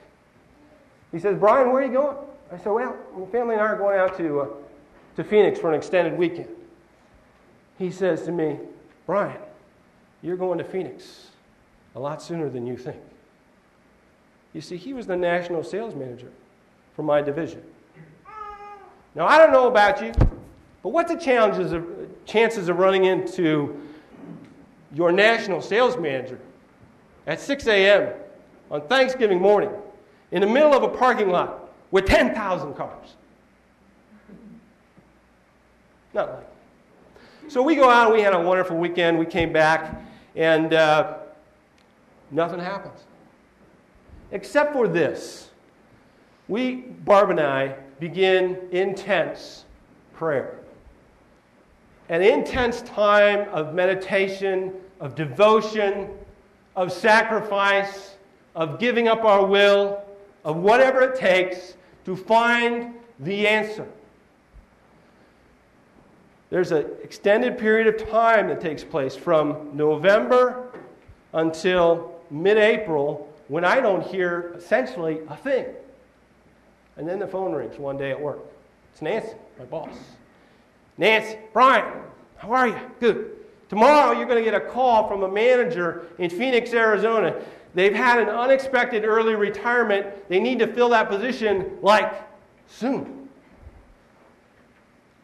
He 1.13 1.19
says, 1.19 1.39
Brian, 1.39 1.71
where 1.71 1.83
are 1.83 1.87
you 1.87 1.93
going? 1.93 2.17
I 2.53 2.57
said, 2.59 2.71
Well, 2.71 2.97
my 3.17 3.27
family 3.27 3.55
and 3.55 3.63
I 3.63 3.67
are 3.67 3.77
going 3.77 3.99
out 3.99 4.17
to, 4.19 4.41
uh, 4.41 4.49
to 5.17 5.25
Phoenix 5.25 5.59
for 5.59 5.71
an 5.71 5.75
extended 5.75 6.17
weekend. 6.17 6.49
He 7.79 7.91
says 7.91 8.23
to 8.23 8.33
me, 8.33 8.59
Brian, 9.07 9.39
you're 10.23 10.37
going 10.37 10.59
to 10.59 10.65
Phoenix 10.65 11.29
a 11.95 12.01
lot 12.01 12.23
sooner 12.23 12.49
than 12.49 12.67
you 12.67 12.77
think. 12.77 12.97
You 14.53 14.61
see, 14.61 14.77
he 14.77 14.95
was 14.95 15.07
the 15.07 15.17
national 15.17 15.63
sales 15.63 15.95
manager 15.95 16.31
for 16.97 17.03
my 17.03 17.21
division. 17.21 17.63
Now, 19.15 19.27
I 19.27 19.39
don't 19.39 19.53
know 19.53 19.69
about 19.69 20.03
you, 20.03 20.13
but 20.83 20.91
what's 20.91 21.13
the 21.13 21.19
challenges 21.19 21.73
of, 21.73 21.87
chances 22.25 22.69
of 22.69 22.79
running 22.79 23.05
into 23.05 23.81
your 24.95 25.13
national 25.13 25.61
sales 25.61 25.97
manager 25.97 26.39
at 27.27 27.41
6 27.41 27.67
a.m. 27.67 28.15
on 28.71 28.81
Thanksgiving 28.83 29.41
morning 29.41 29.71
in 30.31 30.41
the 30.41 30.47
middle 30.47 30.73
of 30.73 30.83
a 30.83 30.89
parking 30.89 31.31
lot 31.31 31.68
with 31.91 32.07
10,000 32.07 32.75
cars? 32.75 33.17
Not 36.15 36.29
likely. 36.31 36.45
So 37.49 37.63
we 37.63 37.77
go 37.77 37.89
out 37.89 38.13
we 38.13 38.21
had 38.21 38.35
a 38.35 38.41
wonderful 38.41 38.77
weekend. 38.77 39.19
We 39.19 39.25
came 39.25 39.53
back 39.53 40.03
and 40.37 40.75
uh, 40.75 41.19
nothing 42.31 42.61
happens. 42.61 43.01
Except 44.33 44.75
for 44.75 44.87
this. 44.87 45.51
We, 46.47 46.75
Barb 46.75 47.31
and 47.31 47.41
I, 47.41 47.77
begin 48.01 48.59
intense 48.71 49.65
prayer. 50.13 50.59
An 52.11 52.23
intense 52.23 52.83
time 52.83 53.49
of 53.51 53.75
meditation, 53.75 54.73
of 55.01 55.15
devotion, 55.15 56.11
of 56.77 56.93
sacrifice, 56.93 58.17
of 58.55 58.79
giving 58.79 59.09
up 59.09 59.25
our 59.25 59.45
will, 59.45 60.03
of 60.45 60.57
whatever 60.57 61.03
it 61.03 61.19
takes 61.19 61.75
to 62.09 62.17
find 62.17 62.95
the 63.21 63.47
answer. 63.47 63.87
There's 66.49 66.73
an 66.73 66.87
extended 67.03 67.59
period 67.59 67.87
of 67.87 68.09
time 68.09 68.49
that 68.49 68.63
takes 68.63 68.83
place 68.83 69.15
from 69.15 69.77
November 69.77 70.71
until 71.35 72.19
mid 72.31 72.57
April 72.57 73.31
when 73.49 73.63
I 73.63 73.81
don't 73.81 74.03
hear 74.03 74.55
essentially 74.57 75.21
a 75.29 75.37
thing. 75.37 75.67
And 76.97 77.07
then 77.07 77.19
the 77.19 77.27
phone 77.27 77.53
rings 77.53 77.77
one 77.77 77.99
day 77.99 78.11
at 78.11 78.19
work. 78.19 78.41
It's 78.95 79.03
Nancy, 79.03 79.35
my 79.59 79.67
boss. 79.67 79.95
Nancy, 80.97 81.37
Brian, 81.53 81.93
how 82.39 82.53
are 82.53 82.69
you? 82.69 82.81
Good. 83.01 83.33
Tomorrow 83.69 84.13
you're 84.13 84.25
going 84.25 84.43
to 84.43 84.51
get 84.51 84.55
a 84.55 84.67
call 84.67 85.07
from 85.07 85.25
a 85.25 85.29
manager 85.29 86.07
in 86.17 86.31
Phoenix, 86.31 86.73
Arizona. 86.73 87.39
They've 87.75 87.95
had 87.95 88.19
an 88.19 88.29
unexpected 88.29 89.05
early 89.05 89.35
retirement. 89.35 90.07
They 90.29 90.41
need 90.41 90.59
to 90.61 90.67
fill 90.67 90.89
that 90.91 91.09
position 91.09 91.79
like 91.83 92.13
soon. 92.67 93.29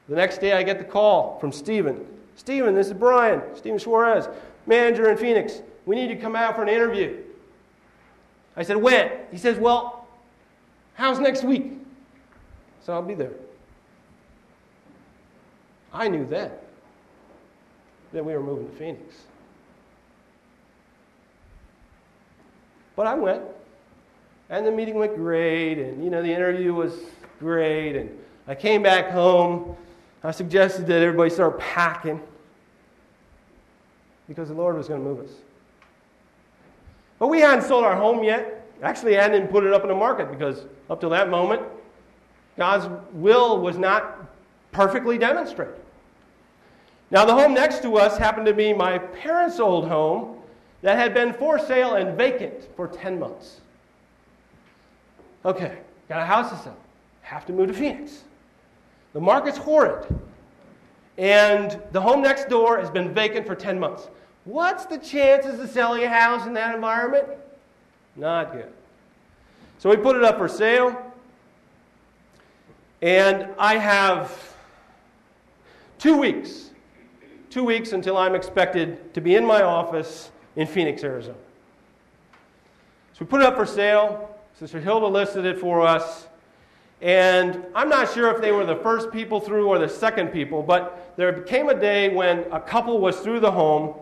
The 0.08 0.16
next 0.16 0.38
day, 0.38 0.52
I 0.52 0.62
get 0.62 0.78
the 0.78 0.84
call 0.84 1.38
from 1.40 1.50
Stephen. 1.50 2.06
Stephen, 2.36 2.74
this 2.74 2.88
is 2.88 2.92
Brian, 2.92 3.42
Stephen 3.54 3.78
Suarez, 3.78 4.28
manager 4.66 5.10
in 5.10 5.16
Phoenix. 5.16 5.62
We 5.86 5.96
need 5.96 6.10
you 6.10 6.16
to 6.16 6.20
come 6.20 6.36
out 6.36 6.56
for 6.56 6.62
an 6.62 6.68
interview. 6.68 7.22
I 8.56 8.62
said, 8.62 8.76
When? 8.76 9.10
He 9.30 9.38
says, 9.38 9.58
Well, 9.58 10.06
how's 10.94 11.18
next 11.18 11.44
week? 11.44 11.72
So 12.82 12.92
I'll 12.92 13.02
be 13.02 13.14
there. 13.14 13.32
I 15.92 16.08
knew 16.08 16.26
then 16.26 16.50
that 18.12 18.24
we 18.24 18.34
were 18.34 18.42
moving 18.42 18.68
to 18.68 18.76
Phoenix. 18.76 19.14
But 22.96 23.06
I 23.06 23.14
went, 23.14 23.42
and 24.50 24.66
the 24.66 24.70
meeting 24.70 24.94
went 24.94 25.16
great, 25.16 25.78
and 25.78 26.02
you 26.04 26.10
know, 26.10 26.22
the 26.22 26.32
interview 26.32 26.74
was 26.74 26.94
great, 27.38 27.96
and 27.96 28.10
I 28.46 28.54
came 28.54 28.82
back 28.82 29.10
home 29.10 29.76
I 30.24 30.30
suggested 30.30 30.86
that 30.86 31.02
everybody 31.02 31.28
start 31.28 31.58
packing 31.58 32.18
because 34.26 34.48
the 34.48 34.54
Lord 34.54 34.74
was 34.74 34.88
going 34.88 35.02
to 35.02 35.06
move 35.06 35.20
us. 35.20 35.32
But 37.18 37.28
we 37.28 37.40
hadn't 37.40 37.66
sold 37.66 37.84
our 37.84 37.94
home 37.94 38.24
yet. 38.24 38.66
Actually, 38.82 39.18
I 39.18 39.22
hadn't 39.22 39.48
put 39.48 39.64
it 39.64 39.74
up 39.74 39.82
in 39.82 39.88
the 39.88 39.94
market 39.94 40.30
because 40.30 40.64
up 40.88 41.00
till 41.00 41.10
that 41.10 41.28
moment, 41.28 41.60
God's 42.56 42.88
will 43.12 43.60
was 43.60 43.76
not 43.76 44.26
perfectly 44.72 45.18
demonstrated. 45.18 45.74
Now, 47.10 47.26
the 47.26 47.34
home 47.34 47.52
next 47.52 47.82
to 47.82 47.96
us 47.98 48.16
happened 48.16 48.46
to 48.46 48.54
be 48.54 48.72
my 48.72 48.96
parents' 48.96 49.60
old 49.60 49.86
home 49.86 50.38
that 50.84 50.98
had 50.98 51.14
been 51.14 51.32
for 51.32 51.58
sale 51.58 51.94
and 51.94 52.14
vacant 52.14 52.68
for 52.76 52.86
10 52.86 53.18
months. 53.18 53.62
Okay, 55.42 55.78
got 56.10 56.20
a 56.20 56.26
house 56.26 56.50
to 56.50 56.58
sell. 56.58 56.76
Have 57.22 57.46
to 57.46 57.54
move 57.54 57.68
to 57.68 57.72
Phoenix. 57.72 58.24
The 59.14 59.20
market's 59.20 59.56
horrid. 59.56 60.06
And 61.16 61.80
the 61.92 62.02
home 62.02 62.20
next 62.20 62.50
door 62.50 62.78
has 62.78 62.90
been 62.90 63.14
vacant 63.14 63.46
for 63.46 63.54
10 63.54 63.80
months. 63.80 64.08
What's 64.44 64.84
the 64.84 64.98
chances 64.98 65.58
of 65.58 65.70
selling 65.70 66.04
a 66.04 66.08
house 66.08 66.46
in 66.46 66.52
that 66.52 66.74
environment? 66.74 67.28
Not 68.14 68.52
good. 68.52 68.70
So 69.78 69.88
we 69.88 69.96
put 69.96 70.16
it 70.16 70.22
up 70.22 70.36
for 70.36 70.48
sale. 70.48 71.14
And 73.00 73.48
I 73.58 73.78
have 73.78 74.54
two 75.96 76.18
weeks, 76.18 76.72
two 77.48 77.64
weeks 77.64 77.92
until 77.92 78.18
I'm 78.18 78.34
expected 78.34 79.14
to 79.14 79.22
be 79.22 79.36
in 79.36 79.46
my 79.46 79.62
office 79.62 80.30
in 80.56 80.66
Phoenix, 80.66 81.02
Arizona. 81.02 81.36
So 83.14 83.18
we 83.20 83.26
put 83.26 83.40
it 83.40 83.46
up 83.46 83.56
for 83.56 83.66
sale. 83.66 84.30
Sister 84.58 84.80
Hilda 84.80 85.06
listed 85.06 85.44
it 85.44 85.58
for 85.58 85.80
us. 85.80 86.26
And 87.00 87.64
I'm 87.74 87.88
not 87.88 88.12
sure 88.12 88.34
if 88.34 88.40
they 88.40 88.52
were 88.52 88.64
the 88.64 88.76
first 88.76 89.10
people 89.12 89.40
through 89.40 89.68
or 89.68 89.78
the 89.78 89.88
second 89.88 90.28
people, 90.28 90.62
but 90.62 91.12
there 91.16 91.42
came 91.42 91.68
a 91.68 91.78
day 91.78 92.08
when 92.08 92.44
a 92.50 92.60
couple 92.60 92.98
was 92.98 93.16
through 93.20 93.40
the 93.40 93.50
home 93.50 93.94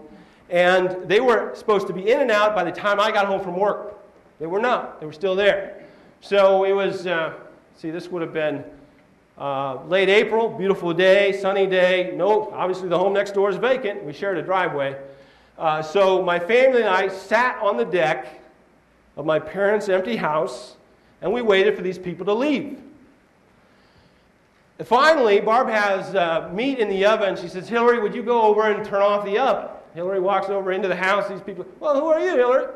and 0.51 1.09
they 1.09 1.21
were 1.21 1.55
supposed 1.55 1.87
to 1.87 1.93
be 1.93 2.11
in 2.11 2.21
and 2.21 2.31
out 2.31 2.55
by 2.55 2.63
the 2.63 2.71
time 2.71 3.01
I 3.01 3.11
got 3.11 3.27
home 3.27 3.43
from 3.43 3.57
work. 3.57 3.99
They 4.39 4.47
were 4.47 4.61
not, 4.61 5.01
they 5.01 5.07
were 5.07 5.13
still 5.13 5.35
there. 5.35 5.85
So 6.21 6.65
it 6.65 6.73
was, 6.73 7.07
uh, 7.07 7.35
see, 7.77 7.91
this 7.91 8.09
would 8.09 8.23
have 8.23 8.33
been 8.33 8.63
uh, 9.39 9.83
late 9.87 10.09
April, 10.09 10.49
beautiful 10.49 10.93
day, 10.93 11.33
sunny 11.33 11.67
day. 11.67 12.13
No, 12.15 12.51
obviously 12.53 12.89
the 12.89 12.99
home 12.99 13.15
next 13.15 13.33
door 13.33 13.51
is 13.51 13.57
vacant. 13.57 14.05
We 14.05 14.13
shared 14.13 14.37
a 14.39 14.43
driveway. 14.43 14.97
Uh, 15.59 15.83
so 15.83 16.23
my 16.23 16.39
family 16.39 16.81
and 16.81 16.89
I 16.89 17.09
sat 17.09 17.61
on 17.63 17.77
the 17.77 17.85
deck 17.85 18.41
of 19.17 19.27
my 19.27 19.39
parents' 19.39 19.89
empty 19.89 20.17
house 20.17 20.77
and 21.21 21.33
we 21.33 21.43
waited 21.43 21.77
for 21.77 21.83
these 21.83 21.99
people 21.99 22.27
to 22.27 22.35
leave. 22.35 22.79
And 24.79 24.89
finally, 24.89 25.41
Barb 25.41 25.69
has 25.69 26.15
uh, 26.15 26.51
meat 26.53 26.79
in 26.79 26.89
the 26.89 27.05
oven. 27.05 27.37
She 27.37 27.49
says, 27.49 27.69
Hillary, 27.69 28.01
would 28.01 28.15
you 28.15 28.23
go 28.23 28.43
over 28.43 28.71
and 28.71 28.85
turn 28.85 29.03
off 29.03 29.25
the 29.25 29.39
oven? 29.39 29.69
Hillary 29.95 30.21
walks 30.21 30.49
over 30.49 30.73
into 30.73 30.89
the 30.89 30.97
house. 30.97 31.29
These 31.29 31.43
people, 31.43 31.67
well, 31.79 31.95
who 31.95 32.07
are 32.07 32.19
you, 32.19 32.37
Hillary? 32.37 32.75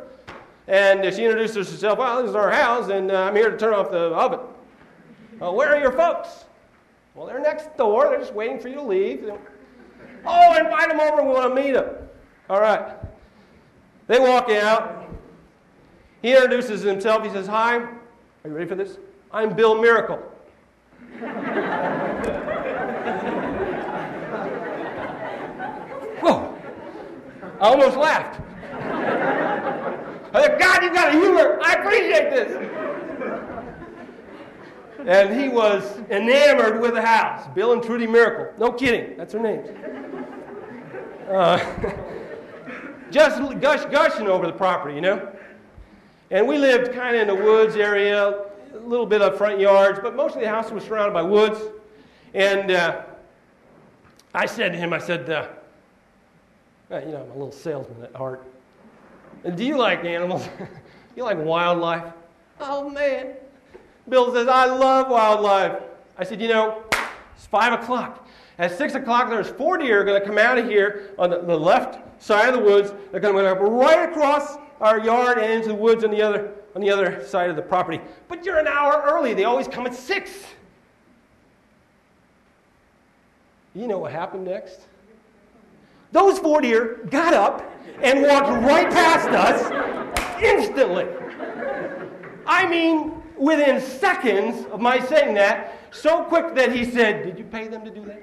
And 0.68 1.02
she 1.14 1.24
introduces 1.24 1.70
herself, 1.70 1.98
well, 1.98 2.20
this 2.20 2.30
is 2.30 2.36
our 2.36 2.50
house, 2.50 2.90
and 2.90 3.10
uh, 3.10 3.22
I'm 3.24 3.34
here 3.34 3.50
to 3.50 3.56
turn 3.56 3.72
off 3.72 3.90
the 3.90 3.98
oven. 3.98 4.40
Well, 5.38 5.54
where 5.54 5.74
are 5.74 5.80
your 5.80 5.92
folks? 5.92 6.44
Well, 7.14 7.26
they're 7.26 7.40
next 7.40 7.76
door. 7.76 8.10
They're 8.10 8.18
just 8.18 8.34
waiting 8.34 8.60
for 8.60 8.68
you 8.68 8.74
to 8.74 8.82
leave. 8.82 9.30
Oh, 10.24 10.56
invite 10.58 10.88
them 10.88 11.00
over. 11.00 11.22
We 11.22 11.28
want 11.28 11.54
to 11.54 11.62
meet 11.62 11.72
them. 11.72 12.05
All 12.48 12.60
right. 12.60 12.96
They 14.06 14.20
walk 14.20 14.50
out. 14.50 15.10
He 16.22 16.32
introduces 16.32 16.82
himself. 16.82 17.24
He 17.24 17.30
says, 17.30 17.46
Hi. 17.46 17.76
Are 17.76 17.92
you 18.44 18.54
ready 18.54 18.68
for 18.68 18.76
this? 18.76 18.98
I'm 19.32 19.54
Bill 19.54 19.80
Miracle. 19.80 20.18
Whoa. 26.20 26.56
I 27.60 27.68
almost 27.68 27.96
laughed. 27.96 28.40
I 30.32 30.42
said, 30.42 30.60
God, 30.60 30.82
you've 30.82 30.94
got 30.94 31.08
a 31.08 31.18
humor. 31.18 31.58
I 31.62 31.72
appreciate 31.74 32.30
this. 32.30 32.72
And 35.06 35.40
he 35.40 35.48
was 35.48 35.98
enamored 36.10 36.80
with 36.80 36.94
the 36.94 37.02
house. 37.02 37.48
Bill 37.54 37.72
and 37.72 37.82
Trudy 37.82 38.06
Miracle. 38.06 38.54
No 38.58 38.72
kidding. 38.72 39.16
That's 39.16 39.32
her 39.32 39.40
name. 39.40 39.64
Uh, 41.28 41.58
just 43.10 43.60
gush 43.60 43.84
gushing 43.86 44.26
over 44.26 44.46
the 44.46 44.52
property, 44.52 44.94
you 44.94 45.00
know? 45.00 45.32
And 46.30 46.46
we 46.46 46.58
lived 46.58 46.92
kind 46.92 47.16
of 47.16 47.22
in 47.22 47.28
the 47.28 47.34
woods 47.34 47.76
area, 47.76 48.28
a 48.74 48.78
little 48.78 49.06
bit 49.06 49.22
of 49.22 49.38
front 49.38 49.60
yards, 49.60 50.00
but 50.02 50.16
mostly 50.16 50.42
the 50.42 50.48
house 50.48 50.70
was 50.70 50.84
surrounded 50.84 51.14
by 51.14 51.22
woods. 51.22 51.60
And 52.34 52.70
uh, 52.70 53.02
I 54.34 54.46
said 54.46 54.72
to 54.72 54.78
him, 54.78 54.92
I 54.92 54.98
said, 54.98 55.30
uh, 55.30 55.48
you 56.90 57.12
know, 57.12 57.22
I'm 57.22 57.30
a 57.30 57.34
little 57.34 57.52
salesman 57.52 58.02
at 58.02 58.14
heart. 58.14 58.44
Do 59.54 59.64
you 59.64 59.76
like 59.76 60.04
animals? 60.04 60.48
you 61.16 61.22
like 61.22 61.38
wildlife? 61.38 62.12
Oh, 62.60 62.90
man. 62.90 63.34
Bill 64.08 64.32
says, 64.32 64.48
I 64.48 64.66
love 64.66 65.08
wildlife. 65.08 65.80
I 66.18 66.24
said, 66.24 66.40
you 66.40 66.48
know, 66.48 66.82
it's 67.34 67.46
5 67.46 67.80
o'clock. 67.80 68.25
At 68.58 68.76
6 68.76 68.94
o'clock, 68.94 69.28
there's 69.28 69.48
four 69.48 69.76
deer 69.76 70.02
going 70.04 70.20
to 70.20 70.26
come 70.26 70.38
out 70.38 70.56
of 70.56 70.66
here 70.66 71.14
on 71.18 71.30
the, 71.30 71.40
the 71.40 71.56
left 71.56 72.22
side 72.22 72.48
of 72.48 72.54
the 72.54 72.60
woods. 72.60 72.92
They're 73.10 73.20
going 73.20 73.36
to 73.36 73.54
go 73.54 73.70
right 73.70 74.08
across 74.08 74.56
our 74.80 74.98
yard 74.98 75.38
and 75.38 75.52
into 75.52 75.68
the 75.68 75.74
woods 75.74 76.04
on 76.04 76.10
the 76.10 76.22
other 76.22 76.52
on 76.74 76.82
the 76.82 76.90
other 76.90 77.24
side 77.26 77.48
of 77.48 77.56
the 77.56 77.62
property. 77.62 77.98
But 78.28 78.44
you're 78.44 78.58
an 78.58 78.66
hour 78.66 79.02
early. 79.06 79.32
They 79.32 79.44
always 79.44 79.66
come 79.66 79.86
at 79.86 79.94
6. 79.94 80.30
You 83.74 83.88
know 83.88 83.98
what 83.98 84.12
happened 84.12 84.44
next? 84.44 84.80
Those 86.12 86.38
four 86.38 86.60
deer 86.60 87.00
got 87.10 87.32
up 87.32 87.70
and 88.02 88.22
walked 88.22 88.48
right 88.48 88.90
past 88.90 89.28
us 89.28 90.42
instantly. 90.42 91.06
I 92.46 92.68
mean, 92.68 93.22
within 93.38 93.80
seconds 93.80 94.66
of 94.66 94.80
my 94.80 95.00
saying 95.00 95.34
that, 95.34 95.75
so 95.90 96.24
quick 96.24 96.54
that 96.54 96.72
he 96.72 96.84
said, 96.84 97.24
Did 97.24 97.38
you 97.38 97.44
pay 97.44 97.68
them 97.68 97.84
to 97.84 97.90
do 97.90 98.04
that? 98.04 98.22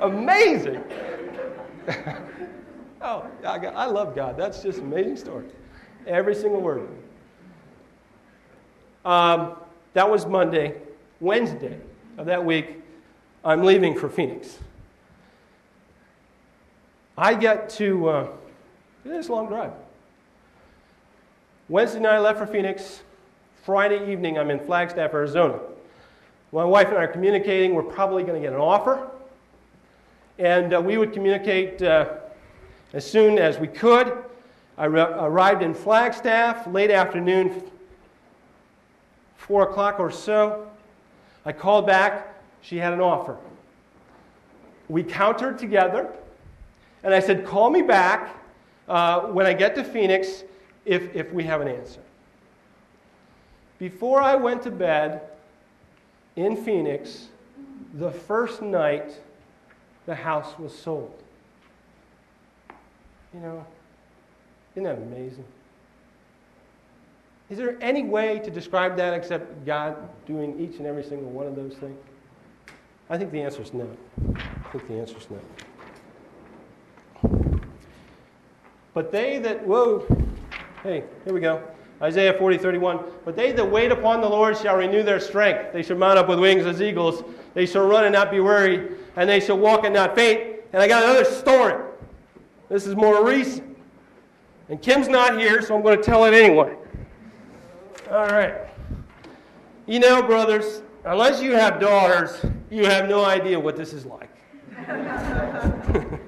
Amazing. 0.00 0.82
oh, 3.02 3.26
I, 3.44 3.56
I 3.56 3.86
love 3.86 4.14
God. 4.14 4.36
That's 4.36 4.62
just 4.62 4.78
an 4.78 4.84
amazing 4.92 5.16
story. 5.16 5.46
Every 6.06 6.34
single 6.34 6.60
word. 6.60 6.88
Um, 9.04 9.56
that 9.94 10.08
was 10.08 10.26
Monday. 10.26 10.80
Wednesday 11.20 11.78
of 12.16 12.26
that 12.26 12.44
week, 12.44 12.80
I'm 13.44 13.64
leaving 13.64 13.98
for 13.98 14.08
Phoenix. 14.08 14.58
I 17.16 17.34
get 17.34 17.68
to, 17.70 18.08
uh, 18.08 18.28
it's 19.04 19.28
a 19.28 19.32
long 19.32 19.48
drive. 19.48 19.72
Wednesday 21.68 22.00
night, 22.00 22.14
I 22.14 22.18
left 22.20 22.38
for 22.38 22.46
Phoenix. 22.46 23.02
Friday 23.68 24.10
evening, 24.10 24.38
I'm 24.38 24.50
in 24.50 24.60
Flagstaff, 24.60 25.12
Arizona. 25.12 25.60
My 26.52 26.64
wife 26.64 26.88
and 26.88 26.96
I 26.96 27.02
are 27.02 27.06
communicating. 27.06 27.74
We're 27.74 27.82
probably 27.82 28.22
going 28.22 28.40
to 28.40 28.40
get 28.40 28.54
an 28.54 28.58
offer. 28.62 29.10
And 30.38 30.72
uh, 30.72 30.80
we 30.80 30.96
would 30.96 31.12
communicate 31.12 31.82
uh, 31.82 32.14
as 32.94 33.04
soon 33.04 33.36
as 33.36 33.58
we 33.58 33.66
could. 33.66 34.24
I 34.78 34.86
re- 34.86 35.02
arrived 35.02 35.62
in 35.62 35.74
Flagstaff 35.74 36.66
late 36.66 36.90
afternoon, 36.90 37.62
4 39.36 39.64
o'clock 39.64 40.00
or 40.00 40.10
so. 40.10 40.66
I 41.44 41.52
called 41.52 41.86
back. 41.86 42.40
She 42.62 42.78
had 42.78 42.94
an 42.94 43.02
offer. 43.02 43.36
We 44.88 45.02
countered 45.02 45.58
together. 45.58 46.10
And 47.02 47.12
I 47.12 47.20
said, 47.20 47.44
Call 47.44 47.68
me 47.68 47.82
back 47.82 48.34
uh, 48.88 49.26
when 49.26 49.44
I 49.44 49.52
get 49.52 49.74
to 49.74 49.84
Phoenix 49.84 50.44
if, 50.86 51.14
if 51.14 51.30
we 51.34 51.44
have 51.44 51.60
an 51.60 51.68
answer. 51.68 52.00
Before 53.78 54.20
I 54.20 54.34
went 54.34 54.62
to 54.62 54.70
bed 54.70 55.22
in 56.36 56.56
Phoenix, 56.56 57.28
the 57.94 58.10
first 58.10 58.60
night 58.60 59.20
the 60.06 60.14
house 60.14 60.58
was 60.58 60.76
sold. 60.76 61.22
You 63.32 63.40
know, 63.40 63.66
isn't 64.74 64.84
that 64.84 64.96
amazing? 64.96 65.44
Is 67.50 67.56
there 67.56 67.78
any 67.80 68.02
way 68.02 68.40
to 68.40 68.50
describe 68.50 68.96
that 68.96 69.14
except 69.14 69.64
God 69.64 69.96
doing 70.26 70.58
each 70.60 70.78
and 70.78 70.86
every 70.86 71.02
single 71.02 71.30
one 71.30 71.46
of 71.46 71.56
those 71.56 71.74
things? 71.74 71.98
I 73.08 73.16
think 73.16 73.32
the 73.32 73.40
answer 73.40 73.62
is 73.62 73.72
no. 73.72 73.88
I 74.34 74.70
think 74.70 74.86
the 74.86 74.94
answer 74.94 75.16
is 75.16 75.28
no. 75.30 75.38
But 78.92 79.12
they 79.12 79.38
that, 79.38 79.66
whoa, 79.66 80.04
hey, 80.82 81.04
here 81.24 81.32
we 81.32 81.40
go. 81.40 81.62
Isaiah 82.00 82.32
40, 82.32 82.58
31. 82.58 83.00
But 83.24 83.36
they 83.36 83.52
that 83.52 83.64
wait 83.64 83.90
upon 83.90 84.20
the 84.20 84.28
Lord 84.28 84.56
shall 84.56 84.76
renew 84.76 85.02
their 85.02 85.20
strength. 85.20 85.72
They 85.72 85.82
shall 85.82 85.96
mount 85.96 86.18
up 86.18 86.28
with 86.28 86.38
wings 86.38 86.64
as 86.64 86.80
eagles. 86.80 87.24
They 87.54 87.66
shall 87.66 87.86
run 87.86 88.04
and 88.04 88.12
not 88.12 88.30
be 88.30 88.40
weary, 88.40 88.92
and 89.16 89.28
they 89.28 89.40
shall 89.40 89.58
walk 89.58 89.84
and 89.84 89.94
not 89.94 90.14
faint. 90.14 90.60
And 90.72 90.80
I 90.82 90.86
got 90.86 91.02
another 91.02 91.24
story. 91.24 91.82
This 92.68 92.86
is 92.86 92.94
more 92.94 93.24
recent. 93.24 93.76
And 94.68 94.80
Kim's 94.80 95.08
not 95.08 95.38
here, 95.38 95.62
so 95.62 95.74
I'm 95.74 95.82
going 95.82 95.96
to 95.96 96.02
tell 96.02 96.24
it 96.26 96.34
anyway. 96.34 96.76
All 98.10 98.26
right. 98.26 98.54
You 99.86 99.98
know, 99.98 100.22
brothers, 100.22 100.82
unless 101.04 101.42
you 101.42 101.52
have 101.52 101.80
daughters, 101.80 102.44
you 102.70 102.84
have 102.84 103.08
no 103.08 103.24
idea 103.24 103.58
what 103.58 103.76
this 103.76 103.94
is 103.94 104.04
like. 104.04 104.28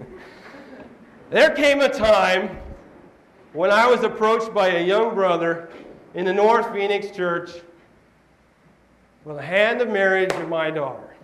there 1.31 1.51
came 1.51 1.81
a 1.81 1.89
time 1.89 2.59
when 3.53 3.71
I 3.71 3.87
was 3.87 4.03
approached 4.03 4.55
by 4.55 4.69
a 4.69 4.85
young 4.85 5.15
brother 5.15 5.71
in 6.15 6.25
the 6.25 6.33
North 6.33 6.73
Phoenix 6.73 7.11
church 7.11 7.51
with 9.25 9.37
the 9.37 9.43
hand 9.43 9.81
of 9.81 9.89
marriage 9.89 10.33
of 10.35 10.49
my 10.49 10.71
daughter. 10.71 11.15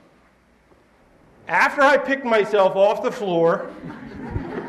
After 1.48 1.82
I 1.82 1.96
picked 1.96 2.24
myself 2.24 2.74
off 2.74 3.02
the 3.02 3.12
floor, 3.12 3.70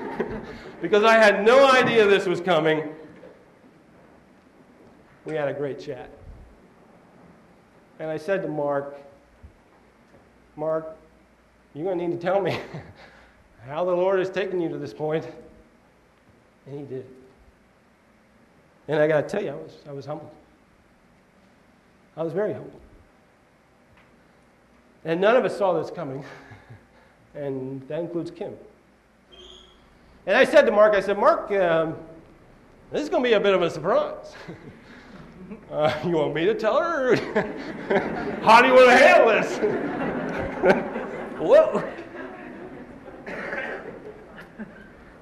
because 0.81 1.03
I 1.03 1.13
had 1.13 1.43
no 1.43 1.69
idea 1.71 2.05
this 2.05 2.25
was 2.25 2.39
coming, 2.39 2.93
we 5.25 5.33
had 5.33 5.47
a 5.47 5.53
great 5.53 5.79
chat. 5.79 6.09
And 7.99 8.09
I 8.09 8.17
said 8.17 8.43
to 8.43 8.47
Mark, 8.47 8.95
Mark, 10.55 10.95
you're 11.73 11.85
going 11.85 11.97
to 11.97 12.07
need 12.07 12.13
to 12.13 12.21
tell 12.21 12.39
me 12.39 12.59
how 13.65 13.83
the 13.83 13.91
Lord 13.91 14.19
has 14.19 14.29
taken 14.29 14.61
you 14.61 14.69
to 14.69 14.77
this 14.77 14.93
point. 14.93 15.25
And 16.67 16.79
he 16.79 16.85
did. 16.85 17.16
And 18.88 18.99
I 18.99 19.07
got 19.07 19.21
to 19.21 19.27
tell 19.27 19.43
you, 19.43 19.49
I 19.49 19.55
was, 19.55 19.73
I 19.89 19.91
was 19.91 20.05
humbled. 20.05 20.31
I 22.15 22.23
was 22.23 22.33
very 22.33 22.53
humbled. 22.53 22.79
And 25.03 25.21
none 25.21 25.35
of 25.35 25.45
us 25.45 25.57
saw 25.57 25.79
this 25.79 25.91
coming. 25.91 26.23
and 27.35 27.88
that 27.88 27.99
includes 27.99 28.31
Kim. 28.31 28.53
And 30.25 30.35
I 30.35 30.43
said 30.43 30.63
to 30.63 30.71
Mark, 30.71 30.93
I 30.93 30.99
said, 30.99 31.17
Mark, 31.17 31.51
um, 31.51 31.95
this 32.91 33.01
is 33.01 33.09
going 33.09 33.23
to 33.23 33.29
be 33.29 33.33
a 33.33 33.39
bit 33.39 33.53
of 33.53 33.61
a 33.61 33.69
surprise. 33.69 34.35
uh, 35.71 35.93
you 36.05 36.11
want 36.11 36.33
me 36.33 36.45
to 36.45 36.53
tell 36.53 36.81
her? 36.81 37.15
How 38.43 38.61
do 38.61 38.67
you 38.67 38.73
want 38.73 38.89
to 38.89 38.97
handle 38.97 39.27
this? 39.29 39.57
Whoa. 41.39 41.83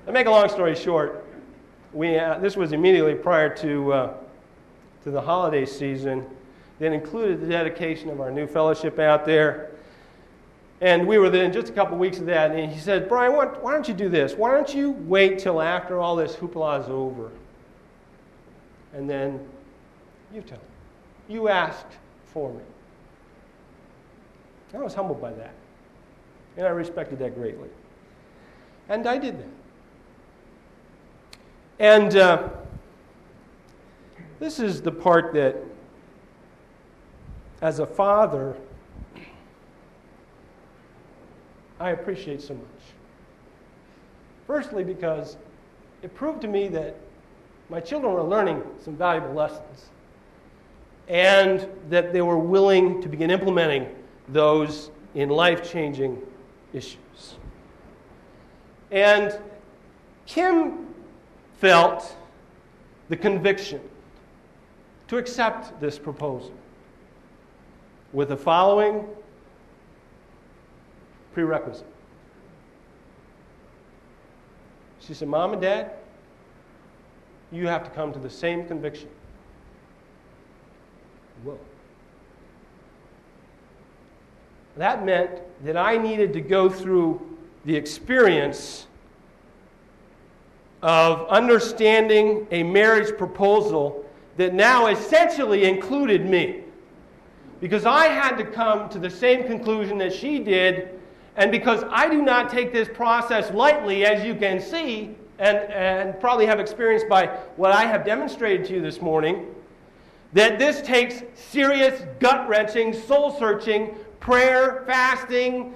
To 0.05 0.11
make 0.11 0.28
a 0.28 0.32
long 0.32 0.49
story 0.49 0.76
short, 0.76 1.24
we, 1.96 2.20
uh, 2.20 2.38
this 2.39 2.58
was 2.58 2.74
immediately 2.74 3.16
prior 3.16 3.50
to, 3.56 3.93
uh, 3.93 4.14
to 5.06 5.12
the 5.12 5.22
holiday 5.22 5.66
season 5.66 6.26
that 6.80 6.91
included 6.91 7.39
the 7.39 7.48
dedication 7.48 8.10
of 8.10 8.20
our 8.20 8.30
new 8.30 8.46
fellowship 8.46 9.00
out 9.00 9.26
there. 9.26 9.72
And 10.82 11.08
we 11.08 11.18
were 11.18 11.30
then 11.30 11.54
just 11.54 11.70
a 11.70 11.72
couple 11.72 11.98
weeks 11.98 12.20
of 12.20 12.26
that, 12.26 12.52
and 12.52 12.70
he 12.70 12.80
said, 12.80 13.08
Brian, 13.08 13.34
why, 13.34 13.46
why 13.46 13.72
don't 13.72 13.88
you 13.88 13.93
do 13.93 14.10
this? 14.10 14.34
Why 14.34 14.52
don't 14.52 14.76
you 14.76 14.91
wait 14.91 15.39
till 15.39 15.62
after 15.62 16.02
all 16.02 16.18
this 16.18 16.36
hoopla 16.36 16.84
is 16.84 16.89
over? 16.89 17.32
And 18.93 19.10
then 19.10 19.39
you 20.34 20.41
tell 20.41 20.58
me. 20.58 21.34
You 21.34 21.48
asked 21.48 21.93
for 22.26 22.52
me. 22.52 22.62
I 24.74 24.80
was 24.80 24.93
humbled 24.93 25.22
by 25.22 25.32
that. 25.32 25.54
And 26.58 26.68
I 26.68 26.72
respected 26.72 27.20
that 27.20 27.36
greatly. 27.36 27.70
And 28.89 29.08
I 29.08 29.18
did 29.18 29.39
that. 29.39 29.64
And 31.80 32.15
uh, 32.15 32.49
this 34.39 34.59
is 34.59 34.82
the 34.82 34.91
part 34.91 35.34
that, 35.34 35.57
as 37.61 37.80
a 37.80 37.86
father, 37.86 38.55
I 41.80 41.89
appreciate 41.89 42.41
so 42.41 42.53
much. 42.53 42.63
Firstly, 44.47 44.84
because 44.84 45.38
it 46.01 46.15
proved 46.15 46.41
to 46.41 46.47
me 46.47 46.67
that 46.69 46.95
my 47.69 47.80
children 47.80 48.13
were 48.13 48.23
learning 48.23 48.63
some 48.84 48.95
valuable 48.95 49.34
lessons 49.34 49.89
and 51.07 51.67
that 51.89 52.13
they 52.13 52.21
were 52.21 52.38
willing 52.38 53.01
to 53.01 53.09
begin 53.09 53.32
implementing 53.32 53.88
those 54.30 54.91
in 55.13 55.30
life 55.30 55.69
changing 55.69 56.21
issues. 56.73 57.36
And 58.91 59.38
Kim 60.26 60.84
felt 61.58 62.16
the 63.10 63.16
conviction 63.16 63.82
to 65.08 65.18
accept 65.18 65.80
this 65.80 65.97
proposal 65.97 66.53
with 68.14 68.30
the 68.30 68.38
following 68.38 69.06
prerequisite. 71.34 71.86
She 74.99 75.14
said, 75.14 75.28
Mom 75.28 75.53
and 75.53 75.62
Dad, 75.62 75.91
you 77.51 77.68
have 77.68 77.84
to 77.84 77.89
come 77.91 78.12
to 78.14 78.20
the 78.20 78.30
same 78.30 78.66
conviction. 78.66 79.10
Whoa. 81.43 81.60
That 84.78 85.06
meant 85.06 85.32
that 85.64 85.78
I 85.78 85.97
needed 85.97 86.34
to 86.34 86.41
go 86.41 86.70
through 86.70 87.38
the 87.66 87.76
experience 87.76 88.88
of 90.86 91.27
understanding 91.29 92.45
a 92.51 92.61
marriage 92.61 93.17
proposal 93.17 94.05
that 94.38 94.53
now 94.53 94.86
essentially 94.86 95.65
included 95.65 96.23
me. 96.27 96.61
Because 97.59 97.88
I 97.88 98.05
had 98.05 98.36
to 98.38 98.43
come 98.43 98.88
to 98.89 98.99
the 98.99 99.09
same 99.09 99.45
conclusion 99.47 99.97
that 99.97 100.13
she 100.13 100.38
did, 100.38 100.99
and 101.38 101.51
because 101.51 101.83
I 101.89 102.07
do 102.07 102.21
not 102.21 102.51
take 102.51 102.71
this 102.71 102.88
process 102.88 103.51
lightly, 103.51 104.05
as 104.05 104.23
you 104.23 104.36
can 104.36 104.61
see, 104.61 105.15
and, 105.39 105.57
and 105.57 106.19
probably 106.19 106.45
have 106.45 106.59
experienced 106.59 107.09
by 107.09 107.36
what 107.55 107.71
I 107.71 107.86
have 107.86 108.05
demonstrated 108.05 108.67
to 108.67 108.75
you 108.75 108.81
this 108.83 109.01
morning, 109.01 109.47
that 110.33 110.59
this 110.59 110.83
takes 110.83 111.23
serious, 111.33 111.99
gut 112.19 112.47
wrenching, 112.47 112.93
soul 112.93 113.36
searching, 113.39 113.95
prayer, 114.19 114.83
fasting, 114.86 115.73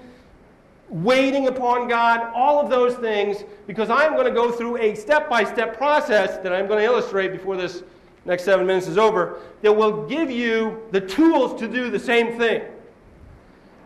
waiting 0.89 1.47
upon 1.47 1.87
God, 1.87 2.31
all 2.33 2.59
of 2.59 2.69
those 2.69 2.95
things, 2.95 3.43
because 3.67 3.89
I'm 3.89 4.13
going 4.13 4.25
to 4.25 4.33
go 4.33 4.51
through 4.51 4.77
a 4.77 4.95
step 4.95 5.29
by 5.29 5.43
step 5.43 5.77
process 5.77 6.37
that 6.37 6.51
I'm 6.51 6.67
going 6.67 6.79
to 6.79 6.85
illustrate 6.85 7.31
before 7.31 7.55
this 7.55 7.83
next 8.25 8.43
seven 8.43 8.65
minutes 8.65 8.87
is 8.87 8.97
over 8.97 9.39
that 9.61 9.71
will 9.71 10.07
give 10.07 10.29
you 10.29 10.83
the 10.91 11.01
tools 11.01 11.59
to 11.59 11.67
do 11.67 11.89
the 11.89 11.99
same 11.99 12.37
thing. 12.37 12.63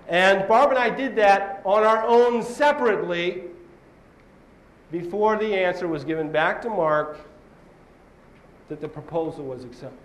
And 0.08 0.47
Barb 0.47 0.70
and 0.70 0.80
I 0.80 0.89
did 0.89 1.16
that 1.18 1.62
on 1.66 1.84
our 1.84 2.04
own 2.04 2.43
separately 2.43 3.43
before 4.91 5.38
the 5.38 5.56
answer 5.56 5.88
was 5.88 6.04
given 6.04 6.32
back 6.32 6.62
to 6.62 6.70
Mark 6.70 7.20
that 8.70 8.80
the 8.80 8.88
proposal 8.88 9.45
was 9.45 9.64
accepted. 9.64 9.97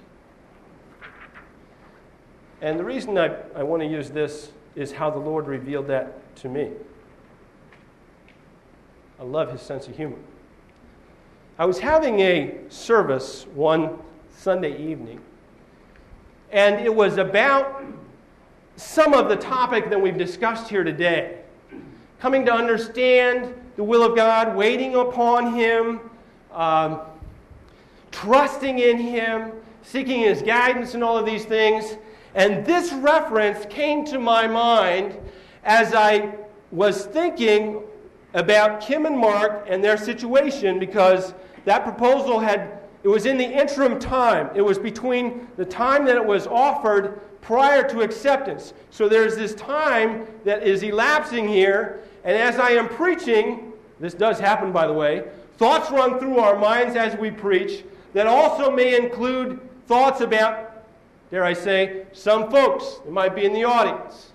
And 2.60 2.78
the 2.78 2.84
reason 2.84 3.16
I, 3.18 3.36
I 3.54 3.62
want 3.62 3.82
to 3.82 3.88
use 3.88 4.10
this 4.10 4.50
is 4.74 4.92
how 4.92 5.10
the 5.10 5.18
Lord 5.18 5.46
revealed 5.46 5.86
that 5.88 6.34
to 6.36 6.48
me. 6.48 6.72
I 9.20 9.24
love 9.24 9.50
his 9.50 9.60
sense 9.60 9.88
of 9.88 9.96
humor. 9.96 10.16
I 11.58 11.66
was 11.66 11.80
having 11.80 12.20
a 12.20 12.54
service 12.68 13.46
one 13.52 13.98
Sunday 14.36 14.80
evening, 14.80 15.20
and 16.52 16.76
it 16.76 16.94
was 16.94 17.16
about 17.16 17.82
some 18.76 19.14
of 19.14 19.28
the 19.28 19.34
topic 19.34 19.90
that 19.90 20.00
we've 20.00 20.16
discussed 20.16 20.68
here 20.68 20.84
today. 20.84 21.40
Coming 22.20 22.46
to 22.46 22.52
understand 22.52 23.54
the 23.74 23.82
will 23.82 24.04
of 24.04 24.14
God, 24.14 24.54
waiting 24.54 24.94
upon 24.94 25.52
Him, 25.52 25.98
um, 26.52 27.00
trusting 28.12 28.78
in 28.78 28.98
Him, 28.98 29.50
seeking 29.82 30.20
His 30.20 30.42
guidance, 30.42 30.94
and 30.94 31.02
all 31.02 31.18
of 31.18 31.26
these 31.26 31.44
things. 31.44 31.96
And 32.36 32.64
this 32.64 32.92
reference 32.92 33.66
came 33.66 34.04
to 34.06 34.20
my 34.20 34.46
mind 34.46 35.16
as 35.64 35.92
I 35.92 36.36
was 36.70 37.04
thinking 37.06 37.82
about 38.34 38.80
Kim 38.80 39.06
and 39.06 39.16
Mark 39.16 39.66
and 39.68 39.82
their 39.82 39.96
situation 39.96 40.78
because 40.78 41.34
that 41.64 41.84
proposal 41.84 42.38
had, 42.38 42.80
it 43.02 43.08
was 43.08 43.26
in 43.26 43.38
the 43.38 43.44
interim 43.44 43.98
time. 43.98 44.50
It 44.54 44.62
was 44.62 44.78
between 44.78 45.48
the 45.56 45.64
time 45.64 46.04
that 46.06 46.16
it 46.16 46.24
was 46.24 46.46
offered 46.46 47.20
prior 47.40 47.88
to 47.88 48.02
acceptance. 48.02 48.74
So 48.90 49.08
there's 49.08 49.36
this 49.36 49.54
time 49.54 50.26
that 50.44 50.62
is 50.62 50.82
elapsing 50.82 51.48
here. 51.48 52.00
And 52.24 52.36
as 52.36 52.56
I 52.58 52.70
am 52.70 52.88
preaching, 52.88 53.72
this 54.00 54.14
does 54.14 54.38
happen 54.38 54.72
by 54.72 54.86
the 54.86 54.92
way, 54.92 55.24
thoughts 55.56 55.90
run 55.90 56.18
through 56.18 56.38
our 56.38 56.58
minds 56.58 56.96
as 56.96 57.16
we 57.16 57.30
preach 57.30 57.84
that 58.12 58.26
also 58.26 58.70
may 58.70 58.96
include 58.96 59.60
thoughts 59.86 60.20
about 60.20 60.68
dare 61.30 61.44
I 61.44 61.52
say, 61.52 62.06
some 62.12 62.50
folks 62.50 63.00
that 63.04 63.12
might 63.12 63.34
be 63.34 63.44
in 63.44 63.52
the 63.52 63.64
audience. 63.64 64.32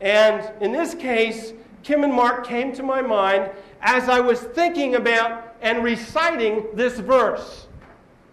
And 0.00 0.50
in 0.62 0.72
this 0.72 0.94
case, 0.94 1.52
Kim 1.88 2.04
and 2.04 2.12
Mark 2.12 2.46
came 2.46 2.70
to 2.74 2.82
my 2.82 3.00
mind 3.00 3.50
as 3.80 4.10
I 4.10 4.20
was 4.20 4.40
thinking 4.40 4.96
about 4.96 5.54
and 5.62 5.82
reciting 5.82 6.66
this 6.74 6.98
verse. 6.98 7.66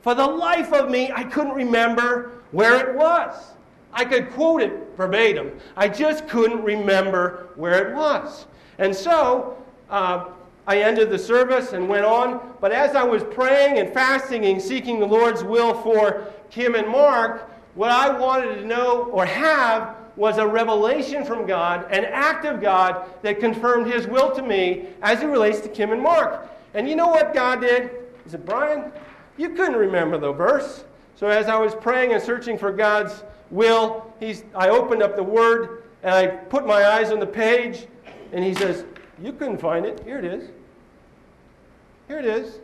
For 0.01 0.13
the 0.13 0.27
life 0.27 0.73
of 0.73 0.89
me, 0.89 1.09
I 1.15 1.23
couldn't 1.23 1.53
remember 1.53 2.41
where 2.51 2.85
it 2.85 2.93
was. 2.97 3.53
I 3.93 4.03
could 4.03 4.29
quote 4.31 4.61
it 4.61 4.73
verbatim. 4.97 5.57
I 5.77 5.87
just 5.87 6.27
couldn't 6.27 6.63
remember 6.63 7.47
where 7.55 7.87
it 7.87 7.95
was. 7.95 8.45
And 8.77 8.93
so 8.93 9.63
uh, 9.89 10.25
I 10.67 10.81
ended 10.81 11.09
the 11.09 11.17
service 11.17 11.71
and 11.71 11.87
went 11.87 12.03
on. 12.03 12.55
But 12.59 12.73
as 12.73 12.93
I 12.93 13.03
was 13.03 13.23
praying 13.23 13.79
and 13.79 13.93
fasting 13.93 14.43
and 14.47 14.61
seeking 14.61 14.99
the 14.99 15.07
Lord's 15.07 15.45
will 15.45 15.73
for 15.75 16.27
Kim 16.49 16.75
and 16.75 16.89
Mark, 16.89 17.49
what 17.75 17.89
I 17.89 18.09
wanted 18.19 18.55
to 18.55 18.65
know 18.65 19.03
or 19.13 19.25
have 19.25 19.95
was 20.15 20.37
a 20.37 20.47
revelation 20.47 21.25
from 21.25 21.45
God, 21.45 21.85
an 21.91 22.05
act 22.05 22.45
of 22.45 22.61
God 22.61 23.07
that 23.21 23.39
confirmed 23.39 23.91
His 23.91 24.07
will 24.07 24.33
to 24.35 24.41
me 24.41 24.87
as 25.01 25.21
it 25.21 25.27
relates 25.27 25.59
to 25.61 25.69
Kim 25.69 25.91
and 25.91 26.01
Mark. 26.01 26.49
And 26.73 26.89
you 26.89 26.95
know 26.95 27.07
what 27.07 27.33
God 27.33 27.61
did? 27.61 27.91
He 28.23 28.29
said, 28.29 28.45
Brian, 28.45 28.91
you 29.37 29.49
couldn't 29.49 29.75
remember 29.75 30.17
the 30.17 30.31
verse. 30.31 30.85
So 31.15 31.27
as 31.27 31.47
I 31.47 31.57
was 31.57 31.75
praying 31.75 32.13
and 32.13 32.21
searching 32.21 32.57
for 32.57 32.71
God's 32.71 33.23
will, 33.51 34.13
he's, 34.19 34.43
I 34.55 34.69
opened 34.69 35.01
up 35.01 35.15
the 35.15 35.23
Word 35.23 35.83
and 36.03 36.13
I 36.13 36.27
put 36.27 36.65
my 36.65 36.85
eyes 36.85 37.11
on 37.11 37.19
the 37.19 37.25
page, 37.25 37.87
and 38.31 38.43
He 38.43 38.53
says, 38.53 38.85
You 39.21 39.33
couldn't 39.33 39.57
find 39.57 39.85
it. 39.85 40.01
Here 40.05 40.19
it 40.19 40.25
is. 40.25 40.49
Here 42.07 42.19
it 42.19 42.25
is. 42.25 42.59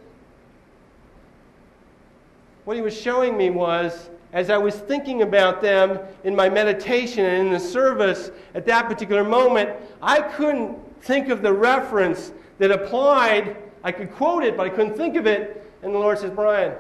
What 2.66 2.76
He 2.76 2.84
was 2.84 3.00
showing 3.00 3.36
me 3.36 3.50
was 3.50 4.10
as 4.34 4.50
I 4.50 4.58
was 4.58 4.76
thinking 4.76 5.22
about 5.24 5.62
them 5.62 6.00
in 6.24 6.36
my 6.36 6.50
meditation 6.50 7.26
and 7.26 7.48
in 7.48 7.54
the 7.54 7.60
service 7.60 8.32
at 8.56 8.66
that 8.66 8.88
particular 8.88 9.24
moment, 9.24 9.72
I 10.02 10.22
couldn't 10.22 10.78
think 11.02 11.30
of 11.30 11.42
the 11.42 11.52
reference 11.52 12.32
that 12.60 12.72
applied. 12.72 13.58
I 13.84 13.92
could 13.92 14.12
quote 14.14 14.44
it, 14.44 14.56
but 14.56 14.66
I 14.66 14.70
couldn't 14.70 14.96
think 14.96 15.16
of 15.16 15.28
it. 15.28 15.70
And 15.82 15.94
the 15.94 16.00
Lord 16.00 16.20
says, 16.20 16.32
Brian, 16.32 16.74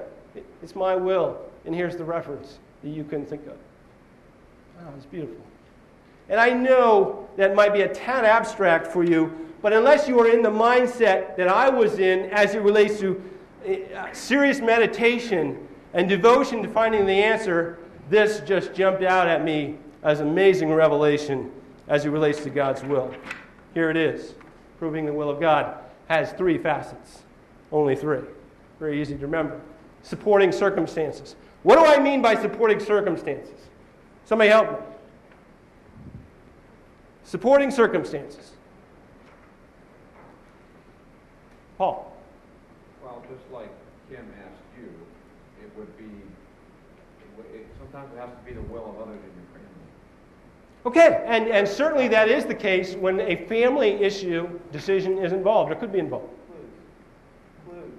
it's 0.64 0.76
my 0.76 0.96
will. 0.96 1.40
And 1.66 1.76
here's 1.76 1.96
the 1.96 2.04
reference 2.04 2.60
that 2.84 2.90
you 2.90 3.04
couldn't 3.04 3.28
think 3.28 3.46
of. 3.48 3.58
Oh, 4.82 4.94
it's 4.96 5.06
beautiful. 5.06 5.44
And 6.30 6.40
I 6.40 6.52
know 6.52 7.28
that 7.36 7.54
might 7.54 7.74
be 7.74 7.82
a 7.82 7.94
tad 7.94 8.24
abstract 8.24 8.88
for 8.88 9.04
you, 9.04 9.50
but 9.62 9.74
unless 9.74 10.08
you 10.08 10.20
are 10.20 10.30
in 10.30 10.42
the 10.42 10.50
mindset 10.50 11.36
that 11.36 11.48
I 11.50 11.70
was 11.70 12.00
in 12.00 12.30
as 12.32 12.56
it 12.56 12.62
relates 12.62 13.00
to 13.00 13.22
uh, 13.68 14.12
serious 14.14 14.60
meditation 14.60 15.68
and 15.94 16.08
devotion 16.08 16.62
to 16.64 16.70
finding 16.70 17.06
the 17.06 17.14
answer, 17.24 17.78
this 18.10 18.40
just 18.42 18.74
jumped 18.74 19.04
out 19.04 19.28
at 19.28 19.44
me 19.44 19.78
as 20.04 20.20
amazing 20.20 20.72
revelation 20.72 21.52
as 21.88 22.06
it 22.06 22.10
relates 22.10 22.42
to 22.44 22.50
God's 22.50 22.84
will. 22.84 23.14
Here 23.74 23.90
it 23.90 23.98
is. 23.98 24.34
Proving 24.80 25.06
the 25.06 25.14
will 25.14 25.30
of 25.30 25.40
God 25.40 25.78
has 26.08 26.32
three 26.34 26.58
facets. 26.58 27.24
Only 27.72 27.96
three. 27.96 28.22
Very 28.80 29.02
easy 29.02 29.16
to 29.16 29.22
remember. 29.22 29.62
Supporting 30.04 30.52
circumstances. 30.52 31.36
What 31.64 31.76
do 31.76 31.86
I 31.86 32.00
mean 32.02 32.22
by 32.22 32.36
supporting 32.36 32.80
circumstances? 32.80 33.60
Somebody 34.26 34.50
help 34.50 34.72
me. 34.72 34.78
Supporting 37.24 37.70
circumstances. 37.70 38.52
Paul. 41.78 42.12
Well, 43.04 43.24
just 43.30 43.52
like 43.54 43.70
Kim 44.10 44.26
asked 44.40 44.62
you, 44.78 44.90
it 45.64 45.72
would 45.78 45.98
be, 45.98 46.04
it, 46.04 47.38
would- 47.38 47.56
it, 47.56 47.68
sometimes 47.92 48.14
it 48.16 48.20
has 48.20 48.30
to 48.30 48.46
be 48.46 48.54
the 48.54 48.62
will 48.74 48.90
of 48.90 49.02
others 49.02 49.20
in 49.20 49.32
your 49.36 49.48
family. 49.54 49.68
Okay, 50.86 51.24
and, 51.28 51.48
and 51.48 51.68
certainly 51.68 52.08
that 52.08 52.30
is 52.30 52.46
the 52.46 52.56
case 52.56 52.96
when 52.96 53.20
a 53.22 53.36
family 53.48 53.92
issue 53.92 54.60
decision 54.72 55.18
is 55.18 55.34
involved 55.34 55.72
or 55.72 55.76
could 55.76 55.92
be 55.92 56.00
involved. 56.00 56.30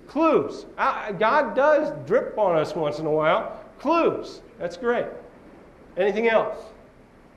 Clues. 0.09 0.67
Uh, 0.77 1.13
God 1.13 1.57
does 1.57 1.91
drip 2.07 2.37
on 2.37 2.55
us 2.55 2.75
once 2.77 2.99
in 2.99 3.07
a 3.07 3.11
while. 3.11 3.59
Clues. 3.79 4.43
That's 4.59 4.77
great. 4.77 5.07
Anything 5.97 6.29
else? 6.29 6.59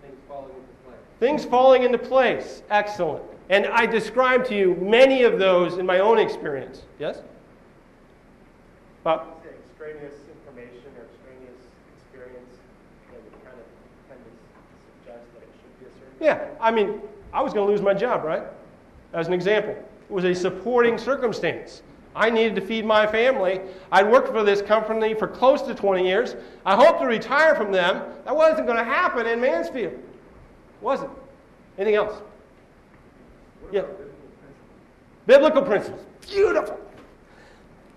Things 0.02 0.18
falling 0.28 0.50
into 0.50 0.74
place. 0.86 0.98
Things 1.22 1.46
falling 1.46 1.84
into 1.84 1.98
place. 1.98 2.64
Excellent. 2.70 3.24
And 3.50 3.68
I 3.68 3.86
described 3.86 4.48
to 4.48 4.56
you 4.58 4.76
many 4.76 5.24
of 5.24 5.40
those 5.40 5.78
in 5.78 5.86
my 5.86 6.00
own 6.00 6.20
experience. 6.20 6.82
Yes? 7.00 7.22
Bob? 9.06 9.28
Extraneous 9.70 10.16
information 10.36 10.92
or 10.98 11.06
extraneous 11.06 11.62
experience 11.96 12.60
that 13.12 13.24
would 13.24 13.46
kind 13.46 13.56
of 13.56 13.68
tend 14.10 14.20
to 14.20 14.32
suggest 15.06 15.24
that 15.32 15.44
it 15.44 15.54
should 15.62 15.80
be 15.80 15.86
a 15.86 15.94
certain. 15.96 16.05
Yeah, 16.20 16.48
I 16.60 16.72
mean, 16.72 17.02
I 17.34 17.42
was 17.42 17.54
going 17.54 17.68
to 17.68 17.72
lose 17.72 17.82
my 17.82 17.94
job, 17.94 18.24
right? 18.24 18.44
As 19.14 19.28
an 19.28 19.34
example, 19.34 19.72
it 19.74 20.12
was 20.14 20.26
a 20.26 20.34
supporting 20.34 20.98
circumstance. 20.98 21.82
I 22.16 22.30
needed 22.30 22.56
to 22.56 22.62
feed 22.62 22.86
my 22.86 23.06
family. 23.06 23.60
I'd 23.92 24.10
worked 24.10 24.30
for 24.30 24.44
this 24.44 24.62
company 24.62 25.14
for 25.14 25.28
close 25.28 25.62
to 25.64 25.76
20 25.76 26.08
years. 26.08 26.36
I 26.66 26.76
hoped 26.76 27.02
to 27.02 27.08
retire 27.08 27.56
from 27.56 27.72
them. 27.74 28.04
That 28.24 28.36
wasn't 28.36 28.68
going 28.68 28.78
to 28.78 28.86
happen 28.86 29.26
in 29.28 29.42
Mansfield. 29.42 29.94
Wasn't. 30.80 31.12
Anything 31.78 31.96
else? 31.96 32.22
Yeah. 33.72 33.84
Biblical 35.26 35.62
principles. 35.62 36.06
Beautiful. 36.22 36.80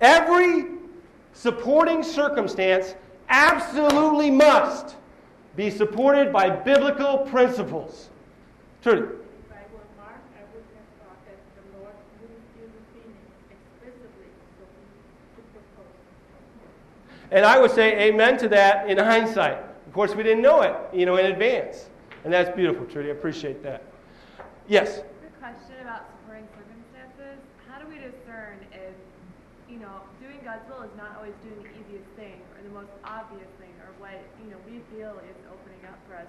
Every 0.00 0.66
supporting 1.32 2.02
circumstance 2.02 2.94
absolutely 3.28 4.30
must 4.30 4.96
be 5.58 5.70
supported 5.70 6.32
by 6.32 6.48
biblical 6.48 7.18
principles. 7.18 8.10
Trudy. 8.80 9.00
I 9.00 9.02
were 9.02 9.82
Mark, 9.98 10.22
I 10.38 10.46
would 10.54 10.62
have 10.70 10.86
thought 11.02 11.18
that 11.26 11.34
the 11.58 11.80
Lord 11.80 11.94
wouldn't 12.22 12.46
use 12.62 12.70
the 12.70 12.84
Phoenix 12.94 13.26
explicitly, 13.50 14.30
so 14.54 14.64
he 14.78 15.42
could 15.42 15.50
propose. 15.74 15.90
And 17.32 17.44
I 17.44 17.58
would 17.58 17.72
say 17.72 18.08
amen 18.08 18.38
to 18.38 18.48
that 18.50 18.88
in 18.88 18.98
hindsight. 18.98 19.58
Of 19.88 19.92
course, 19.92 20.14
we 20.14 20.22
didn't 20.22 20.42
know 20.42 20.62
it, 20.62 20.76
you 20.92 21.06
know, 21.06 21.16
in 21.16 21.26
advance. 21.26 21.90
And 22.22 22.32
that's 22.32 22.54
beautiful, 22.54 22.86
Trudy. 22.86 23.08
I 23.08 23.12
appreciate 23.12 23.60
that. 23.64 23.82
Yes. 24.68 25.02
The 25.26 25.34
question 25.42 25.74
about 25.82 26.06
supporting 26.22 26.46
circumstances, 26.54 27.42
how 27.66 27.82
do 27.82 27.90
we 27.90 27.98
discern 27.98 28.62
if, 28.70 28.94
you 29.66 29.80
know, 29.82 30.06
doing 30.22 30.38
God's 30.44 30.62
will 30.70 30.86
is 30.86 30.94
not 30.96 31.16
always 31.18 31.34
doing 31.42 31.66
the 31.66 31.72
easiest 31.82 32.06
thing 32.14 32.38
or 32.54 32.62
the 32.62 32.70
most 32.70 32.94
obvious 33.02 33.50
thing 33.58 33.74
or 33.82 33.90
what, 33.98 34.14
you 34.44 34.50
know, 34.52 34.60
we 34.68 34.78
feel 34.94 35.18
is 35.24 35.38
opening 35.48 35.80
up 35.88 35.98
for 36.06 36.20
us? 36.20 36.28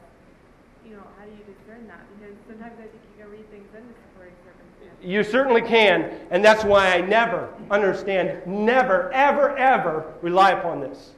You 0.90 0.96
know, 0.96 1.04
how 1.20 1.26
do 1.26 1.32
you 1.32 1.54
discern 1.54 1.88
that? 1.88 2.02
Because 2.20 2.36
sometimes 2.48 2.74
I 2.80 2.82
think 2.82 2.94
you 2.94 3.24
can 3.24 3.32
read 3.32 3.48
things 3.52 3.68
into 3.76 3.94
supporting 4.10 4.34
circumstances. 4.44 5.08
You 5.08 5.24
certainly 5.24 5.62
can, 5.62 6.12
and 6.32 6.44
that's 6.44 6.64
why 6.64 6.96
I 6.96 7.02
never 7.02 7.54
understand, 7.70 8.42
never, 8.48 9.12
ever, 9.12 9.56
ever 9.56 10.12
rely 10.24 10.52
upon 10.52 10.82
this. 10.82 11.12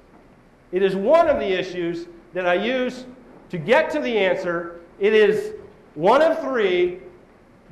It 0.73 0.83
is 0.83 0.93
one 0.93 1.29
of 1.29 1.39
the 1.39 1.47
issues 1.47 2.07
that 2.33 2.45
I 2.45 2.55
use 2.55 3.05
to 3.49 3.57
get 3.57 3.89
to 3.91 4.01
the 4.01 4.17
answer. 4.17 4.81
It 4.99 5.13
is 5.13 5.53
one 5.95 6.21
of 6.21 6.41
three, 6.41 6.99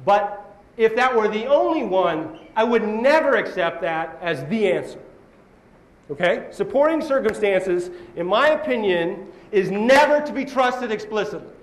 but 0.06 0.58
if 0.78 0.96
that 0.96 1.14
were 1.14 1.28
the 1.28 1.48
only 1.48 1.84
one, 1.84 2.40
I 2.56 2.64
would 2.64 2.88
never 2.88 3.36
accept 3.36 3.82
that 3.82 4.18
as 4.22 4.46
the 4.46 4.72
answer. 4.72 5.02
Okay? 6.10 6.48
Supporting 6.52 7.02
circumstances, 7.02 7.90
in 8.16 8.26
my 8.26 8.50
opinion, 8.52 9.28
is 9.52 9.70
never 9.70 10.26
to 10.26 10.32
be 10.32 10.46
trusted 10.46 10.94
explicitly. 10.94 11.56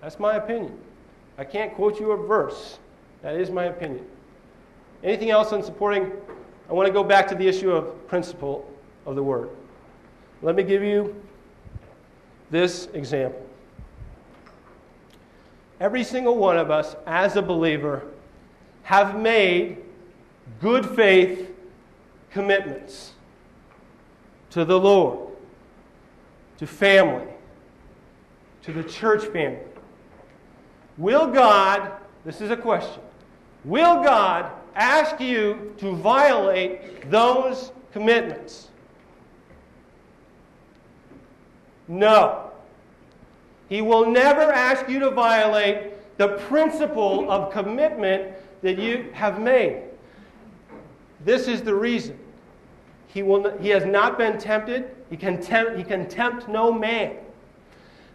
That's 0.00 0.18
my 0.18 0.36
opinion. 0.36 0.78
I 1.36 1.44
can't 1.44 1.74
quote 1.74 2.00
you 2.00 2.12
a 2.12 2.16
verse. 2.16 2.78
That 3.22 3.34
is 3.36 3.50
my 3.50 3.64
opinion. 3.64 4.04
Anything 5.02 5.30
else 5.30 5.52
on 5.52 5.62
supporting? 5.62 6.12
I 6.68 6.72
want 6.72 6.86
to 6.86 6.92
go 6.92 7.04
back 7.04 7.26
to 7.28 7.34
the 7.34 7.46
issue 7.46 7.70
of 7.70 8.06
principle 8.08 8.68
of 9.06 9.14
the 9.14 9.22
word. 9.22 9.50
Let 10.42 10.54
me 10.54 10.62
give 10.62 10.82
you 10.82 11.20
this 12.50 12.88
example. 12.94 13.44
Every 15.80 16.02
single 16.02 16.36
one 16.36 16.56
of 16.56 16.70
us, 16.70 16.96
as 17.06 17.36
a 17.36 17.42
believer, 17.42 18.02
have 18.82 19.18
made 19.18 19.78
good 20.60 20.84
faith 20.84 21.54
commitments 22.30 23.12
to 24.50 24.64
the 24.64 24.78
Lord, 24.78 25.28
to 26.58 26.66
family, 26.66 27.26
to 28.62 28.72
the 28.72 28.82
church 28.82 29.24
family. 29.26 29.60
Will 30.98 31.28
God, 31.28 31.92
this 32.24 32.40
is 32.40 32.50
a 32.50 32.56
question, 32.56 33.00
will 33.64 34.02
God 34.02 34.50
ask 34.74 35.20
you 35.20 35.74
to 35.78 35.94
violate 35.96 37.08
those 37.10 37.72
commitments? 37.92 38.68
No. 41.86 42.50
He 43.68 43.80
will 43.80 44.10
never 44.10 44.52
ask 44.52 44.88
you 44.88 44.98
to 45.00 45.10
violate 45.10 45.92
the 46.18 46.28
principle 46.48 47.30
of 47.30 47.52
commitment 47.52 48.34
that 48.62 48.78
you 48.78 49.10
have 49.12 49.40
made. 49.40 49.82
This 51.24 51.46
is 51.46 51.62
the 51.62 51.74
reason. 51.74 52.18
He, 53.06 53.22
will, 53.22 53.56
he 53.58 53.68
has 53.68 53.84
not 53.84 54.18
been 54.18 54.38
tempted. 54.38 54.90
He 55.10 55.16
can, 55.16 55.40
tempt, 55.40 55.76
he 55.76 55.84
can 55.84 56.08
tempt 56.08 56.48
no 56.48 56.72
man. 56.72 57.16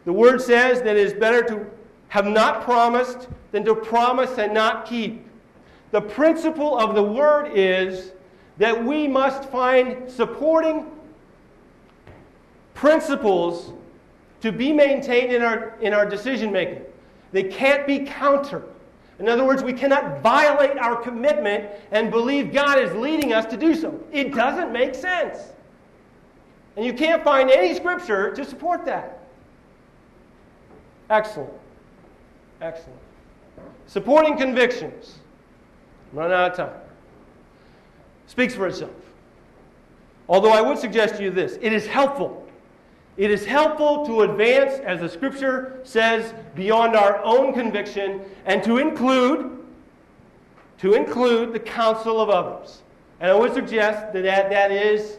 The 0.05 0.13
word 0.13 0.41
says 0.41 0.81
that 0.81 0.97
it 0.97 1.05
is 1.05 1.13
better 1.13 1.41
to 1.43 1.65
have 2.13 2.27
not 2.27 2.61
promised 2.61 3.27
than 3.51 3.65
to 3.65 3.73
promise 3.73 4.37
and 4.37 4.53
not 4.53 4.85
keep. 4.85 5.25
The 5.89 5.99
principle 5.99 6.77
of 6.77 6.93
the 6.93 7.01
word 7.01 7.53
is 7.55 8.11
that 8.59 8.85
we 8.85 9.07
must 9.07 9.49
find 9.49 10.11
supporting 10.11 10.85
principles 12.75 13.73
to 14.41 14.51
be 14.51 14.71
maintained 14.71 15.33
in 15.33 15.41
our, 15.41 15.75
in 15.81 15.91
our 15.91 16.07
decision 16.07 16.51
making. 16.51 16.83
They 17.31 17.45
can't 17.45 17.87
be 17.87 18.01
counter. 18.01 18.61
In 19.17 19.27
other 19.27 19.43
words, 19.43 19.63
we 19.63 19.73
cannot 19.73 20.21
violate 20.21 20.77
our 20.77 20.95
commitment 20.95 21.67
and 21.89 22.11
believe 22.11 22.53
God 22.53 22.77
is 22.77 22.93
leading 22.93 23.33
us 23.33 23.47
to 23.47 23.57
do 23.57 23.73
so. 23.73 23.99
It 24.11 24.35
doesn't 24.35 24.71
make 24.71 24.93
sense. 24.93 25.39
And 26.75 26.85
you 26.85 26.93
can't 26.93 27.23
find 27.23 27.49
any 27.49 27.73
scripture 27.73 28.35
to 28.35 28.45
support 28.45 28.85
that. 28.85 29.17
Excellent. 31.09 31.62
Excellent. 32.63 32.99
Supporting 33.87 34.37
convictions. 34.37 35.19
I'm 36.11 36.19
running 36.19 36.33
out 36.33 36.51
of 36.51 36.57
time. 36.57 36.79
Speaks 38.27 38.55
for 38.55 38.67
itself. 38.67 38.91
Although 40.29 40.51
I 40.51 40.61
would 40.61 40.77
suggest 40.79 41.17
to 41.17 41.23
you 41.23 41.29
this 41.29 41.57
it 41.61 41.73
is 41.73 41.85
helpful 41.85 42.43
it 43.15 43.29
is 43.29 43.45
helpful 43.45 44.05
to 44.07 44.21
advance, 44.21 44.79
as 44.79 44.99
the 44.99 45.09
scripture 45.09 45.79
says, 45.83 46.33
beyond 46.55 46.95
our 46.95 47.23
own 47.23 47.53
conviction 47.53 48.21
and 48.45 48.63
to 48.63 48.79
include 48.79 49.59
to 50.79 50.93
include 50.93 51.53
the 51.53 51.59
counsel 51.59 52.19
of 52.19 52.29
others. 52.29 52.81
And 53.19 53.29
I 53.29 53.35
would 53.35 53.53
suggest 53.53 54.11
that 54.13 54.23
that, 54.23 54.49
that 54.49 54.71
is 54.71 55.17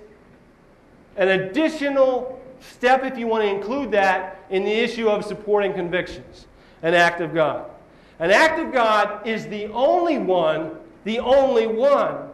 an 1.17 1.29
additional 1.29 2.43
step, 2.61 3.05
if 3.05 3.17
you 3.17 3.27
want 3.27 3.45
to 3.45 3.49
include 3.49 3.93
that, 3.93 4.45
in 4.51 4.65
the 4.65 4.73
issue 4.73 5.09
of 5.09 5.25
supporting 5.25 5.73
convictions, 5.73 6.47
an 6.85 6.95
act 6.95 7.21
of 7.21 7.35
God. 7.35 7.69
An 8.21 8.31
act 8.31 8.61
of 8.61 8.73
God 8.73 9.27
is 9.27 9.49
the 9.49 9.67
only 9.69 10.19
one, 10.19 10.71
the 11.03 11.19
only 11.19 11.67
one 11.67 12.29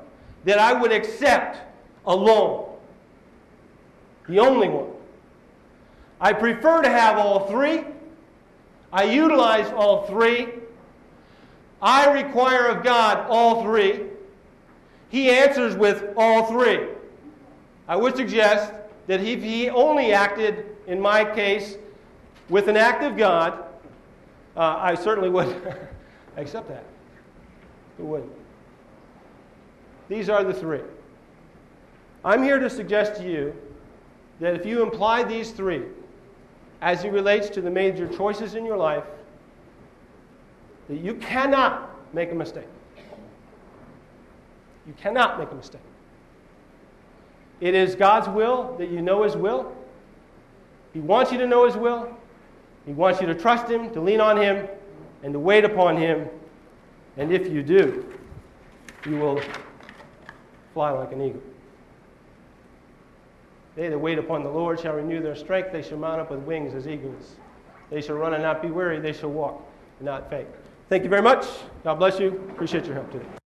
that 0.44 0.58
I 0.58 0.74
would 0.74 0.92
accept 0.92 1.58
alone. 2.04 2.68
The 4.28 4.40
only 4.40 4.68
one. 4.68 4.90
I 6.20 6.32
prefer 6.32 6.82
to 6.82 6.88
have 6.88 7.16
all 7.16 7.46
three. 7.46 7.84
I 8.92 9.04
utilize 9.04 9.72
all 9.72 10.06
three. 10.06 10.48
I 11.80 12.12
require 12.12 12.66
of 12.66 12.82
God 12.82 13.26
all 13.30 13.62
three. 13.62 14.02
He 15.10 15.30
answers 15.30 15.76
with 15.76 16.12
all 16.16 16.46
three. 16.46 16.88
I 17.88 17.96
would 17.96 18.16
suggest 18.16 18.72
that 19.06 19.20
if 19.20 19.42
he 19.42 19.70
only 19.70 20.12
acted, 20.12 20.66
in 20.86 21.00
my 21.00 21.24
case, 21.24 21.76
with 22.48 22.68
an 22.68 22.76
act 22.76 23.02
of 23.04 23.16
God, 23.16 23.64
uh, 24.56 24.76
I 24.78 24.94
certainly 24.94 25.30
would 25.30 25.54
accept 26.36 26.68
that. 26.68 26.84
Who 27.96 28.04
wouldn't? 28.06 28.32
These 30.08 30.28
are 30.28 30.42
the 30.42 30.54
three. 30.54 30.80
I'm 32.24 32.42
here 32.42 32.58
to 32.58 32.68
suggest 32.68 33.16
to 33.20 33.28
you 33.28 33.54
that 34.40 34.54
if 34.54 34.66
you 34.66 34.82
imply 34.82 35.22
these 35.22 35.50
three, 35.50 35.84
as 36.82 37.04
it 37.04 37.12
relates 37.12 37.48
to 37.50 37.60
the 37.60 37.70
major 37.70 38.08
choices 38.08 38.54
in 38.54 38.64
your 38.64 38.76
life 38.76 39.04
that 40.88 40.98
you 40.98 41.14
cannot 41.14 41.90
make 42.14 42.32
a 42.32 42.34
mistake. 42.34 42.66
You 44.86 44.94
cannot 45.00 45.38
make 45.38 45.50
a 45.50 45.54
mistake. 45.54 45.80
It 47.60 47.74
is 47.74 47.94
God's 47.94 48.28
will 48.28 48.76
that 48.78 48.90
you 48.90 49.02
know 49.02 49.22
His 49.22 49.36
will. 49.36 49.72
He 50.92 51.00
wants 51.00 51.30
you 51.30 51.38
to 51.38 51.46
know 51.46 51.66
His 51.66 51.76
will. 51.76 52.16
He 52.86 52.92
wants 52.92 53.20
you 53.20 53.26
to 53.26 53.34
trust 53.34 53.68
Him, 53.68 53.90
to 53.92 54.00
lean 54.00 54.20
on 54.20 54.36
Him, 54.36 54.66
and 55.22 55.32
to 55.32 55.38
wait 55.38 55.64
upon 55.64 55.96
Him. 55.96 56.28
And 57.16 57.32
if 57.32 57.48
you 57.48 57.62
do, 57.62 58.12
you 59.06 59.16
will 59.16 59.40
fly 60.72 60.90
like 60.90 61.12
an 61.12 61.20
eagle. 61.20 61.42
They 63.76 63.88
that 63.88 63.98
wait 63.98 64.18
upon 64.18 64.42
the 64.42 64.50
Lord 64.50 64.80
shall 64.80 64.94
renew 64.94 65.22
their 65.22 65.36
strength. 65.36 65.72
They 65.72 65.82
shall 65.82 65.98
mount 65.98 66.20
up 66.20 66.30
with 66.30 66.40
wings 66.40 66.74
as 66.74 66.86
eagles. 66.86 67.36
They 67.90 68.00
shall 68.00 68.16
run 68.16 68.34
and 68.34 68.42
not 68.42 68.62
be 68.62 68.68
weary. 68.68 69.00
They 69.00 69.12
shall 69.12 69.30
walk 69.30 69.62
and 69.98 70.06
not 70.06 70.28
faint. 70.28 70.48
Thank 70.88 71.04
you 71.04 71.08
very 71.08 71.22
much. 71.22 71.46
God 71.84 71.94
bless 71.94 72.18
you. 72.18 72.28
Appreciate 72.50 72.84
your 72.84 72.94
help 72.94 73.10
today. 73.10 73.39